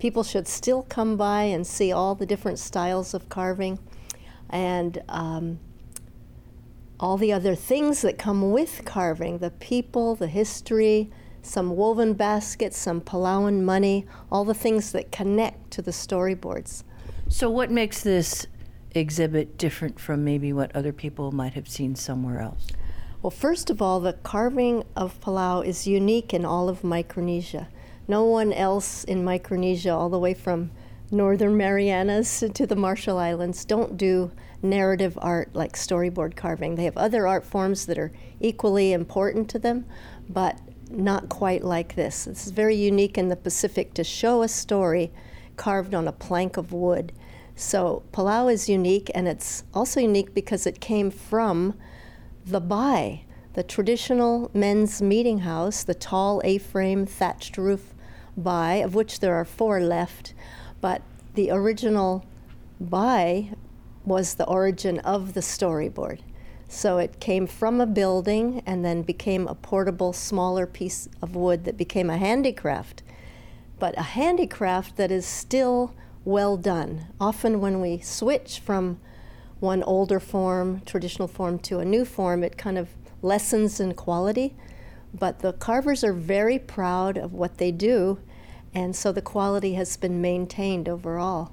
people 0.00 0.24
should 0.24 0.48
still 0.48 0.82
come 0.82 1.16
by 1.16 1.44
and 1.44 1.64
see 1.64 1.92
all 1.92 2.16
the 2.16 2.26
different 2.26 2.58
styles 2.58 3.14
of 3.14 3.28
carving. 3.28 3.78
And 4.50 5.00
um, 5.08 5.60
all 7.00 7.16
the 7.16 7.32
other 7.32 7.54
things 7.54 8.02
that 8.02 8.18
come 8.18 8.52
with 8.52 8.82
carving 8.84 9.38
the 9.38 9.50
people, 9.50 10.14
the 10.14 10.28
history, 10.28 11.10
some 11.42 11.76
woven 11.76 12.14
baskets, 12.14 12.78
some 12.78 13.00
Palauan 13.00 13.62
money, 13.62 14.06
all 14.30 14.44
the 14.44 14.54
things 14.54 14.92
that 14.92 15.12
connect 15.12 15.70
to 15.72 15.82
the 15.82 15.90
storyboards. 15.90 16.84
So, 17.28 17.50
what 17.50 17.70
makes 17.70 18.02
this 18.02 18.46
exhibit 18.92 19.58
different 19.58 19.98
from 19.98 20.24
maybe 20.24 20.52
what 20.52 20.74
other 20.74 20.92
people 20.92 21.32
might 21.32 21.54
have 21.54 21.68
seen 21.68 21.94
somewhere 21.94 22.40
else? 22.40 22.68
Well, 23.22 23.30
first 23.30 23.70
of 23.70 23.80
all, 23.82 24.00
the 24.00 24.12
carving 24.12 24.84
of 24.94 25.20
Palau 25.20 25.64
is 25.64 25.86
unique 25.86 26.32
in 26.32 26.44
all 26.44 26.68
of 26.68 26.84
Micronesia. 26.84 27.68
No 28.06 28.24
one 28.24 28.52
else 28.52 29.02
in 29.04 29.24
Micronesia, 29.24 29.90
all 29.90 30.10
the 30.10 30.18
way 30.18 30.34
from 30.34 30.70
northern 31.10 31.56
Marianas 31.56 32.44
to 32.54 32.66
the 32.66 32.76
Marshall 32.76 33.18
Islands, 33.18 33.64
don't 33.64 33.96
do 33.96 34.30
narrative 34.64 35.18
art 35.20 35.54
like 35.54 35.74
storyboard 35.74 36.34
carving. 36.34 36.74
They 36.74 36.84
have 36.84 36.96
other 36.96 37.28
art 37.28 37.44
forms 37.44 37.86
that 37.86 37.98
are 37.98 38.12
equally 38.40 38.92
important 38.92 39.48
to 39.50 39.58
them, 39.58 39.84
but 40.28 40.58
not 40.90 41.28
quite 41.28 41.62
like 41.62 41.94
this. 41.94 42.24
This 42.24 42.46
is 42.46 42.52
very 42.52 42.74
unique 42.74 43.16
in 43.16 43.28
the 43.28 43.36
Pacific 43.36 43.94
to 43.94 44.04
show 44.04 44.42
a 44.42 44.48
story 44.48 45.12
carved 45.56 45.94
on 45.94 46.08
a 46.08 46.12
plank 46.12 46.56
of 46.56 46.72
wood. 46.72 47.12
So 47.56 48.02
Palau 48.12 48.52
is 48.52 48.68
unique, 48.68 49.10
and 49.14 49.28
it's 49.28 49.62
also 49.72 50.00
unique 50.00 50.34
because 50.34 50.66
it 50.66 50.80
came 50.80 51.10
from 51.10 51.74
the 52.44 52.60
Bai, 52.60 53.24
the 53.54 53.62
traditional 53.62 54.50
men's 54.52 55.00
meeting 55.00 55.40
house, 55.40 55.84
the 55.84 55.94
tall 55.94 56.40
A 56.44 56.58
frame 56.58 57.06
thatched 57.06 57.56
roof 57.56 57.94
Bai, 58.36 58.76
of 58.76 58.94
which 58.94 59.20
there 59.20 59.34
are 59.34 59.44
four 59.44 59.80
left. 59.80 60.34
But 60.80 61.02
the 61.34 61.50
original 61.50 62.24
Bai 62.80 63.50
was 64.04 64.34
the 64.34 64.46
origin 64.46 64.98
of 65.00 65.34
the 65.34 65.40
storyboard. 65.40 66.20
So 66.68 66.98
it 66.98 67.20
came 67.20 67.46
from 67.46 67.80
a 67.80 67.86
building 67.86 68.62
and 68.66 68.84
then 68.84 69.02
became 69.02 69.46
a 69.46 69.54
portable, 69.54 70.12
smaller 70.12 70.66
piece 70.66 71.08
of 71.22 71.36
wood 71.36 71.64
that 71.64 71.76
became 71.76 72.10
a 72.10 72.18
handicraft. 72.18 73.02
But 73.78 73.96
a 73.98 74.02
handicraft 74.02 74.96
that 74.96 75.10
is 75.10 75.26
still 75.26 75.94
well 76.24 76.56
done. 76.56 77.06
Often, 77.20 77.60
when 77.60 77.80
we 77.80 77.98
switch 78.00 78.58
from 78.58 78.98
one 79.60 79.82
older 79.82 80.20
form, 80.20 80.82
traditional 80.84 81.28
form, 81.28 81.58
to 81.60 81.78
a 81.78 81.84
new 81.84 82.04
form, 82.04 82.42
it 82.42 82.56
kind 82.56 82.78
of 82.78 82.88
lessens 83.22 83.80
in 83.80 83.94
quality. 83.94 84.54
But 85.12 85.40
the 85.40 85.52
carvers 85.52 86.02
are 86.02 86.12
very 86.12 86.58
proud 86.58 87.16
of 87.16 87.32
what 87.32 87.58
they 87.58 87.70
do, 87.70 88.18
and 88.74 88.96
so 88.96 89.12
the 89.12 89.22
quality 89.22 89.74
has 89.74 89.96
been 89.96 90.20
maintained 90.20 90.88
overall. 90.88 91.52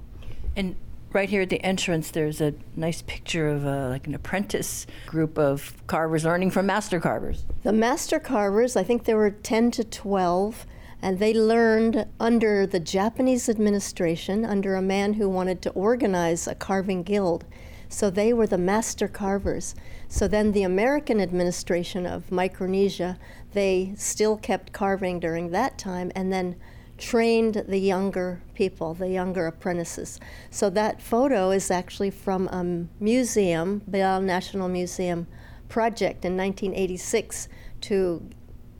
And 0.56 0.74
right 1.14 1.28
here 1.28 1.42
at 1.42 1.50
the 1.50 1.62
entrance, 1.62 2.10
there's 2.10 2.40
a 2.40 2.54
nice 2.76 3.02
picture 3.02 3.48
of 3.48 3.64
a, 3.64 3.88
like 3.88 4.06
an 4.06 4.14
apprentice 4.14 4.86
group 5.06 5.38
of 5.38 5.74
carvers 5.86 6.24
learning 6.24 6.50
from 6.50 6.66
master 6.66 7.00
carvers. 7.00 7.44
The 7.62 7.72
master 7.72 8.18
carvers, 8.18 8.76
I 8.76 8.82
think 8.82 9.04
there 9.04 9.16
were 9.16 9.30
10 9.30 9.70
to 9.72 9.84
12, 9.84 10.66
and 11.02 11.18
they 11.18 11.34
learned 11.34 12.06
under 12.20 12.66
the 12.66 12.80
Japanese 12.80 13.48
administration, 13.48 14.44
under 14.44 14.74
a 14.74 14.82
man 14.82 15.14
who 15.14 15.28
wanted 15.28 15.60
to 15.62 15.70
organize 15.70 16.46
a 16.46 16.54
carving 16.54 17.02
guild. 17.02 17.44
So 17.88 18.08
they 18.08 18.32
were 18.32 18.46
the 18.46 18.56
master 18.56 19.06
carvers. 19.06 19.74
So 20.08 20.26
then 20.26 20.52
the 20.52 20.62
American 20.62 21.20
administration 21.20 22.06
of 22.06 22.32
Micronesia, 22.32 23.18
they 23.52 23.92
still 23.96 24.38
kept 24.38 24.72
carving 24.72 25.20
during 25.20 25.50
that 25.50 25.76
time 25.76 26.10
and 26.14 26.32
then 26.32 26.56
trained 27.02 27.64
the 27.66 27.78
younger 27.78 28.40
people, 28.54 28.94
the 28.94 29.08
younger 29.08 29.48
apprentices. 29.48 30.20
So 30.50 30.70
that 30.70 31.02
photo 31.02 31.50
is 31.50 31.68
actually 31.68 32.10
from 32.10 32.46
a 32.48 32.86
museum, 33.02 33.82
Belau 33.90 34.22
National 34.22 34.68
Museum 34.68 35.26
project 35.68 36.24
in 36.24 36.36
1986 36.36 37.48
to 37.82 38.30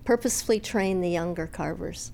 purposefully 0.05 0.61
train 0.61 1.01
the 1.01 1.11
younger 1.11 1.49
carvers. 1.49 2.12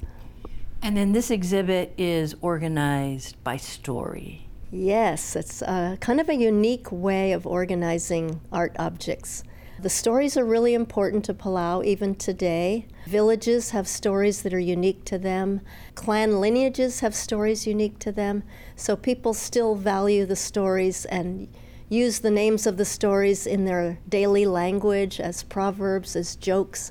And 0.81 0.97
then 0.97 1.13
this 1.13 1.31
exhibit 1.31 1.93
is 1.99 2.35
organized 2.41 3.43
by 3.45 3.59
story. 3.59 4.49
Yes, 4.71 5.37
it's 5.37 5.61
uh, 5.61 5.97
kind 6.01 6.21
of 6.21 6.31
a 6.31 6.35
unique 6.35 6.91
way 6.91 7.33
of 7.33 7.47
organizing 7.47 8.41
art 8.51 8.75
objects. 8.79 9.43
The 9.81 9.89
stories 9.89 10.37
are 10.37 10.45
really 10.45 10.75
important 10.75 11.25
to 11.27 11.35
Palau 11.35 11.85
even 11.85 12.17
today. 12.17 12.89
Villages 13.07 13.71
have 13.71 13.87
stories 13.87 14.43
that 14.43 14.53
are 14.53 14.59
unique 14.59 15.05
to 15.05 15.19
them. 15.19 15.61
Clan 15.95 16.41
lineages 16.41 16.99
have 16.99 17.15
stories 17.15 17.65
unique 17.65 18.01
to 18.01 18.11
them. 18.11 18.43
So 18.75 18.97
people 18.97 19.35
still 19.35 19.77
value 19.77 20.27
the 20.27 20.35
stories 20.35 21.05
and 21.05 21.47
use 21.89 22.19
the 22.19 22.31
names 22.31 22.67
of 22.67 22.77
the 22.77 22.85
stories 22.85 23.47
in 23.47 23.67
their 23.67 24.01
daily 24.09 24.47
language 24.47 25.21
as 25.21 25.45
proverbs, 25.45 26.17
as 26.17 26.35
jokes. 26.35 26.91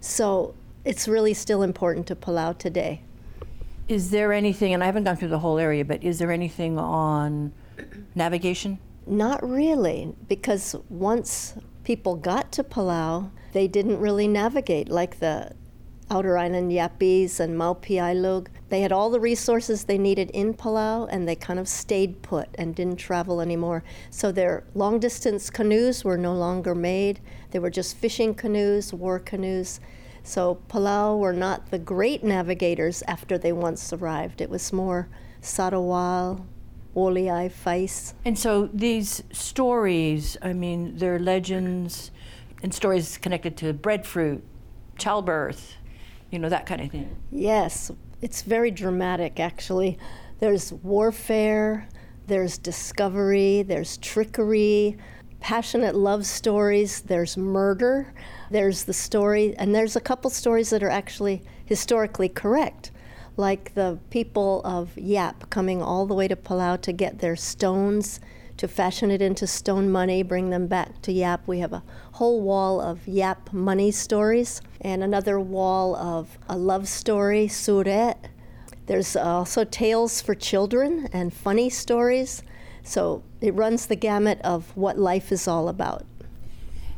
So 0.00 0.54
it's 0.84 1.08
really 1.08 1.34
still 1.34 1.62
important 1.62 2.06
to 2.06 2.14
Palau 2.14 2.56
today. 2.56 3.02
Is 3.88 4.10
there 4.10 4.32
anything, 4.32 4.72
and 4.74 4.82
I 4.82 4.86
haven't 4.86 5.04
gone 5.04 5.16
through 5.16 5.28
the 5.28 5.40
whole 5.40 5.58
area, 5.58 5.84
but 5.84 6.04
is 6.04 6.20
there 6.20 6.30
anything 6.30 6.78
on 6.78 7.52
navigation? 8.14 8.78
Not 9.08 9.42
really, 9.42 10.14
because 10.28 10.76
once 10.88 11.54
people 11.88 12.16
got 12.16 12.52
to 12.52 12.62
Palau, 12.62 13.30
they 13.52 13.66
didn't 13.66 13.98
really 13.98 14.28
navigate 14.28 14.90
like 14.90 15.20
the 15.20 15.50
outer 16.10 16.36
island 16.36 16.70
Yapese 16.70 17.40
and 17.40 17.56
Mau 17.56 17.72
Piailug. 17.72 18.48
They 18.68 18.82
had 18.82 18.92
all 18.92 19.08
the 19.08 19.18
resources 19.18 19.84
they 19.84 19.96
needed 19.96 20.28
in 20.32 20.52
Palau 20.52 21.08
and 21.10 21.26
they 21.26 21.34
kind 21.34 21.58
of 21.58 21.66
stayed 21.66 22.20
put 22.20 22.50
and 22.56 22.74
didn't 22.74 22.96
travel 22.98 23.40
anymore. 23.40 23.84
So 24.10 24.30
their 24.30 24.64
long 24.74 24.98
distance 24.98 25.48
canoes 25.48 26.04
were 26.04 26.18
no 26.18 26.34
longer 26.34 26.74
made. 26.74 27.20
They 27.52 27.58
were 27.58 27.70
just 27.70 27.96
fishing 27.96 28.34
canoes, 28.34 28.92
war 28.92 29.18
canoes. 29.18 29.80
So 30.22 30.60
Palau 30.68 31.18
were 31.18 31.32
not 31.32 31.70
the 31.70 31.78
great 31.78 32.22
navigators 32.22 33.02
after 33.08 33.38
they 33.38 33.52
once 33.52 33.94
arrived. 33.94 34.42
It 34.42 34.50
was 34.50 34.74
more 34.74 35.08
Satawal, 35.40 36.44
Fais. 37.50 38.14
And 38.24 38.38
so 38.38 38.68
these 38.72 39.22
stories, 39.32 40.36
I 40.42 40.52
mean, 40.52 40.96
they're 40.96 41.18
legends 41.18 42.10
and 42.62 42.74
stories 42.74 43.18
connected 43.18 43.56
to 43.58 43.72
breadfruit, 43.72 44.42
childbirth, 44.98 45.76
you 46.30 46.38
know, 46.38 46.48
that 46.48 46.66
kind 46.66 46.80
of 46.80 46.90
thing. 46.90 47.16
Yes, 47.30 47.90
it's 48.20 48.42
very 48.42 48.70
dramatic 48.70 49.38
actually. 49.40 49.98
There's 50.40 50.72
warfare, 50.72 51.88
there's 52.26 52.58
discovery, 52.58 53.62
there's 53.62 53.96
trickery, 53.98 54.96
passionate 55.40 55.94
love 55.94 56.26
stories, 56.26 57.02
there's 57.02 57.36
murder, 57.36 58.12
there's 58.50 58.84
the 58.84 58.92
story, 58.92 59.54
and 59.56 59.74
there's 59.74 59.96
a 59.96 60.00
couple 60.00 60.30
stories 60.30 60.70
that 60.70 60.82
are 60.82 60.90
actually 60.90 61.42
historically 61.64 62.28
correct, 62.28 62.90
like 63.38 63.74
the 63.74 63.98
people 64.10 64.60
of 64.64 64.96
Yap 64.98 65.48
coming 65.48 65.80
all 65.80 66.06
the 66.06 66.14
way 66.14 66.28
to 66.28 66.36
Palau 66.36 66.80
to 66.82 66.92
get 66.92 67.20
their 67.20 67.36
stones, 67.36 68.20
to 68.56 68.66
fashion 68.66 69.10
it 69.10 69.22
into 69.22 69.46
stone 69.46 69.90
money, 69.90 70.22
bring 70.22 70.50
them 70.50 70.66
back 70.66 71.00
to 71.02 71.12
Yap. 71.12 71.46
We 71.46 71.60
have 71.60 71.72
a 71.72 71.82
whole 72.12 72.40
wall 72.40 72.80
of 72.80 73.06
Yap 73.06 73.52
money 73.52 73.92
stories, 73.92 74.60
and 74.80 75.02
another 75.02 75.38
wall 75.38 75.94
of 75.94 76.36
a 76.48 76.58
love 76.58 76.88
story, 76.88 77.46
Suret. 77.46 78.16
There's 78.86 79.14
also 79.14 79.64
tales 79.64 80.20
for 80.20 80.34
children 80.34 81.08
and 81.12 81.32
funny 81.32 81.70
stories. 81.70 82.42
So 82.82 83.22
it 83.40 83.54
runs 83.54 83.86
the 83.86 83.96
gamut 83.96 84.40
of 84.42 84.76
what 84.76 84.98
life 84.98 85.30
is 85.30 85.46
all 85.46 85.68
about. 85.68 86.04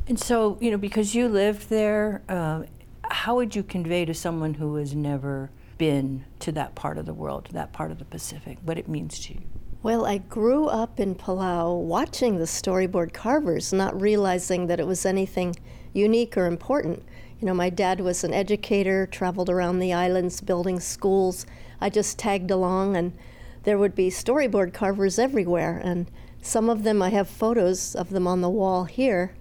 And 0.07 0.19
so, 0.19 0.57
you 0.61 0.71
know, 0.71 0.79
because 0.79 1.15
you 1.15 1.29
lived 1.29 1.69
there, 1.69 2.23
uh, 2.29 2.63
how 3.11 3.37
would 3.37 3.55
you 3.55 3.63
convey 3.63 4.05
to 4.05 4.15
someone 4.15 4.55
who 4.55 4.77
has 4.77 4.95
never 4.95 5.51
been 5.81 6.23
to 6.39 6.53
that 6.53 6.75
part 6.75 6.99
of 6.99 7.07
the 7.07 7.15
world, 7.15 7.49
that 7.53 7.73
part 7.73 7.91
of 7.91 7.99
the 7.99 8.05
Pacific, 8.05 8.59
what 8.63 8.77
it 8.77 8.87
means 8.87 9.19
to 9.19 9.33
you? 9.33 9.41
Well, 9.83 10.05
I 10.05 10.19
grew 10.19 10.67
up 10.67 11.01
in 11.01 11.15
Palau 11.15 11.83
watching 11.83 12.37
the 12.37 12.45
storyboard 12.45 13.15
carvers, 13.15 13.73
not 13.73 13.99
realizing 13.99 14.67
that 14.67 14.79
it 14.79 14.87
was 14.87 15.07
anything 15.07 15.57
unique 15.95 16.37
or 16.37 16.45
important. 16.45 17.03
You 17.39 17.47
know, 17.47 17.55
my 17.55 17.71
dad 17.71 18.01
was 18.01 18.23
an 18.25 18.35
educator, 18.35 19.07
traveled 19.07 19.49
around 19.49 19.79
the 19.79 19.95
islands 19.95 20.43
building 20.43 20.81
schools. 20.81 21.47
I 21.81 21.89
just 21.89 22.19
tagged 22.19 22.51
along, 22.51 22.95
and 22.95 23.15
there 23.63 23.79
would 23.79 23.95
be 23.95 24.11
storyboard 24.11 24.75
carvers 24.75 25.19
everywhere. 25.19 25.81
And 25.83 26.11
some 26.43 26.69
of 26.69 26.83
them, 26.83 27.01
I 27.01 27.09
have 27.09 27.27
photos 27.27 27.95
of 27.95 28.11
them 28.11 28.27
on 28.27 28.43
the 28.43 28.51
wall 28.51 28.85
here. 28.85 29.33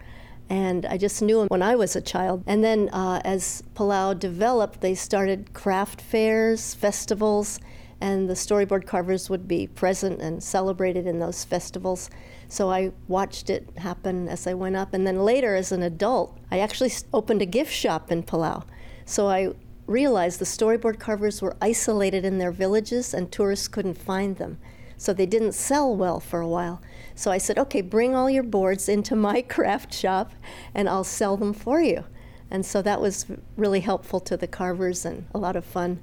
And 0.50 0.86
I 0.88 0.98
just 0.98 1.22
knew 1.22 1.40
them 1.40 1.48
when 1.50 1.62
I 1.62 1.76
was 1.76 1.96
a 1.96 2.02
child. 2.02 2.44
And 2.48 2.64
then 2.64 2.90
uh, 2.90 3.22
as 3.24 3.64
Palau 3.76 4.18
developed, 4.18 4.82
they 4.82 4.96
started 4.96 5.54
craft 5.54 6.02
fairs, 6.02 6.74
festivals, 6.74 7.60
and 8.02 8.30
the 8.30 8.34
storyboard 8.34 8.86
carvers 8.86 9.30
would 9.30 9.48
be 9.48 9.68
present 9.68 10.22
and 10.22 10.42
celebrated 10.42 11.06
in 11.06 11.20
those 11.20 11.44
festivals. 11.44 12.10
So 12.48 12.72
I 12.72 12.92
watched 13.08 13.50
it 13.50 13.68
happen 13.78 14.28
as 14.28 14.48
I 14.48 14.54
went 14.54 14.76
up. 14.76 14.94
And 14.94 15.06
then 15.06 15.24
later, 15.24 15.56
as 15.56 15.72
an 15.72 15.84
adult, 15.84 16.38
I 16.50 16.60
actually 16.60 16.92
opened 17.14 17.42
a 17.42 17.46
gift 17.46 17.74
shop 17.74 18.12
in 18.12 18.24
Palau. 18.24 18.64
So 19.06 19.28
I 19.28 19.54
realized 19.86 20.40
the 20.40 20.46
storyboard 20.46 21.00
carvers 21.00 21.42
were 21.42 21.58
isolated 21.62 22.24
in 22.24 22.38
their 22.38 22.52
villages 22.52 23.14
and 23.14 23.32
tourists 23.32 23.68
couldn't 23.68 23.98
find 23.98 24.38
them. 24.38 24.60
So 25.00 25.14
they 25.14 25.26
didn't 25.26 25.54
sell 25.54 25.96
well 25.96 26.20
for 26.20 26.42
a 26.42 26.48
while. 26.48 26.82
So 27.16 27.32
I 27.32 27.38
said, 27.38 27.58
okay, 27.58 27.80
bring 27.80 28.14
all 28.14 28.30
your 28.30 28.44
boards 28.44 28.90
into 28.90 29.16
my 29.16 29.42
craft 29.56 29.94
shop 29.94 30.34
and 30.76 30.90
I'll 30.90 31.06
sell 31.06 31.38
them 31.38 31.54
for 31.54 31.82
you. 31.82 32.04
And 32.52 32.66
so 32.66 32.82
that 32.82 33.00
was 33.00 33.26
really 33.56 33.80
helpful 33.80 34.20
to 34.20 34.36
the 34.36 34.48
carvers 34.48 35.06
and 35.06 35.26
a 35.34 35.38
lot 35.38 35.56
of 35.56 35.64
fun. 35.64 36.02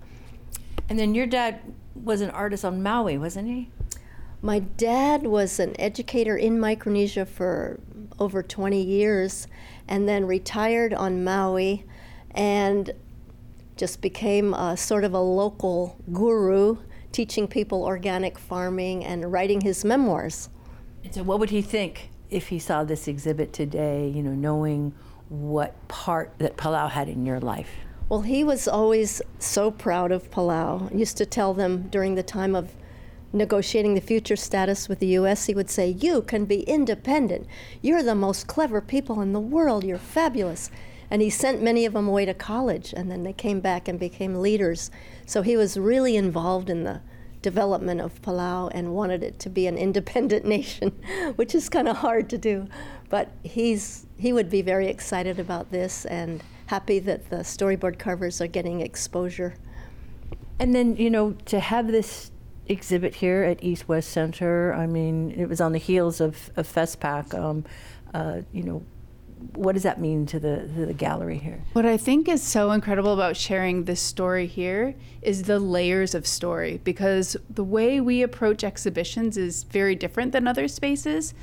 And 0.88 0.98
then 0.98 1.14
your 1.14 1.26
dad 1.26 1.60
was 1.94 2.22
an 2.22 2.30
artist 2.30 2.64
on 2.64 2.82
Maui, 2.82 3.18
wasn't 3.18 3.48
he? 3.48 3.68
My 4.40 4.60
dad 4.60 5.24
was 5.24 5.60
an 5.60 5.78
educator 5.78 6.36
in 6.36 6.58
Micronesia 6.58 7.26
for 7.26 7.78
over 8.18 8.42
20 8.42 8.80
years 8.80 9.46
and 9.86 10.08
then 10.08 10.26
retired 10.26 10.94
on 10.94 11.22
Maui 11.22 11.84
and 12.30 12.92
just 13.76 14.00
became 14.00 14.54
a, 14.54 14.74
sort 14.74 15.04
of 15.04 15.12
a 15.12 15.20
local 15.20 15.98
guru 16.12 16.78
teaching 17.16 17.48
people 17.48 17.82
organic 17.82 18.38
farming 18.38 19.02
and 19.02 19.32
writing 19.32 19.62
his 19.62 19.86
memoirs. 19.86 20.50
So, 21.12 21.22
what 21.22 21.40
would 21.40 21.48
he 21.48 21.62
think 21.62 22.10
if 22.28 22.48
he 22.48 22.58
saw 22.58 22.84
this 22.84 23.08
exhibit 23.08 23.54
today, 23.54 24.06
you 24.06 24.22
know, 24.22 24.34
knowing 24.34 24.94
what 25.30 25.72
part 25.88 26.34
that 26.40 26.58
Palau 26.58 26.90
had 26.90 27.08
in 27.08 27.24
your 27.24 27.40
life? 27.40 27.70
Well, 28.10 28.20
he 28.20 28.44
was 28.44 28.68
always 28.68 29.22
so 29.38 29.70
proud 29.70 30.12
of 30.12 30.30
Palau. 30.30 30.92
He 30.92 30.98
used 30.98 31.16
to 31.16 31.24
tell 31.24 31.54
them 31.54 31.88
during 31.88 32.16
the 32.16 32.22
time 32.22 32.54
of 32.54 32.74
negotiating 33.32 33.94
the 33.94 34.02
future 34.02 34.36
status 34.36 34.86
with 34.86 34.98
the 34.98 35.18
U.S., 35.20 35.46
he 35.46 35.54
would 35.54 35.70
say, 35.70 35.88
You 35.88 36.20
can 36.20 36.44
be 36.44 36.60
independent. 36.64 37.46
You're 37.80 38.02
the 38.02 38.14
most 38.14 38.46
clever 38.46 38.82
people 38.82 39.22
in 39.22 39.32
the 39.32 39.40
world. 39.40 39.84
You're 39.84 39.96
fabulous. 39.96 40.70
And 41.10 41.22
he 41.22 41.30
sent 41.30 41.62
many 41.62 41.84
of 41.84 41.92
them 41.92 42.08
away 42.08 42.24
to 42.24 42.34
college, 42.34 42.92
and 42.96 43.10
then 43.10 43.22
they 43.22 43.32
came 43.32 43.60
back 43.60 43.88
and 43.88 43.98
became 43.98 44.40
leaders. 44.40 44.90
So 45.24 45.42
he 45.42 45.56
was 45.56 45.78
really 45.78 46.16
involved 46.16 46.68
in 46.68 46.84
the 46.84 47.00
development 47.42 48.00
of 48.00 48.20
Palau 48.22 48.70
and 48.74 48.92
wanted 48.92 49.22
it 49.22 49.38
to 49.38 49.50
be 49.50 49.66
an 49.66 49.78
independent 49.78 50.44
nation, 50.56 50.90
which 51.36 51.54
is 51.54 51.68
kind 51.68 51.88
of 51.88 51.98
hard 51.98 52.28
to 52.30 52.38
do. 52.38 52.66
But 53.08 53.30
he's, 53.44 54.06
he 54.18 54.32
would 54.32 54.50
be 54.50 54.62
very 54.62 54.88
excited 54.88 55.38
about 55.38 55.70
this 55.70 56.04
and 56.06 56.42
happy 56.66 56.98
that 56.98 57.30
the 57.30 57.36
storyboard 57.36 57.98
carvers 57.98 58.40
are 58.40 58.48
getting 58.48 58.80
exposure. 58.80 59.54
And 60.58 60.74
then, 60.74 60.96
you 60.96 61.10
know, 61.10 61.32
to 61.46 61.60
have 61.60 61.86
this 61.86 62.32
exhibit 62.66 63.14
here 63.14 63.44
at 63.44 63.62
East 63.62 63.86
West 63.86 64.10
Center, 64.10 64.74
I 64.74 64.86
mean, 64.86 65.30
it 65.30 65.48
was 65.48 65.60
on 65.60 65.70
the 65.70 65.78
heels 65.78 66.20
of, 66.20 66.50
of 66.56 66.66
FestPac. 66.66 67.32
Um, 67.38 67.64
uh, 68.12 68.40
you 68.52 68.62
know, 68.62 68.82
what 69.54 69.72
does 69.72 69.82
that 69.82 70.00
mean 70.00 70.26
to 70.26 70.38
the, 70.38 70.68
to 70.76 70.86
the 70.86 70.94
gallery 70.94 71.38
here? 71.38 71.62
What 71.72 71.86
I 71.86 71.96
think 71.96 72.28
is 72.28 72.42
so 72.42 72.70
incredible 72.70 73.12
about 73.12 73.36
sharing 73.36 73.84
this 73.84 74.00
story 74.00 74.46
here 74.46 74.94
is 75.22 75.44
the 75.44 75.58
layers 75.58 76.14
of 76.14 76.26
story 76.26 76.80
because 76.84 77.36
the 77.48 77.64
way 77.64 78.00
we 78.00 78.22
approach 78.22 78.64
exhibitions 78.64 79.36
is 79.36 79.64
very 79.64 79.94
different 79.94 80.32
than 80.32 80.46
other 80.46 80.68
spaces. 80.68 81.34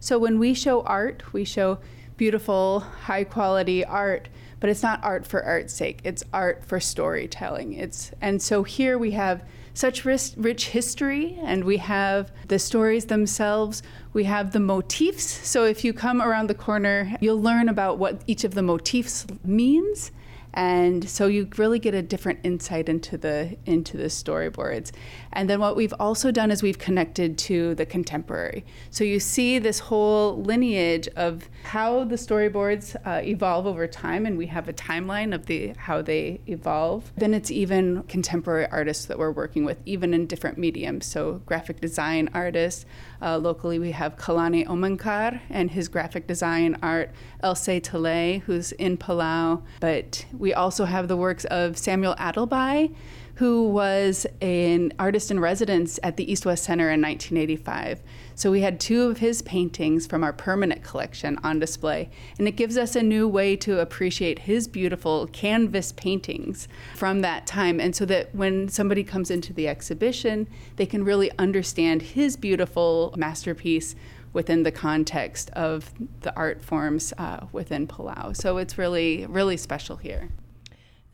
So 0.00 0.18
when 0.18 0.38
we 0.38 0.54
show 0.54 0.82
art, 0.82 1.32
we 1.32 1.44
show 1.44 1.78
beautiful, 2.16 2.80
high 2.80 3.24
quality 3.24 3.84
art, 3.84 4.28
but 4.60 4.68
it's 4.70 4.82
not 4.82 5.02
art 5.02 5.26
for 5.26 5.42
art's 5.42 5.72
sake. 5.72 6.00
It's 6.04 6.24
art 6.32 6.64
for 6.64 6.80
storytelling. 6.80 7.74
It's 7.74 8.12
and 8.20 8.42
so 8.42 8.62
here 8.64 8.98
we 8.98 9.12
have 9.12 9.42
such 9.78 10.04
rich, 10.04 10.70
history, 10.70 11.38
and 11.44 11.62
we 11.62 11.76
have 11.76 12.32
the 12.48 12.58
stories 12.58 13.06
themselves. 13.06 13.80
We 14.12 14.24
have 14.24 14.50
the 14.50 14.58
motifs. 14.58 15.24
So 15.24 15.66
if 15.66 15.84
you 15.84 15.92
come 15.92 16.20
around 16.20 16.48
the 16.48 16.54
corner, 16.54 17.14
you'll 17.20 17.40
learn 17.40 17.68
about 17.68 17.96
what 17.96 18.20
each 18.26 18.42
of 18.42 18.54
the 18.54 18.62
motifs 18.62 19.24
means 19.44 20.10
and 20.58 21.08
so 21.08 21.28
you 21.28 21.48
really 21.56 21.78
get 21.78 21.94
a 21.94 22.02
different 22.02 22.40
insight 22.42 22.88
into 22.88 23.16
the 23.16 23.56
into 23.64 23.96
the 23.96 24.06
storyboards. 24.06 24.90
And 25.32 25.48
then 25.48 25.60
what 25.60 25.76
we've 25.76 25.94
also 26.00 26.32
done 26.32 26.50
is 26.50 26.64
we've 26.64 26.80
connected 26.80 27.38
to 27.38 27.76
the 27.76 27.86
contemporary. 27.86 28.64
So 28.90 29.04
you 29.04 29.20
see 29.20 29.60
this 29.60 29.78
whole 29.78 30.42
lineage 30.42 31.06
of 31.14 31.48
how 31.62 32.02
the 32.02 32.16
storyboards 32.16 32.96
uh, 33.06 33.22
evolve 33.22 33.68
over 33.68 33.86
time 33.86 34.26
and 34.26 34.36
we 34.36 34.46
have 34.46 34.68
a 34.68 34.72
timeline 34.72 35.32
of 35.32 35.46
the 35.46 35.74
how 35.78 36.02
they 36.02 36.40
evolve. 36.48 37.12
Then 37.16 37.34
it's 37.34 37.52
even 37.52 38.02
contemporary 38.08 38.66
artists 38.66 39.06
that 39.06 39.16
we're 39.16 39.30
working 39.30 39.64
with 39.64 39.78
even 39.86 40.12
in 40.12 40.26
different 40.26 40.58
mediums. 40.58 41.06
So 41.06 41.40
graphic 41.46 41.80
design 41.80 42.30
artists 42.34 42.84
uh, 43.22 43.38
locally 43.38 43.78
we 43.78 43.92
have 43.92 44.16
kalani 44.16 44.66
omankar 44.66 45.40
and 45.50 45.70
his 45.70 45.88
graphic 45.88 46.26
design 46.26 46.76
art 46.82 47.10
else 47.42 47.64
tale 47.64 48.40
who's 48.40 48.72
in 48.72 48.96
palau 48.96 49.62
but 49.80 50.24
we 50.36 50.52
also 50.54 50.84
have 50.84 51.08
the 51.08 51.16
works 51.16 51.44
of 51.46 51.78
Samuel 51.78 52.14
Adelby, 52.16 52.94
who 53.36 53.68
was 53.68 54.26
an 54.40 54.92
artist 54.98 55.30
in 55.30 55.40
residence 55.40 55.98
at 56.02 56.16
the 56.16 56.30
East 56.30 56.44
West 56.44 56.64
Center 56.64 56.90
in 56.90 57.00
1985. 57.00 58.00
So 58.38 58.52
we 58.52 58.60
had 58.60 58.78
two 58.78 59.10
of 59.10 59.18
his 59.18 59.42
paintings 59.42 60.06
from 60.06 60.22
our 60.22 60.32
permanent 60.32 60.84
collection 60.84 61.40
on 61.42 61.58
display, 61.58 62.08
and 62.38 62.46
it 62.46 62.52
gives 62.52 62.78
us 62.78 62.94
a 62.94 63.02
new 63.02 63.26
way 63.26 63.56
to 63.56 63.80
appreciate 63.80 64.38
his 64.38 64.68
beautiful 64.68 65.26
canvas 65.26 65.90
paintings 65.90 66.68
from 66.94 67.20
that 67.22 67.48
time. 67.48 67.80
And 67.80 67.96
so 67.96 68.04
that 68.04 68.32
when 68.32 68.68
somebody 68.68 69.02
comes 69.02 69.32
into 69.32 69.52
the 69.52 69.66
exhibition, 69.66 70.46
they 70.76 70.86
can 70.86 71.02
really 71.02 71.32
understand 71.36 72.00
his 72.00 72.36
beautiful 72.36 73.12
masterpiece 73.16 73.96
within 74.32 74.62
the 74.62 74.70
context 74.70 75.50
of 75.54 75.92
the 76.20 76.32
art 76.36 76.62
forms 76.62 77.12
uh, 77.18 77.46
within 77.50 77.88
Palau. 77.88 78.36
So 78.36 78.58
it's 78.58 78.78
really, 78.78 79.26
really 79.26 79.56
special 79.56 79.96
here. 79.96 80.28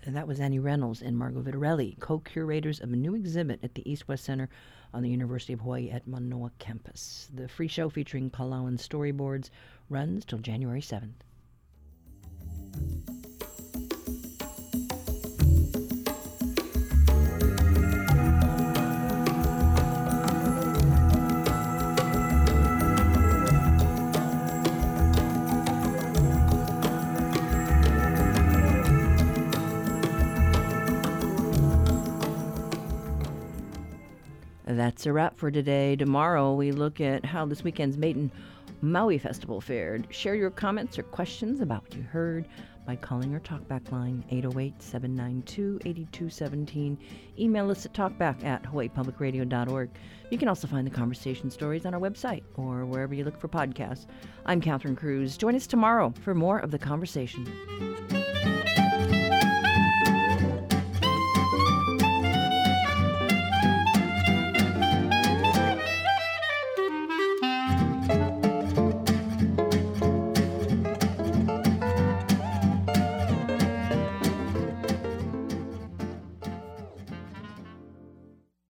And 0.05 0.14
that 0.14 0.29
was 0.29 0.41
Annie 0.41 0.59
Reynolds 0.59 1.01
and 1.01 1.16
Margot 1.16 1.41
Vitarelli, 1.41 1.99
co 1.99 2.18
curators 2.18 2.81
of 2.81 2.93
a 2.93 2.97
new 2.97 3.14
exhibit 3.14 3.61
at 3.62 3.75
the 3.75 3.91
East 3.91 4.07
West 4.09 4.25
Center 4.25 4.51
on 4.95 5.03
the 5.03 5.11
University 5.11 5.53
of 5.53 5.61
Hawaii 5.61 5.90
at 5.90 6.07
Manoa 6.07 6.53
campus. 6.59 7.28
The 7.34 7.49
free 7.49 7.68
show 7.68 7.90
featuring 7.90 8.30
Palauan 8.30 8.78
storyboards 8.78 9.51
runs 9.90 10.24
till 10.24 10.38
January 10.38 10.80
7th. 10.80 11.24
That's 34.67 35.05
a 35.05 35.12
wrap 35.12 35.37
for 35.37 35.51
today. 35.51 35.95
Tomorrow, 35.95 36.55
we 36.55 36.73
look 36.73 37.01
at 37.01 37.25
how 37.25 37.45
this 37.45 37.62
weekend's 37.62 37.99
Made 37.99 38.17
in 38.17 38.31
Maui 38.81 39.19
Festival 39.19 39.61
fared. 39.61 40.07
Share 40.11 40.35
your 40.35 40.51
comments 40.51 40.99
or 40.99 41.03
questions 41.03 41.61
about 41.61 41.83
what 41.83 41.95
you 41.95 42.03
heard 42.03 42.49
by 42.87 42.97
calling 42.97 43.33
our 43.33 43.41
talkback 43.41 43.91
line 43.93 44.25
808 44.31 44.83
792 44.83 45.81
8217. 45.85 46.99
Email 47.39 47.71
us 47.71 47.87
at 47.87 47.93
talkback 47.93 48.45
at 48.45 48.62
hawaiipublicradio.org. 48.62 49.91
You 50.31 50.39
can 50.39 50.49
also 50.49 50.67
find 50.67 50.87
the 50.87 50.91
conversation 50.91 51.51
stories 51.51 51.87
on 51.87 51.95
our 51.95 52.01
website 52.01 52.43
or 52.55 52.85
wherever 52.87 53.15
you 53.15 53.25
look 53.25 53.39
for 53.39 53.49
podcasts. 53.49 54.07
I'm 54.47 54.61
Catherine 54.61 54.97
Cruz. 54.97 55.37
Join 55.37 55.55
us 55.55 55.67
tomorrow 55.67 56.12
for 56.23 56.35
more 56.35 56.59
of 56.59 56.71
the 56.71 56.79
conversation. 56.79 58.34